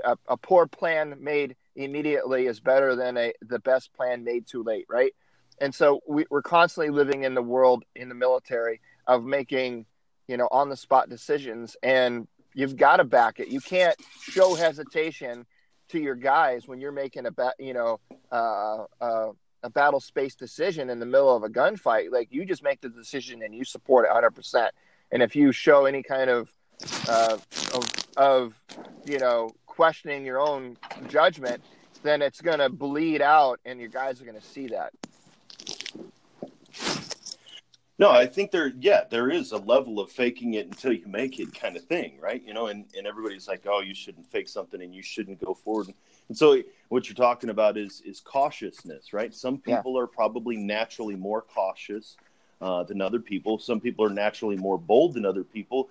a, 0.04 0.16
a 0.26 0.36
poor 0.36 0.66
plan 0.66 1.14
made 1.20 1.54
immediately 1.76 2.46
is 2.46 2.58
better 2.58 2.96
than 2.96 3.16
a 3.16 3.32
the 3.42 3.60
best 3.60 3.92
plan 3.94 4.24
made 4.24 4.48
too 4.48 4.64
late, 4.64 4.86
right? 4.88 5.14
And 5.60 5.72
so 5.72 6.00
we, 6.08 6.24
we're 6.28 6.42
constantly 6.42 6.90
living 6.90 7.22
in 7.22 7.34
the 7.34 7.42
world 7.42 7.84
in 7.94 8.08
the 8.08 8.16
military 8.16 8.80
of 9.06 9.24
making 9.24 9.86
you 10.26 10.36
know 10.36 10.48
on 10.50 10.70
the 10.70 10.76
spot 10.76 11.08
decisions, 11.08 11.76
and 11.84 12.26
you've 12.52 12.76
got 12.76 12.96
to 12.96 13.04
back 13.04 13.38
it. 13.38 13.46
You 13.46 13.60
can't 13.60 13.96
show 14.20 14.56
hesitation 14.56 15.46
to 15.90 16.00
your 16.00 16.16
guys 16.16 16.66
when 16.66 16.80
you're 16.80 16.90
making 16.90 17.26
a 17.26 17.32
you 17.60 17.74
know 17.74 18.00
uh, 18.32 18.86
uh, 19.00 19.28
a 19.62 19.70
battle 19.70 20.00
space 20.00 20.34
decision 20.34 20.90
in 20.90 20.98
the 20.98 21.06
middle 21.06 21.36
of 21.36 21.44
a 21.44 21.48
gunfight. 21.48 22.10
Like 22.10 22.26
you 22.32 22.44
just 22.44 22.64
make 22.64 22.80
the 22.80 22.88
decision 22.88 23.42
and 23.44 23.54
you 23.54 23.64
support 23.64 24.04
it 24.04 24.08
100 24.08 24.32
percent 24.32 24.74
and 25.12 25.22
if 25.22 25.34
you 25.34 25.52
show 25.52 25.86
any 25.86 26.02
kind 26.02 26.30
of 26.30 26.52
uh, 27.08 27.38
of, 27.74 27.90
of 28.16 28.54
you 29.04 29.18
know 29.18 29.50
questioning 29.66 30.24
your 30.24 30.40
own 30.40 30.76
judgment, 31.08 31.62
then 32.02 32.22
it's 32.22 32.40
going 32.40 32.58
to 32.58 32.68
bleed 32.68 33.22
out, 33.22 33.60
and 33.64 33.80
your 33.80 33.88
guys 33.88 34.20
are 34.20 34.24
going 34.24 34.40
to 34.40 34.46
see 34.46 34.68
that. 34.68 34.92
No, 38.00 38.10
I 38.10 38.26
think 38.26 38.52
there, 38.52 38.72
yeah, 38.78 39.02
there 39.10 39.28
is 39.28 39.50
a 39.50 39.58
level 39.58 39.98
of 39.98 40.08
faking 40.08 40.54
it 40.54 40.66
until 40.66 40.92
you 40.92 41.06
make 41.08 41.40
it 41.40 41.52
kind 41.52 41.76
of 41.76 41.82
thing, 41.84 42.16
right? 42.20 42.40
You 42.46 42.54
know, 42.54 42.68
and, 42.68 42.84
and 42.96 43.08
everybody's 43.08 43.48
like, 43.48 43.66
oh, 43.66 43.80
you 43.80 43.92
shouldn't 43.92 44.24
fake 44.24 44.48
something 44.48 44.80
and 44.80 44.94
you 44.94 45.02
shouldn't 45.02 45.44
go 45.44 45.52
forward. 45.52 45.92
And 46.28 46.38
so 46.38 46.62
what 46.90 47.08
you're 47.08 47.16
talking 47.16 47.50
about 47.50 47.76
is 47.76 48.00
is 48.06 48.20
cautiousness, 48.20 49.12
right? 49.12 49.34
Some 49.34 49.58
people 49.58 49.94
yeah. 49.94 50.02
are 50.02 50.06
probably 50.06 50.56
naturally 50.56 51.16
more 51.16 51.42
cautious 51.42 52.16
uh, 52.60 52.82
than 52.84 53.00
other 53.00 53.20
people. 53.20 53.58
Some 53.58 53.80
people 53.80 54.04
are 54.04 54.10
naturally 54.10 54.56
more 54.56 54.78
bold 54.78 55.14
than 55.14 55.24
other 55.24 55.44
people. 55.44 55.88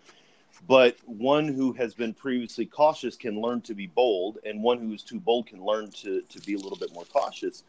But 0.68 0.98
one 1.06 1.48
who 1.48 1.74
has 1.74 1.94
been 1.94 2.14
previously 2.14 2.66
cautious 2.66 3.16
can 3.16 3.40
learn 3.40 3.62
to 3.62 3.76
be 3.76 3.88
bold, 3.88 4.40
and 4.44 4.64
one 4.64 4.80
who 4.80 4.94
is 4.94 5.04
too 5.04 5.20
bold 5.20 5.48
can 5.48 5.64
learn 5.64 5.92
to, 5.92 6.22
to 6.22 6.40
be 6.42 6.56
a 6.56 6.58
little 6.58 6.78
bit 6.78 6.94
more 6.94 7.06
cautious. 7.06 7.64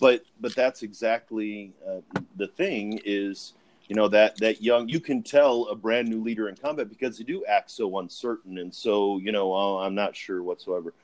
But 0.00 0.24
but 0.40 0.54
that's 0.54 0.82
exactly 0.82 1.72
uh, 1.86 2.00
the 2.36 2.46
thing 2.46 3.00
is 3.04 3.54
you 3.88 3.96
know 3.96 4.06
that 4.08 4.36
that 4.36 4.62
young 4.62 4.88
you 4.88 5.00
can 5.00 5.22
tell 5.22 5.66
a 5.66 5.74
brand 5.74 6.08
new 6.08 6.22
leader 6.22 6.48
in 6.48 6.54
combat 6.54 6.88
because 6.88 7.18
they 7.18 7.24
do 7.24 7.44
act 7.46 7.70
so 7.70 7.98
uncertain 7.98 8.58
and 8.58 8.72
so 8.72 9.18
you 9.18 9.32
know 9.32 9.52
oh, 9.52 9.78
I'm 9.78 9.96
not 9.96 10.14
sure 10.14 10.42
whatsoever. 10.42 10.94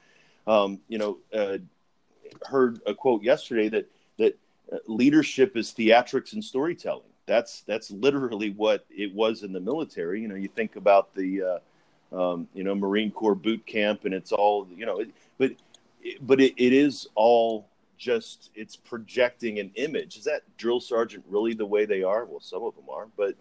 Um, 0.47 0.81
you 0.89 0.99
know, 0.99 1.19
uh, 1.33 1.59
heard 2.47 2.81
a 2.87 2.95
quote 2.95 3.25
yesterday 3.25 3.69
that 3.71 3.91
that 4.19 4.39
uh, 4.73 4.77
leadership 4.87 5.57
is 5.57 5.73
theatrics 5.73 6.33
and 6.33 6.45
storytelling 6.45 7.11
that's 7.27 7.63
that's 7.63 7.91
literally 7.91 8.51
what 8.51 8.85
it 8.91 9.15
was 9.15 9.43
in 9.43 9.53
the 9.53 9.61
military. 9.61 10.21
You 10.23 10.29
know, 10.29 10.35
you 10.35 10.49
think 10.49 10.77
about 10.77 11.15
the 11.15 11.61
uh, 12.13 12.33
um, 12.33 12.49
you 12.55 12.65
know 12.65 12.75
Marine 12.75 13.11
Corps 13.11 13.35
boot 13.35 13.65
camp, 13.67 14.05
and 14.05 14.15
it's 14.15 14.33
all 14.33 14.67
you 14.75 14.87
know, 14.87 15.01
it, 15.01 15.11
but 15.39 15.53
but 16.21 16.41
it, 16.41 16.55
it 16.57 16.73
is 16.73 17.09
all 17.15 17.67
just 17.97 18.51
it's 18.55 18.77
projecting 18.77 19.59
an 19.59 19.71
image. 19.77 20.17
Is 20.17 20.25
that 20.25 20.43
drill 20.57 20.81
sergeant 20.81 21.25
really 21.29 21.55
the 21.55 21.67
way 21.67 21.87
they 21.87 22.03
are? 22.03 22.25
Well, 22.25 22.41
some 22.41 22.63
of 22.63 22.75
them 22.75 22.85
are, 22.91 23.09
but 23.17 23.35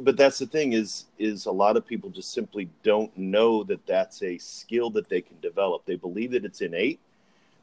but 0.00 0.16
that's 0.16 0.38
the 0.38 0.46
thing 0.46 0.72
is 0.72 1.06
is 1.18 1.46
a 1.46 1.52
lot 1.52 1.76
of 1.76 1.86
people 1.86 2.10
just 2.10 2.32
simply 2.32 2.70
don't 2.82 3.16
know 3.16 3.62
that 3.64 3.84
that's 3.86 4.22
a 4.22 4.38
skill 4.38 4.90
that 4.90 5.08
they 5.08 5.20
can 5.20 5.38
develop. 5.40 5.84
They 5.84 5.96
believe 5.96 6.32
that 6.32 6.44
it's 6.44 6.60
innate, 6.60 7.00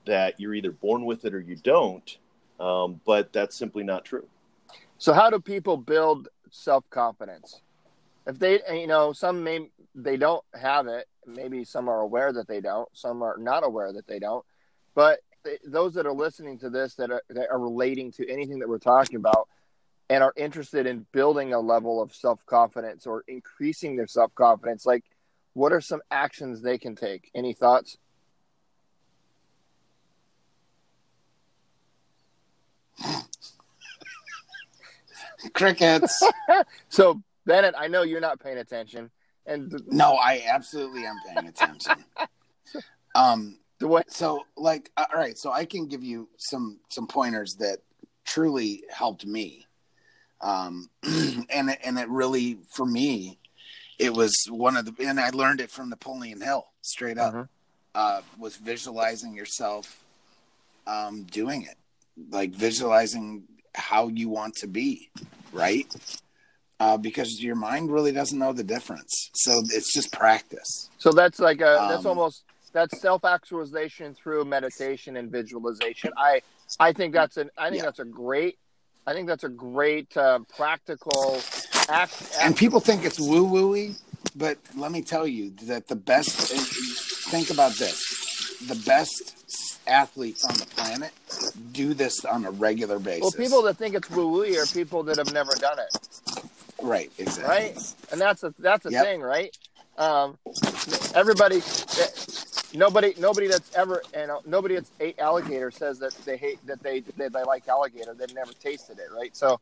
that 0.05 0.39
you're 0.39 0.53
either 0.53 0.71
born 0.71 1.05
with 1.05 1.25
it 1.25 1.33
or 1.33 1.39
you 1.39 1.55
don't, 1.55 2.17
um, 2.59 3.01
but 3.05 3.33
that's 3.33 3.55
simply 3.55 3.83
not 3.83 4.05
true. 4.05 4.27
So 5.03 5.11
how 5.11 5.29
do 5.29 5.41
people 5.41 5.75
build 5.75 6.29
self 6.49 6.89
confidence? 6.89 7.59
If 8.25 8.39
they, 8.39 8.61
you 8.71 8.87
know, 8.87 9.11
some 9.11 9.43
may 9.43 9.69
they 9.93 10.15
don't 10.15 10.45
have 10.53 10.87
it. 10.87 11.07
Maybe 11.27 11.65
some 11.65 11.89
are 11.89 11.99
aware 11.99 12.31
that 12.31 12.47
they 12.47 12.61
don't. 12.61 12.87
Some 12.93 13.21
are 13.21 13.35
not 13.37 13.65
aware 13.65 13.91
that 13.91 14.07
they 14.07 14.19
don't. 14.19 14.45
But 14.95 15.19
they, 15.43 15.57
those 15.67 15.95
that 15.95 16.05
are 16.05 16.13
listening 16.13 16.57
to 16.59 16.69
this 16.69 16.95
that 16.95 17.11
are 17.11 17.21
that 17.31 17.49
are 17.51 17.59
relating 17.59 18.13
to 18.13 18.31
anything 18.31 18.59
that 18.59 18.69
we're 18.69 18.77
talking 18.77 19.17
about 19.17 19.49
and 20.09 20.23
are 20.23 20.31
interested 20.37 20.85
in 20.87 21.05
building 21.11 21.53
a 21.53 21.59
level 21.59 22.01
of 22.01 22.15
self 22.15 22.45
confidence 22.45 23.05
or 23.05 23.25
increasing 23.27 23.97
their 23.97 24.07
self 24.07 24.33
confidence, 24.35 24.85
like 24.85 25.03
what 25.51 25.73
are 25.73 25.81
some 25.81 25.99
actions 26.11 26.61
they 26.61 26.77
can 26.77 26.95
take? 26.95 27.29
Any 27.35 27.51
thoughts? 27.51 27.97
Crickets. 35.53 36.21
so 36.89 37.21
Bennett, 37.45 37.75
I 37.77 37.87
know 37.87 38.03
you're 38.03 38.21
not 38.21 38.39
paying 38.39 38.57
attention, 38.57 39.11
and 39.45 39.73
no, 39.87 40.13
I 40.13 40.43
absolutely 40.47 41.05
am 41.05 41.15
paying 41.27 41.47
attention. 41.47 42.03
um, 43.15 43.57
the 43.79 43.87
what? 43.87 44.11
So, 44.11 44.45
like, 44.55 44.91
uh, 44.97 45.05
all 45.13 45.19
right, 45.19 45.37
so 45.37 45.51
I 45.51 45.65
can 45.65 45.87
give 45.87 46.03
you 46.03 46.29
some 46.37 46.79
some 46.89 47.07
pointers 47.07 47.55
that 47.55 47.79
truly 48.25 48.83
helped 48.89 49.25
me, 49.25 49.65
um, 50.41 50.89
and 51.03 51.69
it, 51.69 51.79
and 51.83 51.99
it 51.99 52.07
really 52.07 52.59
for 52.69 52.85
me, 52.85 53.39
it 53.99 54.13
was 54.13 54.33
one 54.49 54.77
of 54.77 54.85
the, 54.85 55.07
and 55.07 55.19
I 55.19 55.29
learned 55.29 55.61
it 55.61 55.69
from 55.69 55.89
Napoleon 55.89 56.41
Hill, 56.41 56.65
straight 56.81 57.17
up, 57.17 57.33
uh-huh. 57.33 57.45
uh, 57.95 58.21
was 58.37 58.55
visualizing 58.55 59.35
yourself, 59.35 60.03
um, 60.87 61.23
doing 61.23 61.63
it, 61.63 61.75
like 62.31 62.51
visualizing 62.51 63.43
how 63.75 64.07
you 64.07 64.29
want 64.29 64.55
to 64.55 64.67
be, 64.67 65.09
right? 65.51 65.87
Uh, 66.79 66.97
because 66.97 67.41
your 67.41 67.55
mind 67.55 67.91
really 67.91 68.11
doesn't 68.11 68.37
know 68.37 68.53
the 68.53 68.63
difference. 68.63 69.29
So 69.35 69.61
it's 69.69 69.93
just 69.93 70.11
practice. 70.11 70.89
So 70.97 71.11
that's 71.11 71.39
like 71.39 71.61
a 71.61 71.81
um, 71.81 71.89
that's 71.89 72.05
almost 72.05 72.43
that's 72.73 72.99
self 72.99 73.23
actualization 73.23 74.15
through 74.15 74.45
meditation 74.45 75.17
and 75.17 75.31
visualization. 75.31 76.11
I 76.17 76.41
I 76.79 76.91
think 76.93 77.13
that's 77.13 77.37
an 77.37 77.49
I 77.57 77.69
think 77.69 77.81
yeah. 77.81 77.85
that's 77.85 77.99
a 77.99 78.05
great 78.05 78.57
I 79.05 79.13
think 79.13 79.27
that's 79.27 79.43
a 79.43 79.49
great 79.49 80.15
uh, 80.15 80.39
practical 80.55 81.35
act, 81.89 81.89
act. 81.89 82.37
And 82.41 82.55
people 82.55 82.79
think 82.79 83.03
it's 83.03 83.19
woo 83.19 83.47
wooey, 83.47 83.99
but 84.35 84.57
let 84.75 84.91
me 84.91 85.01
tell 85.01 85.27
you 85.27 85.51
that 85.63 85.87
the 85.87 85.95
best. 85.95 86.31
Think 87.29 87.49
about 87.49 87.73
this: 87.75 88.32
the 88.67 88.81
best 88.85 89.81
athletes 89.87 90.45
on 90.45 90.55
the 90.55 90.65
planet 90.65 91.11
do 91.71 91.93
this 91.93 92.23
on 92.25 92.45
a 92.45 92.51
regular 92.51 92.99
basis. 92.99 93.21
Well, 93.21 93.31
people 93.31 93.61
that 93.63 93.77
think 93.77 93.95
it's 93.95 94.09
woo 94.09 94.29
woo 94.29 94.57
are 94.57 94.65
people 94.65 95.03
that 95.03 95.17
have 95.17 95.33
never 95.33 95.53
done 95.55 95.79
it. 95.79 96.43
Right, 96.81 97.11
exactly. 97.17 97.43
Right, 97.43 97.95
and 98.11 98.19
that's 98.19 98.43
a 98.43 98.53
that's 98.59 98.85
a 98.85 98.91
yep. 98.91 99.05
thing, 99.05 99.21
right? 99.21 99.55
Um, 99.97 100.37
everybody, 101.13 101.61
nobody, 102.73 103.13
nobody 103.19 103.47
that's 103.47 103.75
ever, 103.75 104.01
you 104.15 104.27
know, 104.27 104.41
nobody 104.45 104.75
that's 104.75 104.91
ate 104.99 105.19
alligator 105.19 105.71
says 105.71 105.99
that 105.99 106.13
they 106.25 106.37
hate 106.37 106.65
that 106.65 106.81
they 106.81 107.01
that 107.01 107.33
they 107.33 107.43
like 107.43 107.67
alligator. 107.67 108.13
They've 108.13 108.33
never 108.33 108.53
tasted 108.53 108.99
it, 108.99 109.07
right? 109.15 109.35
So. 109.35 109.59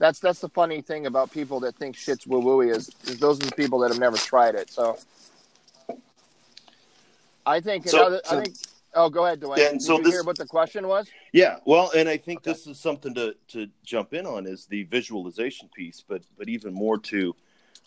That's 0.00 0.18
that's 0.18 0.40
the 0.40 0.48
funny 0.48 0.80
thing 0.80 1.06
about 1.06 1.30
people 1.30 1.60
that 1.60 1.76
think 1.76 1.94
shit's 1.94 2.26
woo 2.26 2.40
woo 2.40 2.62
is, 2.62 2.90
is 3.04 3.20
those 3.20 3.40
are 3.40 3.46
the 3.46 3.54
people 3.54 3.78
that 3.78 3.92
have 3.92 4.00
never 4.00 4.16
tried 4.16 4.56
it. 4.56 4.68
So 4.68 4.98
I 7.46 7.60
think 7.60 7.88
so, 7.88 7.98
another, 8.06 8.20
so, 8.24 8.38
I 8.38 8.42
think 8.44 8.56
Oh, 8.96 9.10
go 9.10 9.26
ahead, 9.26 9.40
Dwayne. 9.40 9.70
And 9.70 9.78
Did 9.78 9.82
so 9.82 9.98
you 9.98 10.04
this, 10.04 10.12
hear 10.12 10.22
what 10.22 10.38
the 10.38 10.46
question 10.46 10.86
was? 10.86 11.08
Yeah, 11.32 11.58
well, 11.64 11.90
and 11.96 12.08
I 12.08 12.16
think 12.16 12.40
okay. 12.40 12.52
this 12.52 12.66
is 12.66 12.78
something 12.78 13.14
to 13.14 13.34
to 13.48 13.68
jump 13.84 14.14
in 14.14 14.26
on 14.26 14.46
is 14.46 14.66
the 14.66 14.84
visualization 14.84 15.68
piece, 15.74 16.04
but 16.06 16.22
but 16.38 16.48
even 16.48 16.72
more 16.72 16.98
to 16.98 17.34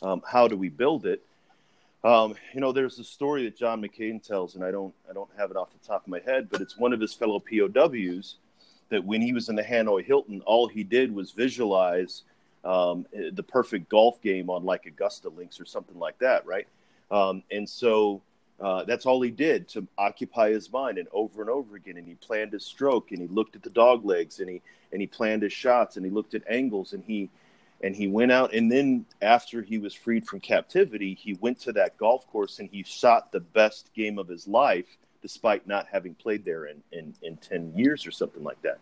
um, 0.02 0.22
how 0.30 0.48
do 0.48 0.58
we 0.58 0.70
build 0.70 1.06
it? 1.06 1.24
Um, 2.04 2.36
you 2.54 2.62
know, 2.62 2.72
there's 2.72 3.00
a 3.00 3.04
story 3.04 3.46
that 3.46 3.58
John 3.58 3.82
McCain 3.82 4.22
tells, 4.22 4.56
and 4.56 4.64
I 4.64 4.72
don't 4.72 4.94
I 5.10 5.14
don't 5.14 5.30
have 5.38 5.50
it 5.50 5.58
off 5.58 5.70
the 5.72 5.88
top 5.88 6.04
of 6.04 6.08
my 6.10 6.20
head, 6.20 6.50
but 6.50 6.62
it's 6.62 6.78
one 6.78 6.94
of 6.94 7.00
his 7.00 7.14
fellow 7.14 7.40
POWs 7.40 8.36
that 8.90 9.04
when 9.04 9.22
he 9.22 9.34
was 9.34 9.50
in 9.50 9.56
the 9.56 9.64
Hanoi 9.64 10.06
Hilton, 10.06 10.42
all 10.46 10.68
he 10.68 10.84
did 10.84 11.14
was 11.14 11.32
visualize 11.32 12.24
um, 12.64 13.06
the 13.14 13.44
perfect 13.44 13.90
golf 13.90 14.22
game 14.22 14.50
on 14.50 14.66
like 14.66 14.86
Augusta 14.86 15.30
Links 15.30 15.60
or 15.60 15.66
something 15.66 15.98
like 15.98 16.18
that, 16.20 16.46
right? 16.46 16.68
Um, 17.12 17.44
and 17.52 17.68
so 17.68 18.22
uh, 18.60 18.84
that's 18.86 19.06
all 19.06 19.22
he 19.22 19.32
did 19.32 19.68
to 19.70 19.88
occupy 19.98 20.50
his 20.50 20.72
mind, 20.72 20.98
and 20.98 21.08
over 21.12 21.42
and 21.42 21.50
over 21.50 21.76
again. 21.76 21.98
And 21.98 22.08
he 22.08 22.16
planned 22.16 22.54
his 22.54 22.66
stroke, 22.66 23.12
and 23.12 23.22
he 23.22 23.28
looked 23.28 23.56
at 23.56 23.64
the 23.64 23.70
dog 23.70 24.06
legs, 24.06 24.40
and 24.40 24.50
he 24.50 24.62
and 24.92 25.02
he 25.02 25.08
planned 25.08 25.44
his 25.44 25.54
shots, 25.54 25.98
and 25.98 26.06
he 26.06 26.12
looked 26.12 26.34
at 26.34 26.44
angles, 26.50 26.94
and 26.94 27.04
he 27.04 27.30
and 27.82 27.96
he 27.96 28.08
went 28.08 28.32
out. 28.32 28.54
And 28.54 28.72
then 28.72 29.06
after 29.22 29.62
he 29.62 29.78
was 29.78 29.94
freed 29.94 30.28
from 30.28 30.40
captivity, 30.40 31.14
he 31.14 31.38
went 31.40 31.60
to 31.62 31.74
that 31.74 31.98
golf 31.98 32.28
course 32.28 32.60
and 32.60 32.70
he 32.72 32.84
shot 32.84 33.32
the 33.32 33.40
best 33.40 33.94
game 33.94 34.18
of 34.18 34.28
his 34.28 34.48
life, 34.48 34.98
despite 35.22 35.68
not 35.68 35.88
having 35.92 36.16
played 36.16 36.44
there 36.44 36.66
in 36.66 36.82
in, 36.92 37.14
in 37.22 37.38
ten 37.38 37.74
years 37.76 38.08
or 38.08 38.12
something 38.12 38.44
like 38.44 38.62
that, 38.64 38.80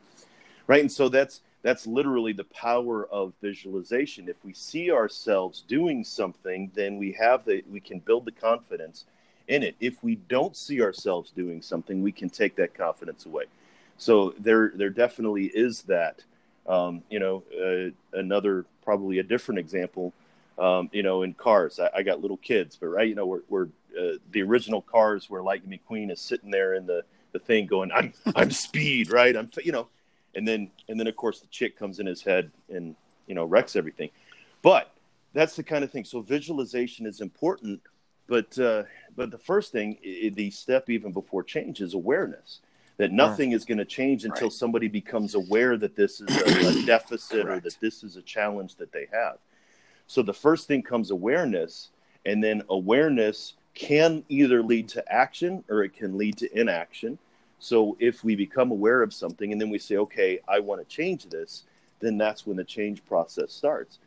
right? 0.67 0.81
And 0.81 0.91
so 0.91 1.09
that's 1.09 1.41
that's 1.61 1.87
literally 1.87 2.31
the 2.31 2.45
power 2.45 3.07
of 3.07 3.33
visualization. 3.41 4.29
If 4.29 4.37
we 4.45 4.53
see 4.53 4.91
ourselves 4.91 5.63
doing 5.67 6.03
something, 6.03 6.71
then 6.75 6.97
we 6.97 7.11
have 7.13 7.43
the 7.43 7.63
we 7.69 7.79
can 7.79 7.99
build 7.99 8.25
the 8.25 8.31
confidence 8.31 9.05
in 9.47 9.63
it. 9.63 9.75
If 9.79 10.03
we 10.03 10.15
don't 10.15 10.55
see 10.55 10.81
ourselves 10.81 11.31
doing 11.31 11.61
something, 11.61 12.01
we 12.01 12.11
can 12.11 12.29
take 12.29 12.55
that 12.55 12.73
confidence 12.73 13.25
away. 13.25 13.45
So 13.97 14.33
there, 14.39 14.71
there 14.75 14.89
definitely 14.89 15.45
is 15.45 15.83
that. 15.83 16.23
Um, 16.67 17.03
you 17.09 17.19
know, 17.19 17.43
uh, 17.53 18.17
another 18.17 18.65
probably 18.83 19.19
a 19.19 19.23
different 19.23 19.59
example. 19.59 20.13
Um, 20.57 20.89
you 20.91 21.03
know, 21.03 21.21
in 21.21 21.33
cars, 21.33 21.79
I, 21.79 21.89
I, 21.97 22.01
got 22.01 22.21
little 22.21 22.37
kids, 22.37 22.75
but 22.79 22.87
right, 22.87 23.07
you 23.07 23.13
know, 23.13 23.25
we're, 23.25 23.41
we're 23.49 23.67
uh, 23.99 24.17
the 24.31 24.41
original 24.41 24.81
cars 24.81 25.29
where 25.29 25.43
Lightning 25.43 25.79
McQueen 25.79 26.11
is 26.11 26.19
sitting 26.19 26.49
there 26.49 26.73
in 26.73 26.85
the 26.85 27.03
the 27.33 27.39
thing 27.39 27.65
going, 27.65 27.91
I'm 27.91 28.13
I'm 28.35 28.51
speed, 28.51 29.11
right? 29.11 29.35
I'm 29.35 29.49
you 29.63 29.71
know, 29.71 29.87
and 30.35 30.47
then 30.47 30.71
and 30.87 30.99
then 30.99 31.07
of 31.07 31.15
course 31.15 31.41
the 31.41 31.47
chick 31.47 31.77
comes 31.77 31.99
in 31.99 32.05
his 32.05 32.21
head 32.21 32.51
and 32.69 32.95
you 33.27 33.35
know 33.35 33.43
wrecks 33.43 33.75
everything. 33.75 34.09
But 34.61 34.91
that's 35.33 35.55
the 35.55 35.63
kind 35.63 35.83
of 35.83 35.91
thing. 35.91 36.05
So 36.05 36.21
visualization 36.21 37.05
is 37.05 37.21
important 37.21 37.81
but 38.27 38.57
uh, 38.57 38.83
but 39.15 39.31
the 39.31 39.37
first 39.37 39.71
thing, 39.71 39.97
the 40.33 40.51
step 40.51 40.89
even 40.89 41.11
before 41.11 41.43
change 41.43 41.81
is 41.81 41.93
awareness. 41.93 42.59
That 42.97 43.11
nothing 43.11 43.51
is 43.51 43.65
going 43.65 43.79
to 43.79 43.85
change 43.85 44.23
until 44.23 44.47
right. 44.47 44.53
somebody 44.53 44.87
becomes 44.87 45.35
aware 45.35 45.75
that 45.75 45.97
this 45.97 46.21
is 46.21 46.33
a, 46.33 46.79
a 46.81 46.85
deficit 46.85 47.45
or 47.45 47.59
that 47.59 47.77
this 47.81 48.03
is 48.03 48.15
a 48.15 48.21
challenge 48.21 48.77
that 48.77 48.93
they 48.93 49.07
have. 49.11 49.37
So 50.07 50.21
the 50.21 50.33
first 50.33 50.67
thing 50.67 50.81
comes 50.81 51.11
awareness, 51.11 51.89
and 52.25 52.41
then 52.41 52.63
awareness 52.69 53.55
can 53.73 54.23
either 54.29 54.63
lead 54.63 54.87
to 54.89 55.11
action 55.11 55.63
or 55.69 55.83
it 55.83 55.93
can 55.93 56.17
lead 56.17 56.37
to 56.37 56.59
inaction. 56.59 57.19
So 57.59 57.97
if 57.99 58.23
we 58.23 58.35
become 58.35 58.71
aware 58.71 59.01
of 59.01 59.13
something 59.13 59.51
and 59.51 59.59
then 59.59 59.69
we 59.69 59.79
say, 59.79 59.97
okay, 59.97 60.39
I 60.47 60.59
want 60.59 60.81
to 60.81 60.95
change 60.95 61.25
this, 61.25 61.63
then 61.99 62.17
that's 62.17 62.45
when 62.47 62.57
the 62.57 62.63
change 62.63 63.05
process 63.05 63.51
starts. 63.51 63.99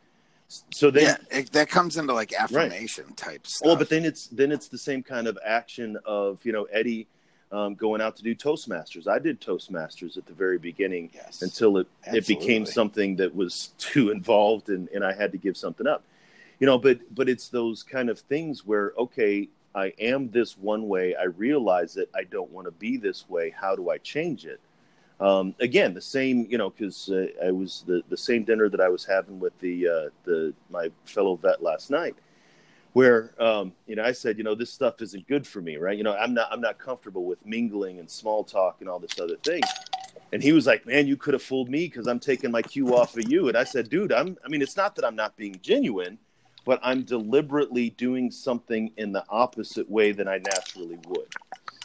So 0.71 0.89
then 0.89 1.03
yeah, 1.03 1.39
it, 1.39 1.51
that 1.51 1.69
comes 1.69 1.97
into 1.97 2.13
like 2.13 2.33
affirmation 2.33 3.05
right. 3.07 3.17
type 3.17 3.47
stuff. 3.47 3.65
Well, 3.65 3.75
but 3.75 3.89
then 3.89 4.03
it's 4.03 4.27
then 4.27 4.51
it's 4.51 4.67
the 4.67 4.77
same 4.77 5.03
kind 5.03 5.27
of 5.27 5.37
action 5.45 5.97
of 6.05 6.43
you 6.43 6.51
know 6.51 6.63
Eddie 6.65 7.07
um, 7.51 7.75
going 7.75 8.01
out 8.01 8.15
to 8.17 8.23
do 8.23 8.35
Toastmasters. 8.35 9.07
I 9.07 9.19
did 9.19 9.39
Toastmasters 9.41 10.17
at 10.17 10.25
the 10.25 10.33
very 10.33 10.57
beginning 10.57 11.11
yes, 11.13 11.43
until 11.43 11.77
it 11.77 11.87
it 12.05 12.25
became 12.25 12.65
something 12.65 13.15
that 13.17 13.33
was 13.35 13.73
too 13.77 14.09
involved 14.09 14.69
and 14.69 14.89
and 14.89 15.03
I 15.03 15.13
had 15.13 15.31
to 15.33 15.37
give 15.37 15.55
something 15.55 15.85
up. 15.85 16.03
You 16.59 16.65
know, 16.65 16.79
but 16.79 16.99
but 17.13 17.29
it's 17.29 17.49
those 17.49 17.83
kind 17.83 18.09
of 18.09 18.19
things 18.19 18.65
where 18.65 18.93
okay, 18.97 19.49
I 19.75 19.93
am 19.99 20.31
this 20.31 20.57
one 20.57 20.87
way. 20.87 21.15
I 21.15 21.25
realize 21.25 21.93
that 21.93 22.09
I 22.15 22.23
don't 22.23 22.49
want 22.51 22.65
to 22.65 22.71
be 22.71 22.97
this 22.97 23.29
way. 23.29 23.51
How 23.51 23.75
do 23.75 23.91
I 23.91 23.99
change 23.99 24.45
it? 24.45 24.59
Um, 25.19 25.53
again, 25.59 25.93
the 25.93 26.01
same, 26.01 26.47
you 26.49 26.57
know, 26.57 26.69
because 26.69 27.09
uh, 27.09 27.27
I 27.43 27.51
was 27.51 27.83
the, 27.85 28.01
the 28.09 28.15
same 28.15 28.43
dinner 28.45 28.69
that 28.69 28.79
I 28.79 28.87
was 28.87 29.03
having 29.03 29.39
with 29.39 29.57
the 29.59 29.87
uh, 29.87 30.09
the 30.23 30.53
my 30.69 30.89
fellow 31.05 31.35
vet 31.35 31.61
last 31.61 31.91
night, 31.91 32.15
where 32.93 33.33
um, 33.39 33.73
you 33.85 33.95
know 33.97 34.03
I 34.03 34.13
said, 34.13 34.37
you 34.37 34.43
know, 34.43 34.55
this 34.55 34.71
stuff 34.71 35.01
isn't 35.01 35.27
good 35.27 35.45
for 35.45 35.61
me, 35.61 35.75
right? 35.75 35.97
You 35.97 36.03
know, 36.03 36.15
I'm 36.15 36.33
not 36.33 36.47
I'm 36.51 36.61
not 36.61 36.77
comfortable 36.77 37.25
with 37.25 37.45
mingling 37.45 37.99
and 37.99 38.09
small 38.09 38.45
talk 38.45 38.77
and 38.79 38.89
all 38.89 38.99
this 38.99 39.19
other 39.19 39.35
thing. 39.37 39.61
And 40.31 40.43
he 40.43 40.53
was 40.53 40.67
like, 40.67 40.85
man, 40.85 41.07
you 41.07 41.17
could 41.17 41.33
have 41.33 41.43
fooled 41.43 41.69
me 41.69 41.87
because 41.87 42.07
I'm 42.07 42.19
taking 42.19 42.51
my 42.51 42.61
cue 42.61 42.95
off 42.95 43.17
of 43.17 43.29
you. 43.29 43.47
And 43.47 43.57
I 43.57 43.63
said, 43.63 43.89
dude, 43.89 44.13
I'm 44.13 44.37
I 44.45 44.47
mean, 44.47 44.61
it's 44.61 44.77
not 44.77 44.95
that 44.95 45.05
I'm 45.05 45.15
not 45.15 45.35
being 45.35 45.59
genuine, 45.61 46.17
but 46.65 46.79
I'm 46.81 47.03
deliberately 47.03 47.89
doing 47.91 48.31
something 48.31 48.91
in 48.95 49.11
the 49.11 49.25
opposite 49.29 49.89
way 49.89 50.13
than 50.13 50.29
I 50.29 50.37
naturally 50.37 50.99
would. 51.07 51.33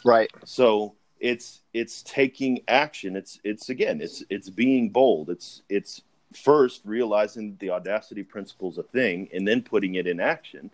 Right. 0.05 0.31
So 0.45 0.93
it's 1.19 1.61
it's 1.73 2.03
taking 2.03 2.61
action. 2.67 3.15
It's 3.15 3.39
it's 3.43 3.69
again 3.69 4.01
it's 4.01 4.23
it's 4.29 4.49
being 4.49 4.89
bold. 4.89 5.29
It's 5.29 5.61
it's 5.69 6.01
first 6.33 6.81
realizing 6.85 7.51
that 7.51 7.59
the 7.59 7.69
audacity 7.69 8.23
principle 8.23 8.69
is 8.69 8.77
a 8.77 8.83
thing 8.83 9.29
and 9.33 9.47
then 9.47 9.61
putting 9.61 9.95
it 9.95 10.07
in 10.07 10.19
action. 10.19 10.69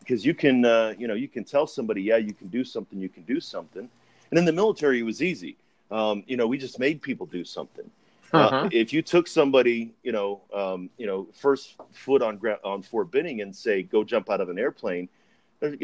Because 0.00 0.24
you 0.24 0.34
can 0.34 0.64
uh, 0.64 0.94
you 0.98 1.08
know 1.08 1.14
you 1.14 1.28
can 1.28 1.44
tell 1.44 1.66
somebody 1.66 2.02
yeah 2.02 2.16
you 2.16 2.34
can 2.34 2.48
do 2.48 2.64
something 2.64 2.98
you 2.98 3.08
can 3.08 3.22
do 3.22 3.40
something. 3.40 3.88
And 4.30 4.38
in 4.38 4.44
the 4.44 4.52
military 4.52 5.00
it 5.00 5.04
was 5.04 5.22
easy. 5.22 5.56
Um, 5.90 6.24
you 6.26 6.36
know 6.36 6.46
we 6.46 6.58
just 6.58 6.78
made 6.78 7.02
people 7.02 7.26
do 7.26 7.44
something. 7.44 7.90
Uh, 8.34 8.38
uh-huh. 8.38 8.56
uh, 8.56 8.68
if 8.72 8.92
you 8.92 9.02
took 9.02 9.28
somebody 9.28 9.94
you 10.02 10.10
know 10.10 10.40
um, 10.52 10.90
you 10.98 11.06
know 11.06 11.28
first 11.32 11.76
foot 11.92 12.22
on 12.22 12.36
ground 12.36 12.60
on 12.64 12.82
Fort 12.82 13.10
Benning 13.10 13.40
and 13.40 13.54
say 13.54 13.82
go 13.82 14.02
jump 14.02 14.30
out 14.30 14.40
of 14.40 14.48
an 14.48 14.58
airplane 14.58 15.08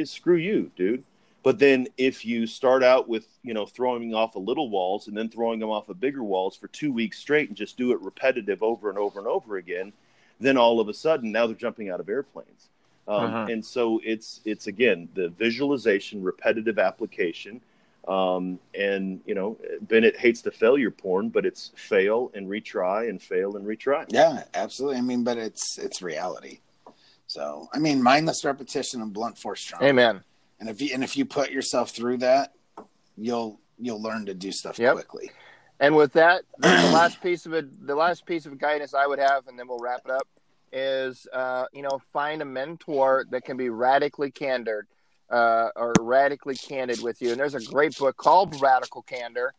screw 0.05 0.37
you 0.37 0.71
dude 0.77 1.03
but 1.43 1.59
then 1.59 1.88
if 1.99 2.24
you 2.24 2.47
start 2.47 2.82
out 2.82 3.09
with, 3.09 3.26
you 3.43 3.53
know, 3.53 3.66
throwing 3.66 4.14
off 4.14 4.36
a 4.36 4.38
little 4.38 4.70
walls 4.70 5.09
and 5.09 5.16
then 5.16 5.28
throwing 5.28 5.59
them 5.59 5.70
off 5.70 5.88
of 5.88 6.01
bigger 6.01 6.22
walls 6.22 6.57
for 6.57 6.68
two 6.68 6.93
weeks 6.93 7.18
straight 7.18 7.49
and 7.49 7.57
just 7.57 7.76
do 7.76 7.93
it 7.93 8.01
repetitive 8.01 8.62
over 8.62 8.88
and 8.88 8.99
over 8.99 9.18
and 9.18 9.26
over 9.26 9.57
again, 9.57 9.93
then 10.38 10.57
all 10.57 10.78
of 10.78 10.88
a 10.88 10.95
sudden 10.95 11.32
now 11.32 11.47
they're 11.47 11.57
jumping 11.57 11.90
out 11.90 12.01
of 12.01 12.09
airplanes. 12.09 12.68
Um, 13.09 13.24
uh-huh. 13.24 13.47
And 13.51 13.64
so 13.64 14.01
it's 14.05 14.40
it's 14.45 14.68
again 14.68 15.09
the 15.14 15.30
visualization, 15.30 16.22
repetitive 16.22 16.78
application, 16.78 17.61
um, 18.07 18.61
and 18.78 19.20
you 19.26 19.34
know 19.34 19.59
Bennett 19.80 20.16
hates 20.16 20.40
the 20.43 20.53
failure 20.53 20.93
porn, 20.93 21.28
but 21.28 21.45
it's 21.45 21.72
fail 21.74 22.30
and 22.34 22.49
retry 22.49 23.11
and 23.11 23.20
fail 23.20 23.57
and 23.57 23.66
retry. 23.66 24.07
Yeah, 24.09 24.45
absolutely. 24.55 24.99
I 24.99 25.01
mean, 25.01 25.24
but 25.24 25.36
it's 25.36 25.78
it's 25.78 26.01
reality. 26.01 26.61
So 27.26 27.68
I 27.74 27.80
mean, 27.80 28.01
mindless 28.01 28.45
repetition 28.45 29.03
and 29.03 29.12
blunt 29.12 29.36
force 29.36 29.64
trauma. 29.64 29.84
Amen 29.84 30.22
and 30.63 30.71
if 30.71 30.81
you 30.81 30.91
and 30.95 31.03
if 31.03 31.17
you 31.17 31.25
put 31.25 31.51
yourself 31.51 31.91
through 31.91 32.19
that, 32.19 32.53
you'll 33.17 33.61
you'll 33.81 34.01
learn 34.01 34.27
to 34.27 34.35
do 34.35 34.53
stuff 34.53 34.79
yep. 34.79 34.95
quickly. 34.95 35.29
And 35.81 35.97
with 35.97 36.13
that, 36.13 36.45
the 36.59 36.69
last 36.69 37.21
piece 37.21 37.47
of 37.47 37.53
it, 37.53 37.85
the 37.85 37.97
last 37.97 38.25
piece 38.27 38.47
of 38.47 38.57
guidance 38.59 38.95
I 38.95 39.09
would 39.09 39.19
have, 39.19 39.49
and 39.49 39.59
then 39.59 39.67
we'll 39.67 39.81
wrap 39.81 40.03
it 40.05 40.13
up, 40.13 40.29
is 40.73 41.27
uh, 41.33 41.65
you 41.73 41.83
know 41.83 42.01
find 42.13 42.43
a 42.43 42.45
mentor 42.45 43.27
that 43.31 43.45
can 43.45 43.57
be 43.57 43.71
radically 43.71 44.31
candid 44.31 44.85
uh, 45.31 45.71
or 45.75 45.95
radically 45.99 46.55
candid 46.55 47.03
with 47.03 47.21
you. 47.21 47.33
And 47.33 47.41
there's 47.41 47.57
a 47.57 47.65
great 47.65 47.99
book 47.99 48.17
called 48.17 48.61
Radical 48.61 49.03
Candor 49.03 49.55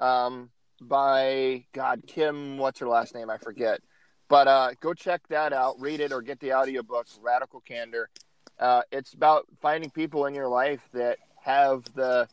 um, 0.00 0.50
by 0.80 1.66
God 1.72 2.02
Kim. 2.08 2.58
What's 2.58 2.80
her 2.80 2.88
last 2.88 3.14
name? 3.14 3.30
I 3.30 3.38
forget. 3.38 3.80
But 4.28 4.48
uh, 4.48 4.70
go 4.80 4.92
check 4.92 5.22
that 5.28 5.52
out. 5.52 5.80
Read 5.80 6.00
it 6.00 6.12
or 6.12 6.20
get 6.20 6.40
the 6.40 6.52
audiobook 6.52 7.06
Radical 7.22 7.60
Candor. 7.60 8.10
Uh, 8.58 8.82
it's 8.90 9.12
about 9.12 9.46
finding 9.60 9.90
people 9.90 10.26
in 10.26 10.34
your 10.34 10.48
life 10.48 10.80
that 10.92 11.18
have 11.42 11.84
the 11.94 12.28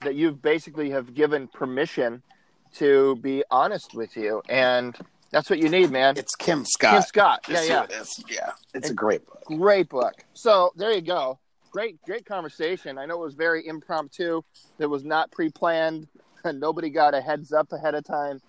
that 0.00 0.14
you 0.14 0.32
basically 0.32 0.90
have 0.90 1.14
given 1.14 1.48
permission 1.48 2.22
to 2.74 3.16
be 3.16 3.44
honest 3.50 3.94
with 3.94 4.16
you, 4.16 4.42
and 4.48 4.96
that's 5.30 5.48
what 5.48 5.58
you 5.58 5.68
need, 5.68 5.90
man. 5.90 6.16
It's 6.16 6.34
Kim 6.34 6.64
Scott. 6.64 6.92
Kim 6.92 7.02
Scott. 7.02 7.46
Yeah, 7.48 7.62
yeah, 7.62 7.84
it 7.84 7.92
is. 7.92 8.24
yeah. 8.28 8.50
It's 8.74 8.90
a 8.90 8.94
great 8.94 9.24
book. 9.26 9.44
Great 9.46 9.88
book. 9.88 10.24
So 10.34 10.72
there 10.76 10.92
you 10.92 11.00
go. 11.00 11.38
Great, 11.70 12.00
great 12.02 12.24
conversation. 12.24 12.98
I 12.98 13.06
know 13.06 13.14
it 13.14 13.24
was 13.24 13.34
very 13.34 13.66
impromptu. 13.66 14.42
It 14.78 14.86
was 14.86 15.04
not 15.04 15.30
pre-planned, 15.32 16.08
and 16.44 16.60
nobody 16.68 16.90
got 16.90 17.14
a 17.14 17.20
heads 17.20 17.52
up 17.52 17.72
ahead 17.72 17.94
of 17.94 18.04
time. 18.04 18.40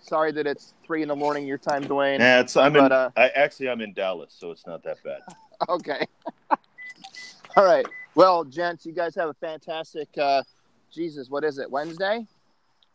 Sorry 0.00 0.30
that 0.32 0.46
it's 0.46 0.74
three 0.86 1.02
in 1.02 1.08
the 1.08 1.16
morning 1.16 1.46
your 1.46 1.58
time, 1.58 1.84
Dwayne. 1.84 2.20
Yeah, 2.20 2.40
it's. 2.40 2.56
I'm 2.56 2.72
but, 2.72 2.86
in. 2.86 2.92
Uh, 2.92 3.10
I 3.16 3.28
actually 3.30 3.68
I'm 3.68 3.80
in 3.80 3.92
Dallas, 3.92 4.34
so 4.36 4.50
it's 4.50 4.66
not 4.66 4.82
that 4.84 5.02
bad. 5.02 5.20
Okay. 5.68 6.06
All 7.58 7.64
right. 7.64 7.86
Well, 8.14 8.44
gents, 8.44 8.86
you 8.86 8.92
guys 8.92 9.16
have 9.16 9.30
a 9.30 9.34
fantastic. 9.34 10.06
Uh, 10.16 10.44
Jesus, 10.94 11.28
what 11.28 11.42
is 11.42 11.58
it? 11.58 11.68
Wednesday. 11.68 12.24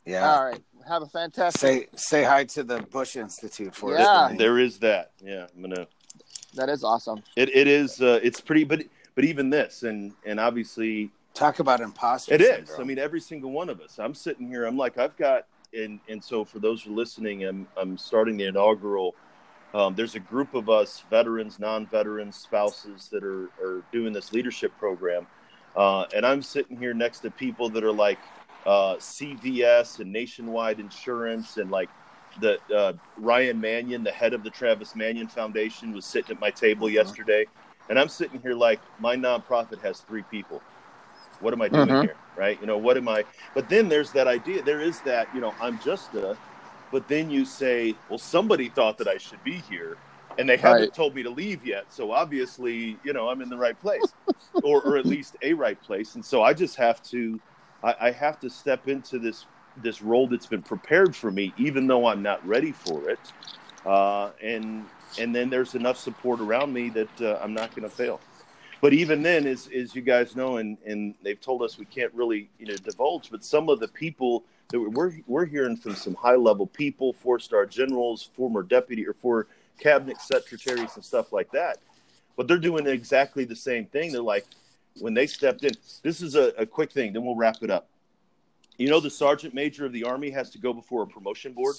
Yeah. 0.05 0.32
All 0.32 0.45
right. 0.45 0.64
Have 0.88 1.01
a 1.01 1.05
fantastic. 1.05 1.59
Say 1.59 1.88
say 1.97 2.24
hi 2.24 2.45
to 2.45 2.64
the 2.64 2.82
Bush 2.84 3.18
Institute 3.18 3.76
for 3.76 3.91
yeah. 3.91 4.07
us. 4.07 4.38
There 4.38 4.59
is 4.59 4.80
that. 4.80 5.11
Yeah, 5.22 5.47
I'm 5.53 5.61
gonna. 5.64 5.86
That 6.55 6.70
is 6.70 6.82
awesome. 6.82 7.24
It 7.36 7.53
it 7.53 7.68
is. 7.68 8.01
Uh, 8.01 8.22
it's 8.24 8.39
pretty, 8.39 8.64
but 8.64 8.84
but 9.16 9.26
even 9.26 9.49
this, 9.49 9.84
and 9.84 10.14
and 10.26 10.39
obviously. 10.39 11.11
Talk 11.34 11.59
about 11.59 11.82
imposter. 11.82 12.36
It 12.36 12.39
syndrome. 12.39 12.64
is. 12.64 12.80
I 12.80 12.84
mean, 12.84 12.99
every 12.99 13.20
single 13.20 13.51
one 13.51 13.68
of 13.68 13.82
us. 13.82 13.99
I'm 13.99 14.14
sitting 14.14 14.47
here. 14.47 14.64
I'm 14.64 14.78
like, 14.78 14.97
I've 14.97 15.18
got, 15.18 15.45
and 15.74 15.99
and 16.07 16.24
so 16.24 16.45
for 16.45 16.59
those 16.59 16.84
who 16.84 16.93
are 16.93 16.95
listening, 16.95 17.43
I'm 17.43 17.68
I'm 17.76 17.97
starting 17.97 18.38
the 18.38 18.45
inaugural 18.45 19.14
Um, 19.74 19.96
there's 19.96 20.16
a 20.16 20.20
group 20.20 20.54
of 20.54 20.70
us, 20.70 21.04
veterans, 21.10 21.60
non-veterans, 21.60 22.36
spouses, 22.36 23.10
that 23.12 23.24
are, 23.24 23.46
are 23.64 23.84
doing 23.92 24.14
this 24.14 24.32
leadership 24.32 24.72
program, 24.78 25.26
uh, 25.76 26.06
and 26.16 26.26
I'm 26.26 26.44
sitting 26.44 26.78
here 26.78 26.94
next 26.94 27.20
to 27.22 27.32
people 27.32 27.70
that 27.70 27.84
are 27.84 27.92
like 27.92 28.20
uh, 28.66 28.96
CVS 28.96 30.00
and 30.00 30.12
Nationwide 30.12 30.80
Insurance, 30.80 31.58
and 31.58 31.72
like 31.72 31.90
the 32.40 32.60
uh, 32.76 32.94
Ryan 33.18 33.60
Manion, 33.60 34.04
the 34.04 34.12
head 34.12 34.34
of 34.34 34.44
the 34.44 34.50
Travis 34.50 34.96
Manion 34.96 35.28
Foundation, 35.28 35.92
was 35.92 36.06
sitting 36.06 36.36
at 36.36 36.40
my 36.40 36.52
table 36.52 36.88
Mhm. 36.88 36.94
yesterday, 36.94 37.48
and 37.90 38.00
I'm 38.00 38.10
sitting 38.10 38.42
here 38.42 38.54
like 38.54 38.80
my 39.00 39.16
nonprofit 39.16 39.82
has 39.82 40.02
three 40.02 40.24
people. 40.30 40.62
What 41.40 41.54
am 41.54 41.62
I 41.62 41.68
doing 41.68 41.90
Mhm. 41.90 42.02
here? 42.02 42.16
Right? 42.38 42.60
You 42.62 42.68
know, 42.68 42.78
what 42.78 42.96
am 42.98 43.08
I? 43.10 43.26
But 43.54 43.70
then 43.70 43.90
there's 43.90 44.12
that 44.12 44.28
idea. 44.28 44.62
There 44.64 44.82
is 44.82 45.02
that, 45.02 45.28
you 45.36 45.42
know, 45.42 45.54
I'm 45.60 45.80
just 45.80 46.14
a, 46.14 46.38
but 46.94 47.10
then 47.10 47.32
you 47.32 47.46
say, 47.46 48.00
well, 48.10 48.20
somebody 48.20 48.70
thought 48.70 49.00
that 49.00 49.10
I 49.10 49.18
should 49.20 49.44
be 49.44 49.60
here 49.60 50.00
and 50.39 50.50
they 50.50 50.58
haven't 50.58 50.94
Right. 50.94 50.96
told 50.96 51.16
me 51.16 51.24
to 51.24 51.32
leave 51.32 51.66
yet. 51.66 51.88
So 51.89 52.14
obviously, 52.14 53.02
you 53.04 53.14
know, 53.14 53.30
I'm 53.30 53.41
in 53.41 53.50
the 53.50 53.58
right 53.58 53.80
place 53.80 54.16
or, 54.64 54.82
or 54.84 54.98
at 54.98 55.08
least 55.08 55.38
a 55.44 55.54
right 55.56 55.82
place. 55.82 56.16
And 56.16 56.26
so 56.26 56.44
I 56.44 56.54
just 56.56 56.78
have 56.78 57.04
to, 57.06 57.41
I, 57.84 57.96
I 58.02 58.12
have 58.12 58.39
to 58.41 58.52
step 58.52 58.88
into 58.89 59.20
this, 59.20 59.48
this 59.78 60.04
role 60.04 60.30
that's 60.30 60.48
been 60.48 60.64
prepared 60.64 61.18
for 61.18 61.32
me, 61.32 61.54
even 61.58 61.88
though 61.88 62.08
I'm 62.08 62.24
not 62.24 62.46
ready 62.48 62.74
for 62.74 63.10
it. 63.10 63.34
Uh, 63.86 64.34
and, 64.44 64.91
and 65.20 65.36
then 65.36 65.52
there's 65.52 65.76
enough 65.76 65.98
support 66.00 66.41
around 66.41 66.74
me 66.74 66.91
that 66.91 67.22
uh, 67.22 67.39
I'm 67.44 67.56
not 67.56 67.76
going 67.76 67.89
to 67.89 67.96
fail 67.96 68.22
but 68.82 68.94
even 68.94 69.24
then, 69.24 69.48
as 69.48 69.68
as 69.76 69.96
you 69.96 70.02
guys 70.04 70.36
know, 70.38 70.58
and 70.58 70.78
and 70.86 71.16
they've 71.24 71.41
told 71.41 71.64
us 71.64 71.80
we 71.80 71.86
can't 71.86 72.14
really 72.14 72.52
you 72.60 72.68
know 72.68 72.78
divulge, 72.78 73.32
but 73.32 73.44
some 73.44 73.70
of 73.70 73.82
the 73.82 73.89
people 73.89 74.46
we're 74.72 75.20
we're 75.28 75.45
hearing 75.45 75.78
from 75.78 75.95
some 75.95 76.16
high 76.16 76.36
level 76.36 76.66
people, 76.68 77.14
four 77.14 77.39
star 77.39 77.66
generals, 77.66 78.30
former 78.36 78.64
deputy 78.64 79.05
or 79.07 79.14
four 79.14 79.47
cabinet 79.80 80.20
secretaries 80.22 80.95
and 80.95 81.03
stuff 81.03 81.34
like 81.34 81.51
that, 81.51 81.78
but 82.38 82.47
they're 82.47 82.57
doing 82.57 82.88
exactly 82.88 83.43
the 83.43 83.55
same 83.55 83.86
thing. 83.86 84.11
They're 84.11 84.22
like 84.22 84.45
when 84.99 85.14
they 85.14 85.28
stepped 85.28 85.64
in. 85.64 85.72
This 86.01 86.22
is 86.22 86.36
a, 86.36 86.53
a 86.57 86.66
quick 86.66 86.91
thing, 86.91 87.14
then 87.14 87.24
we'll 87.26 87.36
wrap 87.36 87.57
it 87.61 87.70
up. 87.70 87.89
You 88.78 88.89
know, 88.89 88.99
the 88.99 89.09
sergeant 89.09 89.53
major 89.53 89.86
of 89.86 89.91
the 89.93 90.03
army 90.03 90.32
has 90.32 90.49
to 90.51 90.57
go 90.57 90.74
before 90.74 91.03
a 91.03 91.07
promotion 91.07 91.53
board. 91.53 91.76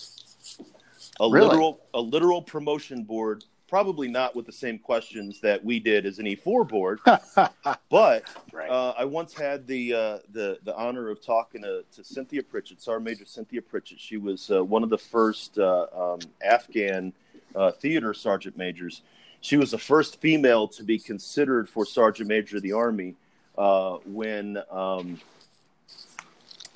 A 1.21 1.29
Really? 1.29 1.47
literal 1.49 1.81
a 1.93 2.01
literal 2.01 2.43
promotion 2.43 3.03
board 3.05 3.45
probably 3.75 4.07
not 4.07 4.37
with 4.37 4.47
the 4.47 4.53
same 4.53 4.79
questions 4.79 5.41
that 5.41 5.65
we 5.65 5.81
did 5.81 6.07
as 6.07 6.21
an 6.21 6.27
E4 6.27 6.69
board, 6.69 7.01
but 7.91 8.23
Right. 8.53 8.71
uh, 8.71 8.95
I 8.97 9.05
once 9.05 9.35
had 9.35 9.67
the 9.67 9.93
uh, 9.93 10.19
the 10.31 10.59
the 10.63 10.77
honor 10.77 11.09
of 11.09 11.21
talking 11.21 11.63
to, 11.63 11.83
to 11.97 12.05
Cynthia 12.05 12.45
Pritchett, 12.45 12.81
Sergeant 12.81 13.05
Major 13.05 13.25
Cynthia 13.25 13.61
Pritchett. 13.61 13.99
She 13.99 14.17
was 14.17 14.49
uh, 14.49 14.63
one 14.63 14.85
of 14.85 14.91
the 14.91 14.99
first 14.99 15.59
uh, 15.59 15.87
um, 15.93 16.21
Afghan 16.41 17.13
uh, 17.57 17.73
theater 17.73 18.15
sergeant 18.15 18.57
majors. 18.57 19.03
She 19.41 19.57
was 19.57 19.73
the 19.73 19.79
first 19.79 20.21
female 20.21 20.69
to 20.69 20.85
be 20.85 21.01
considered 21.01 21.69
for 21.69 21.85
sergeant 21.85 22.29
major 22.29 22.59
of 22.59 22.63
the 22.63 22.75
army 22.75 23.17
uh, 23.59 23.97
when 24.07 24.57
um, 24.71 25.21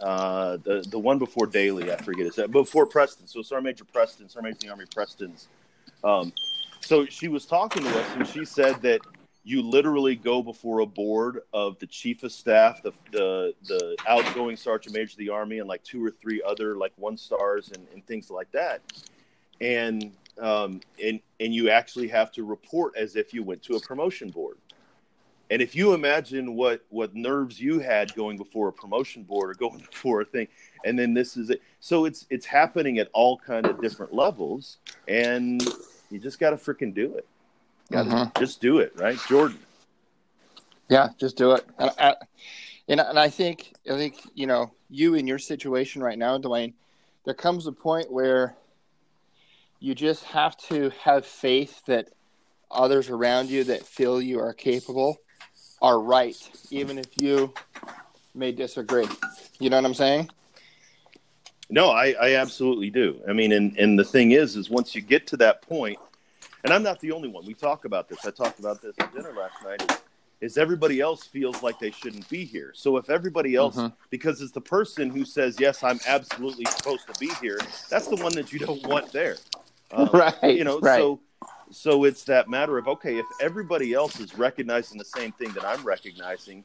uh, 0.01 0.57
the 0.64 0.84
the 0.90 0.99
one 0.99 1.20
before 1.20 1.46
Dailey, 1.46 1.92
I 1.92 1.96
forget 2.03 2.26
his 2.26 2.38
name, 2.38 2.51
before 2.51 2.86
Preston. 2.86 3.28
So 3.28 3.42
Sergeant 3.42 3.66
Major 3.66 3.84
Preston, 3.84 4.28
Sergeant 4.28 4.42
Major 4.42 4.57
of 4.57 4.61
the 4.62 4.68
Army 4.70 4.86
Preston's. 4.92 5.46
Um, 6.03 6.32
so 6.89 7.05
she 7.05 7.28
was 7.28 7.45
talking 7.45 7.82
to 7.82 8.01
us, 8.01 8.07
and 8.14 8.26
she 8.26 8.47
said 8.47 8.80
that 8.80 9.03
you 9.45 9.61
literally 9.61 10.16
go 10.16 10.43
before 10.43 10.80
a 10.80 10.86
board 10.86 11.43
of 11.53 11.78
the 11.80 11.86
chief 11.86 12.22
of 12.22 12.32
staff, 12.32 12.82
the 12.82 12.93
the, 13.12 13.53
the 13.64 13.95
outgoing 14.09 14.57
sergeant 14.57 14.95
major 14.95 15.12
of 15.12 15.18
the 15.18 15.28
army, 15.28 15.59
and 15.59 15.68
like 15.68 15.84
two 15.84 16.03
or 16.03 16.11
three 16.11 16.43
other 16.43 16.76
like 16.76 16.93
one 16.97 17.18
stars 17.18 17.70
and, 17.74 17.86
and 17.93 18.07
things 18.07 18.30
like 18.30 18.51
that, 18.53 18.80
and 19.61 20.12
um, 20.41 20.80
and 21.05 21.20
and 21.41 21.55
you 21.55 21.68
actually 21.68 22.09
have 22.09 22.32
to 22.32 22.43
report 22.43 22.97
as 22.97 23.16
if 23.16 23.34
you 23.34 23.43
went 23.43 23.62
to 23.64 23.76
a 23.76 23.80
promotion 23.80 24.30
board. 24.30 24.57
And 25.51 25.61
if 25.61 25.76
you 25.76 25.93
imagine 25.93 26.55
what 26.55 26.86
what 26.89 27.14
nerves 27.14 27.61
you 27.61 27.80
had 27.80 28.14
going 28.14 28.39
before 28.39 28.68
a 28.68 28.72
promotion 28.72 29.24
board 29.24 29.51
or 29.51 29.55
going 29.55 29.78
before 29.91 30.22
a 30.22 30.24
thing, 30.24 30.49
and 30.86 30.99
then 30.99 31.12
this 31.12 31.36
is 31.36 31.51
it. 31.51 31.61
So 31.80 32.07
it's 32.07 32.24
it's 32.30 32.47
happening 32.47 32.99
at 32.99 33.11
all 33.12 33.36
kind 33.36 33.66
of 33.66 33.78
different 33.82 34.14
levels, 34.14 34.78
and 35.07 35.62
you 36.11 36.18
just 36.18 36.38
got 36.38 36.50
to 36.50 36.56
freaking 36.56 36.94
do 36.94 37.14
it. 37.14 37.26
Got 37.90 38.04
to 38.04 38.11
Mhm. 38.11 38.38
just 38.38 38.61
do 38.61 38.78
it, 38.78 38.92
right, 38.96 39.18
Jordan? 39.28 39.59
Yeah, 40.88 41.11
just 41.18 41.36
do 41.36 41.52
it. 41.52 41.66
And 41.78 41.90
I, 41.98 42.14
and, 42.88 43.00
and 43.00 43.18
I 43.18 43.28
think 43.28 43.74
I 43.86 43.96
think 43.96 44.16
you 44.34 44.46
know 44.46 44.72
you 44.88 45.14
in 45.14 45.26
your 45.26 45.38
situation 45.38 46.02
right 46.02 46.18
now, 46.18 46.38
Dwayne. 46.38 46.72
There 47.24 47.34
comes 47.34 47.66
a 47.66 47.72
point 47.72 48.11
where 48.11 48.56
you 49.80 49.94
just 49.94 50.24
have 50.24 50.56
to 50.68 50.90
have 51.02 51.26
faith 51.26 51.82
that 51.86 52.09
others 52.70 53.11
around 53.11 53.50
you 53.50 53.64
that 53.64 53.82
feel 53.84 54.20
you 54.20 54.40
are 54.40 54.54
capable 54.54 55.18
are 55.82 56.00
right, 56.00 56.36
even 56.70 56.98
if 56.98 57.06
you 57.16 57.52
may 58.34 58.50
disagree. 58.52 59.06
You 59.61 59.70
know 59.70 59.76
what 59.76 59.84
I'm 59.84 59.94
saying? 59.94 60.30
No, 61.71 61.91
I, 61.91 62.14
I 62.21 62.35
absolutely 62.37 62.91
do. 62.91 63.21
I 63.29 63.33
mean, 63.33 63.53
and, 63.53 63.77
and 63.79 63.99
the 63.99 64.05
thing 64.05 64.33
is, 64.33 64.57
is 64.57 64.71
once 64.71 64.95
you 64.95 65.01
get 65.03 65.27
to 65.29 65.37
that 65.39 65.62
point, 65.62 65.99
and 66.64 66.73
I'm 66.73 66.83
not 66.83 66.99
the 67.01 67.12
only 67.12 67.29
one. 67.29 67.45
We 67.47 67.55
talk 67.55 67.85
about 67.85 68.09
this. 68.09 68.25
I 68.25 68.31
talked 68.31 68.59
about 68.59 68.81
this 68.83 68.95
at 68.99 69.12
dinner 69.14 69.33
last 69.33 69.62
night. 69.62 69.83
Is, 70.41 70.53
is 70.53 70.59
everybody 70.59 71.01
else 71.01 71.25
feels 71.25 71.62
like 71.62 71.79
they 71.79 71.91
shouldn't 71.91 72.29
be 72.31 72.45
here? 72.45 72.73
So 72.75 72.97
if 72.97 73.11
everybody 73.11 73.55
else, 73.55 73.77
Mhm. 73.77 73.93
because 74.11 74.41
it's 74.41 74.53
the 74.53 74.61
person 74.61 75.11
who 75.11 75.25
says 75.25 75.57
yes, 75.61 75.83
I'm 75.83 76.01
absolutely 76.07 76.64
supposed 76.66 77.07
to 77.12 77.19
be 77.21 77.29
here. 77.41 77.61
That's 77.91 78.07
the 78.09 78.16
one 78.16 78.33
that 78.35 78.53
you 78.53 78.59
don't 78.61 78.85
want 78.87 79.12
there. 79.12 79.37
Um, 79.93 80.09
Right, 80.12 80.43
You 80.57 80.64
know. 80.64 80.81
right. 80.81 80.99
So 80.99 81.21
so 81.71 82.05
it's 82.05 82.25
that 82.25 82.49
matter 82.49 82.79
of 82.79 82.89
okay, 82.89 83.19
if 83.19 83.27
everybody 83.43 83.93
else 83.93 84.19
is 84.21 84.35
recognizing 84.39 84.97
the 84.97 85.05
same 85.05 85.33
thing 85.33 85.53
that 85.53 85.64
I'm 85.66 85.85
recognizing, 85.85 86.64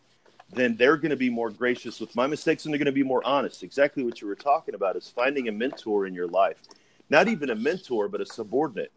then 0.55 0.75
they're 0.75 0.97
going 0.97 1.11
to 1.11 1.15
be 1.17 1.29
more 1.29 1.49
gracious 1.49 1.99
with 1.99 2.15
my 2.15 2.27
mistakes 2.27 2.65
and 2.65 2.73
they're 2.73 2.79
going 2.79 2.85
to 2.85 2.91
be 2.91 3.03
more 3.03 3.25
honest. 3.25 3.63
Exactly 3.63 4.03
what 4.03 4.21
you 4.21 4.27
were 4.27 4.35
talking 4.35 4.75
about 4.75 4.95
is 4.95 5.09
finding 5.09 5.47
a 5.47 5.51
mentor 5.51 6.05
in 6.05 6.13
your 6.13 6.27
life. 6.27 6.57
Not 7.09 7.27
even 7.27 7.49
a 7.49 7.55
mentor, 7.55 8.07
but 8.07 8.21
a 8.21 8.25
subordinate. 8.25 8.91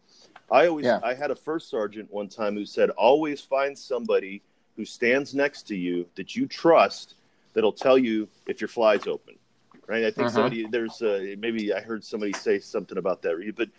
I 0.49 0.67
always 0.67 0.85
Yeah. 0.85 0.99
I 1.03 1.13
had 1.13 1.31
a 1.31 1.35
first 1.35 1.69
sergeant 1.69 2.11
one 2.11 2.29
time 2.29 2.55
who 2.55 2.65
said 2.65 2.89
always 2.91 3.41
find 3.41 3.77
somebody 3.77 4.41
who 4.75 4.85
stands 4.85 5.33
next 5.33 5.63
to 5.67 5.75
you 5.75 6.07
that 6.15 6.35
you 6.35 6.47
trust 6.47 7.15
that'll 7.53 7.71
tell 7.71 7.97
you 7.97 8.27
if 8.45 8.61
your 8.61 8.67
fly's 8.67 9.07
open. 9.07 9.35
Right? 9.87 10.03
I 10.03 10.11
think 10.11 10.27
Uh-huh. 10.27 10.35
somebody 10.35 10.67
there's 10.67 11.01
uh, 11.01 11.35
maybe 11.37 11.73
I 11.73 11.81
heard 11.81 12.03
somebody 12.03 12.33
say 12.33 12.59
something 12.59 12.97
about 12.97 13.21
that 13.23 13.53
but 13.55 13.69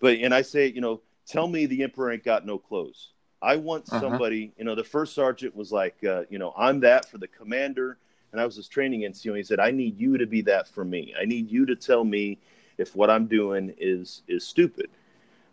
but 0.00 0.16
and 0.18 0.34
I 0.34 0.42
say, 0.42 0.66
you 0.66 0.80
know, 0.80 1.00
tell 1.26 1.46
me 1.48 1.66
the 1.66 1.82
emperor 1.82 2.12
ain't 2.12 2.24
got 2.24 2.46
no 2.46 2.58
clothes. 2.58 3.10
I 3.40 3.56
want 3.56 3.84
Uh-huh. 3.88 4.00
somebody, 4.00 4.52
you 4.58 4.64
know, 4.64 4.74
the 4.74 4.84
first 4.84 5.14
sergeant 5.14 5.54
was 5.54 5.70
like, 5.72 6.02
uh, 6.04 6.24
you 6.28 6.38
know, 6.38 6.52
I'm 6.56 6.80
that 6.80 7.06
for 7.08 7.18
the 7.18 7.28
commander. 7.28 7.98
And 8.32 8.40
I 8.40 8.44
was 8.44 8.56
his 8.56 8.68
training 8.68 9.02
NCO. 9.02 9.36
He 9.36 9.42
said, 9.42 9.58
I 9.58 9.70
need 9.70 9.98
you 9.98 10.18
to 10.18 10.26
be 10.26 10.42
that 10.42 10.68
for 10.68 10.84
me. 10.84 11.14
I 11.18 11.24
need 11.24 11.50
you 11.50 11.64
to 11.66 11.76
tell 11.76 12.04
me 12.04 12.38
if 12.76 12.94
what 12.94 13.08
I'm 13.10 13.26
doing 13.26 13.74
is 13.78 14.22
is 14.28 14.46
stupid. 14.46 14.90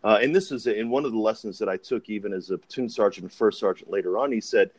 Uh, 0.03 0.19
and 0.21 0.35
this 0.35 0.51
is 0.51 0.67
in 0.67 0.89
one 0.89 1.05
of 1.05 1.11
the 1.13 1.17
lessons 1.17 1.57
that 1.59 1.69
I 1.69 1.77
took, 1.77 2.09
even 2.09 2.33
as 2.33 2.51
a 2.51 2.57
platoon 2.57 2.89
sergeant 2.89 3.23
and 3.23 3.31
first 3.31 3.59
sergeant 3.59 3.89
later 3.89 4.17
on. 4.17 4.31
He 4.31 4.41
said, 4.41 4.69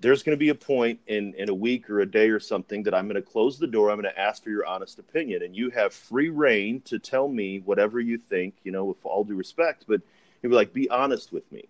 there's 0.00 0.22
going 0.22 0.36
to 0.36 0.40
be 0.40 0.48
a 0.48 0.54
point 0.54 1.00
in, 1.06 1.34
in 1.34 1.48
a 1.48 1.54
week 1.54 1.88
or 1.90 2.00
a 2.00 2.06
day 2.06 2.28
or 2.30 2.40
something 2.40 2.82
that 2.84 2.94
I'm 2.94 3.06
going 3.06 3.22
to 3.22 3.30
close 3.30 3.58
the 3.58 3.66
door. 3.66 3.90
I'm 3.90 4.00
going 4.00 4.12
to 4.12 4.18
ask 4.20 4.42
for 4.42 4.50
your 4.50 4.64
honest 4.66 4.98
opinion. 4.98 5.42
And 5.42 5.54
you 5.54 5.70
have 5.70 5.92
free 5.92 6.28
reign 6.28 6.80
to 6.86 6.98
tell 6.98 7.28
me 7.28 7.60
whatever 7.60 8.00
you 8.00 8.16
think, 8.18 8.54
you 8.64 8.72
know, 8.72 8.84
with 8.84 9.04
all 9.04 9.22
due 9.22 9.36
respect. 9.36 9.84
But 9.86 10.00
he'd 10.40 10.48
be 10.48 10.54
like, 10.54 10.72
be 10.72 10.88
honest 10.88 11.32
with 11.32 11.50
me. 11.52 11.64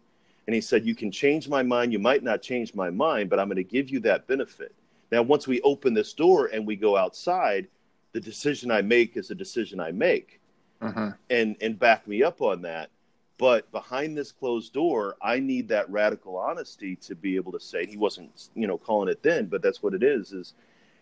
And 0.47 0.55
he 0.55 0.61
said, 0.61 0.87
You 0.87 0.95
can 0.95 1.11
change 1.11 1.49
my 1.49 1.63
mind. 1.63 1.93
You 1.93 1.99
might 1.99 2.23
not 2.23 2.43
change 2.43 2.75
my 2.75 2.91
mind, 2.91 3.31
but 3.31 3.39
I'm 3.39 3.49
going 3.49 3.57
to 3.57 3.65
give 3.65 3.91
you 3.91 4.01
that 4.01 4.27
benefit. 4.27 4.75
Now, 5.11 5.23
once 5.23 5.47
we 5.47 5.61
open 5.61 5.95
this 5.95 6.13
door 6.13 6.47
and 6.47 6.67
we 6.67 6.75
go 6.77 6.97
outside, 6.97 7.69
the 8.13 8.21
decision 8.21 8.71
I 8.71 8.83
make 8.83 9.17
is 9.17 9.31
a 9.31 9.35
decision 9.35 9.81
I 9.81 9.93
make 9.93 10.41
Mhm. 10.81 11.17
and 11.31 11.57
and 11.61 11.79
back 11.79 12.07
me 12.09 12.23
up 12.23 12.43
on 12.43 12.63
that. 12.63 12.91
But 13.39 13.71
behind 13.73 14.17
this 14.17 14.31
closed 14.33 14.73
door, 14.73 15.17
I 15.21 15.41
need 15.41 15.69
that 15.69 15.91
radical 15.91 16.37
honesty 16.37 16.97
to 16.97 17.15
be 17.15 17.37
able 17.37 17.53
to 17.53 17.61
say 17.61 17.87
he 17.87 17.97
wasn't, 17.97 18.49
you 18.55 18.67
know, 18.67 18.79
calling 18.79 19.09
it 19.09 19.23
then, 19.23 19.47
but 19.47 19.63
that's 19.63 19.83
what 19.83 19.95
it 19.95 20.03
is. 20.03 20.33
Is 20.33 20.55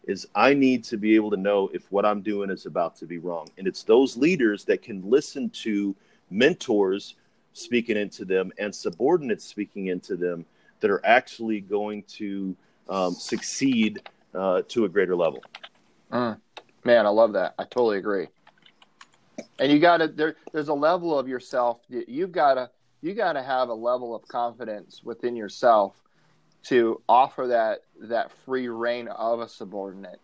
is 0.04 0.26
I 0.34 0.54
need 0.54 0.84
to 0.84 0.96
be 0.96 1.14
able 1.14 1.30
to 1.30 1.36
know 1.36 1.68
if 1.74 1.90
what 1.92 2.06
I'm 2.06 2.22
doing 2.22 2.48
is 2.50 2.64
about 2.66 2.96
to 2.96 3.06
be 3.06 3.18
wrong, 3.18 3.48
and 3.58 3.66
it's 3.66 3.82
those 3.82 4.16
leaders 4.16 4.64
that 4.64 4.82
can 4.82 5.02
listen 5.08 5.50
to 5.64 5.94
mentors 6.30 7.16
speaking 7.52 7.96
into 7.96 8.24
them 8.24 8.52
and 8.58 8.74
subordinates 8.74 9.44
speaking 9.44 9.86
into 9.86 10.16
them 10.16 10.44
that 10.80 10.90
are 10.90 11.04
actually 11.04 11.60
going 11.60 12.02
to 12.04 12.56
um, 12.88 13.14
succeed 13.14 14.00
uh, 14.34 14.62
to 14.68 14.84
a 14.84 14.88
greater 14.88 15.16
level. 15.16 15.42
Mm. 16.12 16.38
Man, 16.84 17.06
I 17.06 17.10
love 17.10 17.34
that. 17.34 17.54
I 17.58 17.64
totally 17.64 17.98
agree. 17.98 18.28
And 19.58 19.70
you 19.70 19.78
got 19.78 19.98
to 19.98 20.08
there. 20.08 20.36
There's 20.52 20.68
a 20.68 20.74
level 20.74 21.18
of 21.18 21.28
yourself. 21.28 21.80
that 21.90 22.08
You've 22.08 22.32
got 22.32 22.54
to 22.54 22.70
you 23.02 23.14
got 23.14 23.34
to 23.34 23.42
have 23.42 23.68
a 23.68 23.74
level 23.74 24.14
of 24.14 24.26
confidence 24.28 25.02
within 25.04 25.36
yourself 25.36 25.94
to 26.64 27.00
offer 27.08 27.46
that 27.46 27.84
that 28.08 28.30
free 28.44 28.68
reign 28.68 29.08
of 29.08 29.40
a 29.40 29.48
subordinate. 29.48 30.20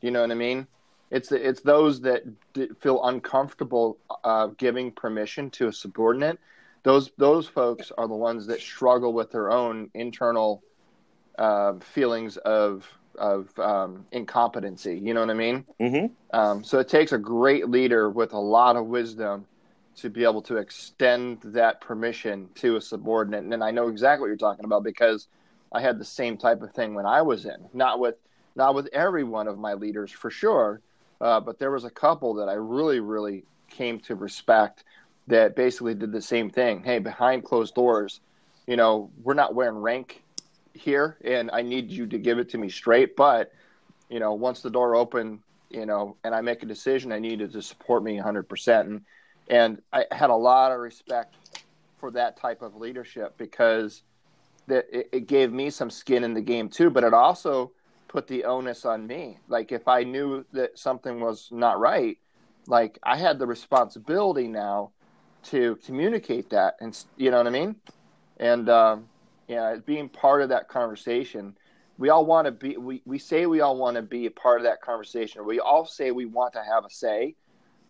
You 0.00 0.10
know 0.10 0.20
what 0.20 0.30
I 0.30 0.34
mean? 0.34 0.66
It's 1.10 1.32
it's 1.32 1.60
those 1.60 2.00
that 2.02 2.24
feel 2.80 3.04
uncomfortable 3.04 3.98
uh, 4.24 4.48
giving 4.58 4.90
permission 4.90 5.50
to 5.50 5.68
a 5.68 5.72
subordinate 5.72 6.38
those 6.82 7.10
those 7.18 7.46
folks 7.46 7.92
are 7.96 8.08
the 8.08 8.14
ones 8.14 8.46
that 8.46 8.60
struggle 8.60 9.12
with 9.12 9.30
their 9.30 9.50
own 9.50 9.90
internal 9.94 10.62
uh, 11.38 11.74
feelings 11.80 12.36
of 12.38 12.86
of 13.16 13.56
um, 13.58 14.06
incompetency. 14.12 14.98
You 14.98 15.14
know 15.14 15.20
what 15.20 15.30
I 15.30 15.34
mean? 15.34 15.64
Mm-hmm. 15.80 16.38
Um, 16.38 16.64
so 16.64 16.78
it 16.78 16.88
takes 16.88 17.12
a 17.12 17.18
great 17.18 17.68
leader 17.68 18.10
with 18.10 18.32
a 18.32 18.38
lot 18.38 18.76
of 18.76 18.86
wisdom 18.86 19.46
to 19.96 20.08
be 20.08 20.22
able 20.22 20.42
to 20.42 20.56
extend 20.56 21.40
that 21.42 21.80
permission 21.80 22.48
to 22.54 22.76
a 22.76 22.80
subordinate. 22.80 23.42
And 23.42 23.64
I 23.64 23.72
know 23.72 23.88
exactly 23.88 24.22
what 24.22 24.28
you're 24.28 24.36
talking 24.36 24.64
about 24.64 24.84
because 24.84 25.26
I 25.72 25.80
had 25.80 25.98
the 25.98 26.04
same 26.04 26.36
type 26.36 26.62
of 26.62 26.72
thing 26.72 26.94
when 26.94 27.06
I 27.06 27.22
was 27.22 27.44
in. 27.44 27.68
Not 27.72 27.98
with 27.98 28.14
not 28.54 28.74
with 28.74 28.88
every 28.92 29.24
one 29.24 29.46
of 29.46 29.58
my 29.58 29.74
leaders 29.74 30.10
for 30.10 30.30
sure, 30.30 30.80
uh, 31.20 31.40
but 31.40 31.58
there 31.58 31.70
was 31.70 31.84
a 31.84 31.90
couple 31.90 32.34
that 32.34 32.48
I 32.48 32.54
really, 32.54 33.00
really 33.00 33.44
came 33.68 34.00
to 34.00 34.14
respect 34.14 34.84
that 35.28 35.54
basically 35.54 35.94
did 35.94 36.12
the 36.12 36.22
same 36.22 36.50
thing. 36.50 36.82
Hey, 36.82 36.98
behind 36.98 37.44
closed 37.44 37.74
doors, 37.74 38.20
you 38.66 38.76
know, 38.76 39.10
we're 39.22 39.34
not 39.34 39.54
wearing 39.54 39.78
rank 39.78 40.22
here, 40.74 41.18
and 41.24 41.50
I 41.52 41.62
need 41.62 41.90
you 41.90 42.06
to 42.06 42.18
give 42.18 42.38
it 42.38 42.48
to 42.50 42.58
me 42.58 42.68
straight. 42.68 43.14
But 43.16 43.52
you 44.08 44.20
know, 44.20 44.32
once 44.32 44.62
the 44.62 44.70
door 44.70 44.96
open, 44.96 45.40
you 45.70 45.86
know, 45.86 46.16
and 46.24 46.34
I 46.34 46.40
make 46.40 46.62
a 46.62 46.66
decision, 46.66 47.12
I 47.12 47.18
needed 47.18 47.52
to 47.52 47.62
support 47.62 48.02
me 48.02 48.18
100%. 48.18 48.80
And 48.80 49.02
and 49.48 49.80
I 49.92 50.04
had 50.10 50.30
a 50.30 50.34
lot 50.34 50.72
of 50.72 50.80
respect 50.80 51.34
for 51.98 52.10
that 52.12 52.36
type 52.36 52.62
of 52.62 52.76
leadership 52.76 53.36
because 53.38 54.02
that 54.66 54.86
it, 54.92 55.08
it 55.12 55.26
gave 55.26 55.52
me 55.52 55.70
some 55.70 55.90
skin 55.90 56.24
in 56.24 56.34
the 56.34 56.40
game 56.40 56.68
too. 56.68 56.90
But 56.90 57.04
it 57.04 57.14
also 57.14 57.72
put 58.08 58.26
the 58.26 58.44
onus 58.44 58.84
on 58.84 59.06
me. 59.06 59.38
Like 59.48 59.72
if 59.72 59.88
I 59.88 60.04
knew 60.04 60.44
that 60.52 60.78
something 60.78 61.20
was 61.20 61.48
not 61.50 61.80
right, 61.80 62.18
like 62.66 62.98
I 63.02 63.16
had 63.16 63.38
the 63.38 63.46
responsibility 63.46 64.48
now 64.48 64.92
to 65.44 65.76
communicate 65.84 66.50
that, 66.50 66.76
and 66.80 66.96
you 67.16 67.30
know 67.30 67.38
what 67.38 67.46
I 67.46 67.50
mean. 67.50 67.76
And 68.38 68.68
um, 68.68 69.08
yeah, 69.48 69.76
being 69.84 70.08
part 70.08 70.42
of 70.42 70.48
that 70.50 70.68
conversation, 70.68 71.56
we 71.96 72.10
all 72.10 72.26
want 72.26 72.46
to 72.46 72.52
be. 72.52 72.76
We 72.76 73.02
we 73.04 73.18
say 73.18 73.46
we 73.46 73.60
all 73.60 73.76
want 73.76 73.96
to 73.96 74.02
be 74.02 74.26
a 74.26 74.30
part 74.30 74.60
of 74.60 74.64
that 74.64 74.80
conversation. 74.80 75.44
We 75.44 75.60
all 75.60 75.86
say 75.86 76.10
we 76.10 76.26
want 76.26 76.52
to 76.54 76.62
have 76.62 76.84
a 76.84 76.90
say, 76.90 77.34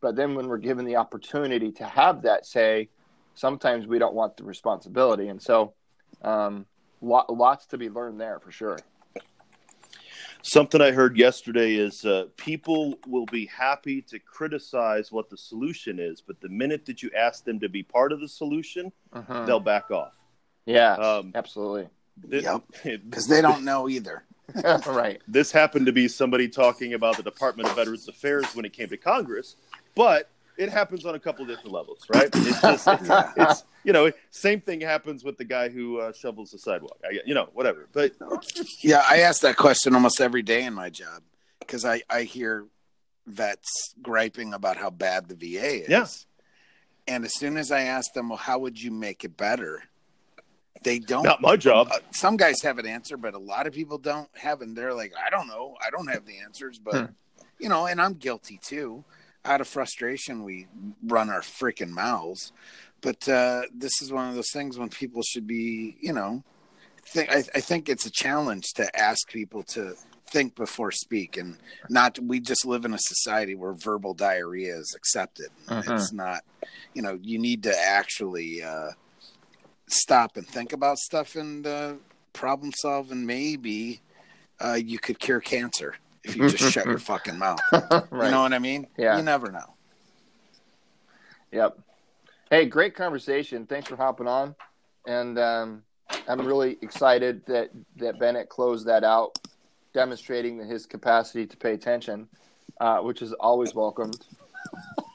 but 0.00 0.16
then 0.16 0.34
when 0.34 0.48
we're 0.48 0.58
given 0.58 0.84
the 0.84 0.96
opportunity 0.96 1.72
to 1.72 1.84
have 1.84 2.22
that 2.22 2.46
say, 2.46 2.88
sometimes 3.34 3.86
we 3.86 3.98
don't 3.98 4.14
want 4.14 4.36
the 4.36 4.44
responsibility, 4.44 5.28
and 5.28 5.40
so 5.40 5.74
um, 6.22 6.66
lot, 7.00 7.32
lots 7.32 7.66
to 7.66 7.78
be 7.78 7.90
learned 7.90 8.20
there 8.20 8.40
for 8.40 8.50
sure. 8.50 8.78
Something 10.48 10.80
I 10.80 10.92
heard 10.92 11.18
yesterday 11.18 11.74
is 11.74 12.06
uh, 12.06 12.24
people 12.38 12.98
will 13.06 13.26
be 13.26 13.44
happy 13.44 14.00
to 14.00 14.18
criticize 14.18 15.12
what 15.12 15.28
the 15.28 15.36
solution 15.36 15.98
is, 15.98 16.22
but 16.22 16.40
the 16.40 16.48
minute 16.48 16.86
that 16.86 17.02
you 17.02 17.10
ask 17.14 17.44
them 17.44 17.60
to 17.60 17.68
be 17.68 17.82
part 17.82 18.12
of 18.12 18.20
the 18.20 18.28
solution, 18.28 18.90
Uh-huh. 19.12 19.44
they'll 19.44 19.60
back 19.60 19.90
off. 19.90 20.14
Yeah, 20.64 20.94
Um, 20.94 21.32
absolutely. 21.34 21.88
Th- 22.30 22.44
Yep. 22.44 22.62
Because 23.10 23.26
they 23.26 23.42
don't 23.42 23.62
know 23.62 23.90
either. 23.90 24.24
right. 24.86 25.20
this 25.28 25.52
happened 25.52 25.84
to 25.84 25.92
be 25.92 26.08
somebody 26.08 26.48
talking 26.48 26.94
about 26.94 27.18
the 27.18 27.22
Department 27.22 27.68
of 27.68 27.76
Veterans 27.76 28.08
Affairs 28.08 28.46
when 28.56 28.64
it 28.64 28.72
came 28.72 28.88
to 28.88 28.96
Congress, 28.96 29.56
but 29.94 30.30
it 30.58 30.68
happens 30.70 31.06
on 31.06 31.14
a 31.14 31.18
couple 31.18 31.46
different 31.46 31.72
levels, 31.72 32.00
right? 32.12 32.28
It's 32.34 32.60
just, 32.60 32.88
it's, 32.88 33.08
it's 33.36 33.64
you 33.84 33.92
know, 33.92 34.10
same 34.30 34.60
thing 34.60 34.80
happens 34.80 35.24
with 35.24 35.38
the 35.38 35.44
guy 35.44 35.68
who 35.68 36.00
uh, 36.00 36.12
shovels 36.12 36.50
the 36.50 36.58
sidewalk. 36.58 36.98
I, 37.04 37.18
you 37.24 37.32
know, 37.34 37.48
whatever. 37.54 37.88
But 37.92 38.12
Yeah, 38.82 39.02
I 39.08 39.20
ask 39.20 39.40
that 39.42 39.56
question 39.56 39.94
almost 39.94 40.20
every 40.20 40.42
day 40.42 40.64
in 40.64 40.74
my 40.74 40.90
job 40.90 41.22
because 41.60 41.84
I, 41.84 42.02
I 42.10 42.22
hear 42.24 42.66
vets 43.26 43.94
griping 44.02 44.52
about 44.52 44.76
how 44.76 44.90
bad 44.90 45.28
the 45.28 45.34
VA 45.36 45.82
is. 45.84 45.88
Yeah. 45.88 46.06
And 47.06 47.24
as 47.24 47.34
soon 47.38 47.56
as 47.56 47.70
I 47.70 47.82
ask 47.82 48.12
them, 48.12 48.28
well, 48.28 48.38
how 48.38 48.58
would 48.58 48.80
you 48.82 48.90
make 48.90 49.24
it 49.24 49.36
better? 49.36 49.84
They 50.82 50.98
don't. 50.98 51.24
not 51.24 51.40
my 51.40 51.56
job. 51.56 51.88
Uh, 51.90 51.98
some 52.12 52.36
guys 52.36 52.62
have 52.62 52.78
an 52.78 52.86
answer, 52.86 53.16
but 53.16 53.34
a 53.34 53.38
lot 53.38 53.66
of 53.66 53.72
people 53.72 53.98
don't 53.98 54.28
have, 54.36 54.60
and 54.60 54.76
they're 54.76 54.94
like, 54.94 55.12
I 55.24 55.28
don't 55.30 55.48
know, 55.48 55.76
I 55.84 55.90
don't 55.90 56.06
have 56.08 56.24
the 56.24 56.38
answers, 56.38 56.78
but 56.78 56.94
Hmm. 56.94 57.06
you 57.58 57.68
know, 57.68 57.86
and 57.86 58.00
I'm 58.00 58.14
guilty 58.14 58.60
too. 58.62 59.04
Out 59.44 59.60
of 59.60 59.68
frustration, 59.68 60.44
we 60.44 60.66
run 61.02 61.30
our 61.30 61.40
freaking 61.40 61.90
mouths. 61.90 62.52
But 63.00 63.28
uh, 63.28 63.62
this 63.72 64.02
is 64.02 64.12
one 64.12 64.28
of 64.28 64.34
those 64.34 64.50
things 64.52 64.78
when 64.78 64.88
people 64.88 65.22
should 65.22 65.46
be, 65.46 65.96
you 66.00 66.12
know. 66.12 66.42
I, 67.16 67.44
I 67.54 67.60
think 67.60 67.88
it's 67.88 68.04
a 68.04 68.10
challenge 68.10 68.72
to 68.74 68.94
ask 68.98 69.30
people 69.30 69.62
to 69.74 69.94
think 70.30 70.54
before 70.54 70.90
speak, 70.90 71.38
and 71.38 71.56
not. 71.88 72.18
We 72.18 72.40
just 72.40 72.66
live 72.66 72.84
in 72.84 72.92
a 72.92 72.98
society 72.98 73.54
where 73.54 73.72
verbal 73.72 74.12
diarrhea 74.12 74.76
is 74.76 74.92
accepted. 74.94 75.48
Mhm. 75.68 75.94
It's 75.94 76.12
not. 76.12 76.42
You 76.92 77.02
know, 77.02 77.18
you 77.22 77.38
need 77.38 77.62
to 77.62 77.74
actually. 77.78 78.62
Uh, 78.62 78.90
stop 79.90 80.36
and 80.36 80.46
think 80.46 80.74
about 80.74 80.98
stuff 80.98 81.34
and 81.34 81.66
uh, 81.66 81.94
problem 82.34 82.72
solve, 82.76 83.10
and 83.10 83.26
maybe 83.26 84.02
uh, 84.60 84.74
you 84.74 84.98
could 84.98 85.18
cure 85.18 85.40
cancer 85.40 85.94
if 86.28 86.36
you 86.36 86.48
just 86.48 86.72
shut 86.72 86.86
your 86.86 86.98
fucking 86.98 87.38
mouth. 87.38 87.60
right. 87.72 88.04
You 88.12 88.30
know 88.30 88.42
what 88.42 88.52
I 88.52 88.58
mean? 88.58 88.86
Yeah. 88.96 89.16
You 89.16 89.22
never 89.22 89.50
know. 89.50 89.74
Yep. 91.52 91.78
Hey, 92.50 92.66
great 92.66 92.94
conversation. 92.94 93.66
Thanks 93.66 93.88
for 93.88 93.96
hopping 93.96 94.26
on. 94.26 94.54
And 95.06 95.38
um, 95.38 95.82
I'm 96.28 96.46
really 96.46 96.78
excited 96.82 97.44
that, 97.46 97.70
that 97.96 98.18
Bennett 98.18 98.48
closed 98.48 98.86
that 98.86 99.04
out, 99.04 99.38
demonstrating 99.94 100.58
his 100.58 100.86
capacity 100.86 101.46
to 101.46 101.56
pay 101.56 101.72
attention, 101.72 102.28
uh, 102.80 102.98
which 102.98 103.22
is 103.22 103.32
always 103.34 103.74
welcomed. 103.74 104.24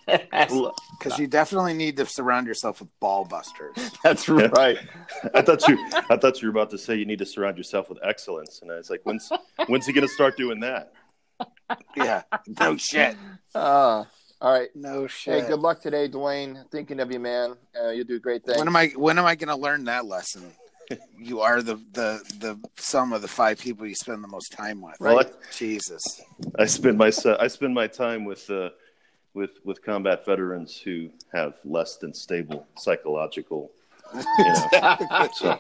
Because 0.05 1.17
you 1.17 1.27
definitely 1.27 1.73
need 1.73 1.95
to 1.97 2.05
surround 2.05 2.45
yourself 2.45 2.81
with 2.81 2.89
ball 2.99 3.23
busters. 3.25 3.75
That's 4.03 4.27
right. 4.27 4.77
I 5.33 5.41
thought 5.41 5.65
you, 5.67 5.77
I 6.09 6.17
thought 6.17 6.41
you 6.41 6.49
were 6.49 6.51
about 6.51 6.69
to 6.71 6.77
say 6.77 6.95
you 6.95 7.05
need 7.05 7.19
to 7.19 7.25
surround 7.25 7.57
yourself 7.57 7.89
with 7.89 7.99
excellence, 8.03 8.61
and 8.61 8.71
I 8.71 8.75
was 8.75 8.89
like, 8.89 9.01
when's, 9.03 9.29
when's 9.67 9.85
he 9.85 9.93
going 9.93 10.05
to 10.05 10.13
start 10.13 10.35
doing 10.35 10.59
that? 10.59 10.93
Yeah. 11.95 12.23
No 12.59 12.77
shit. 12.77 13.15
Uh, 13.55 14.03
all 14.41 14.51
right. 14.59 14.69
No 14.75 15.07
shit. 15.07 15.43
Hey, 15.43 15.47
good 15.47 15.59
luck 15.59 15.81
today, 15.81 16.07
Dwayne. 16.09 16.69
Thinking 16.71 16.99
of 16.99 17.11
you, 17.11 17.19
man. 17.19 17.55
Uh, 17.79 17.89
you 17.89 18.03
do 18.03 18.15
a 18.15 18.19
great 18.19 18.43
things. 18.43 18.57
When 18.57 18.67
am 18.67 18.75
I? 18.75 18.87
When 18.95 19.17
am 19.17 19.25
I 19.25 19.35
going 19.35 19.49
to 19.49 19.55
learn 19.55 19.85
that 19.85 20.05
lesson? 20.05 20.51
You 21.17 21.39
are 21.41 21.61
the 21.61 21.75
the 21.93 22.21
the 22.39 22.59
sum 22.75 23.13
of 23.13 23.21
the 23.21 23.27
five 23.27 23.57
people 23.59 23.87
you 23.87 23.95
spend 23.95 24.23
the 24.23 24.27
most 24.27 24.51
time 24.51 24.81
with. 24.81 24.95
Well, 24.99 25.19
I- 25.19 25.25
Jesus. 25.55 26.21
I 26.59 26.65
spend 26.65 26.97
my 26.97 27.11
I 27.39 27.47
spend 27.47 27.73
my 27.73 27.87
time 27.87 28.25
with 28.25 28.49
uh, 28.49 28.69
with 29.33 29.51
with 29.63 29.81
combat 29.83 30.25
veterans 30.25 30.77
who 30.77 31.09
have 31.33 31.53
less 31.63 31.97
than 31.97 32.13
stable 32.13 32.67
psychological. 32.77 33.71
You 34.13 34.43
know, 34.45 35.27
so 35.33 35.59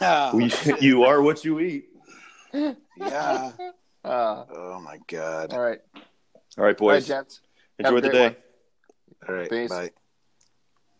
Oh, 0.00 0.38
you, 0.38 0.76
you 0.80 1.02
are 1.04 1.20
what 1.22 1.44
you 1.44 1.60
eat. 1.60 1.88
yeah. 2.96 3.52
Uh, 4.08 4.44
Oh 4.50 4.80
my 4.80 4.98
god. 5.06 5.52
all 5.52 5.60
right. 5.60 5.80
All 5.94 6.00
right, 6.00 6.04
All 6.58 6.64
right, 6.64 6.76
boys. 6.78 7.06
gents. 7.06 7.40
Have 7.80 7.92
Enjoy 7.94 7.98
a 7.98 8.00
the 8.00 8.08
day. 8.08 8.22
one. 8.24 8.36
All 9.28 9.34
right. 9.34 9.50
Peace. 9.50 9.68
Bye. 9.70 9.90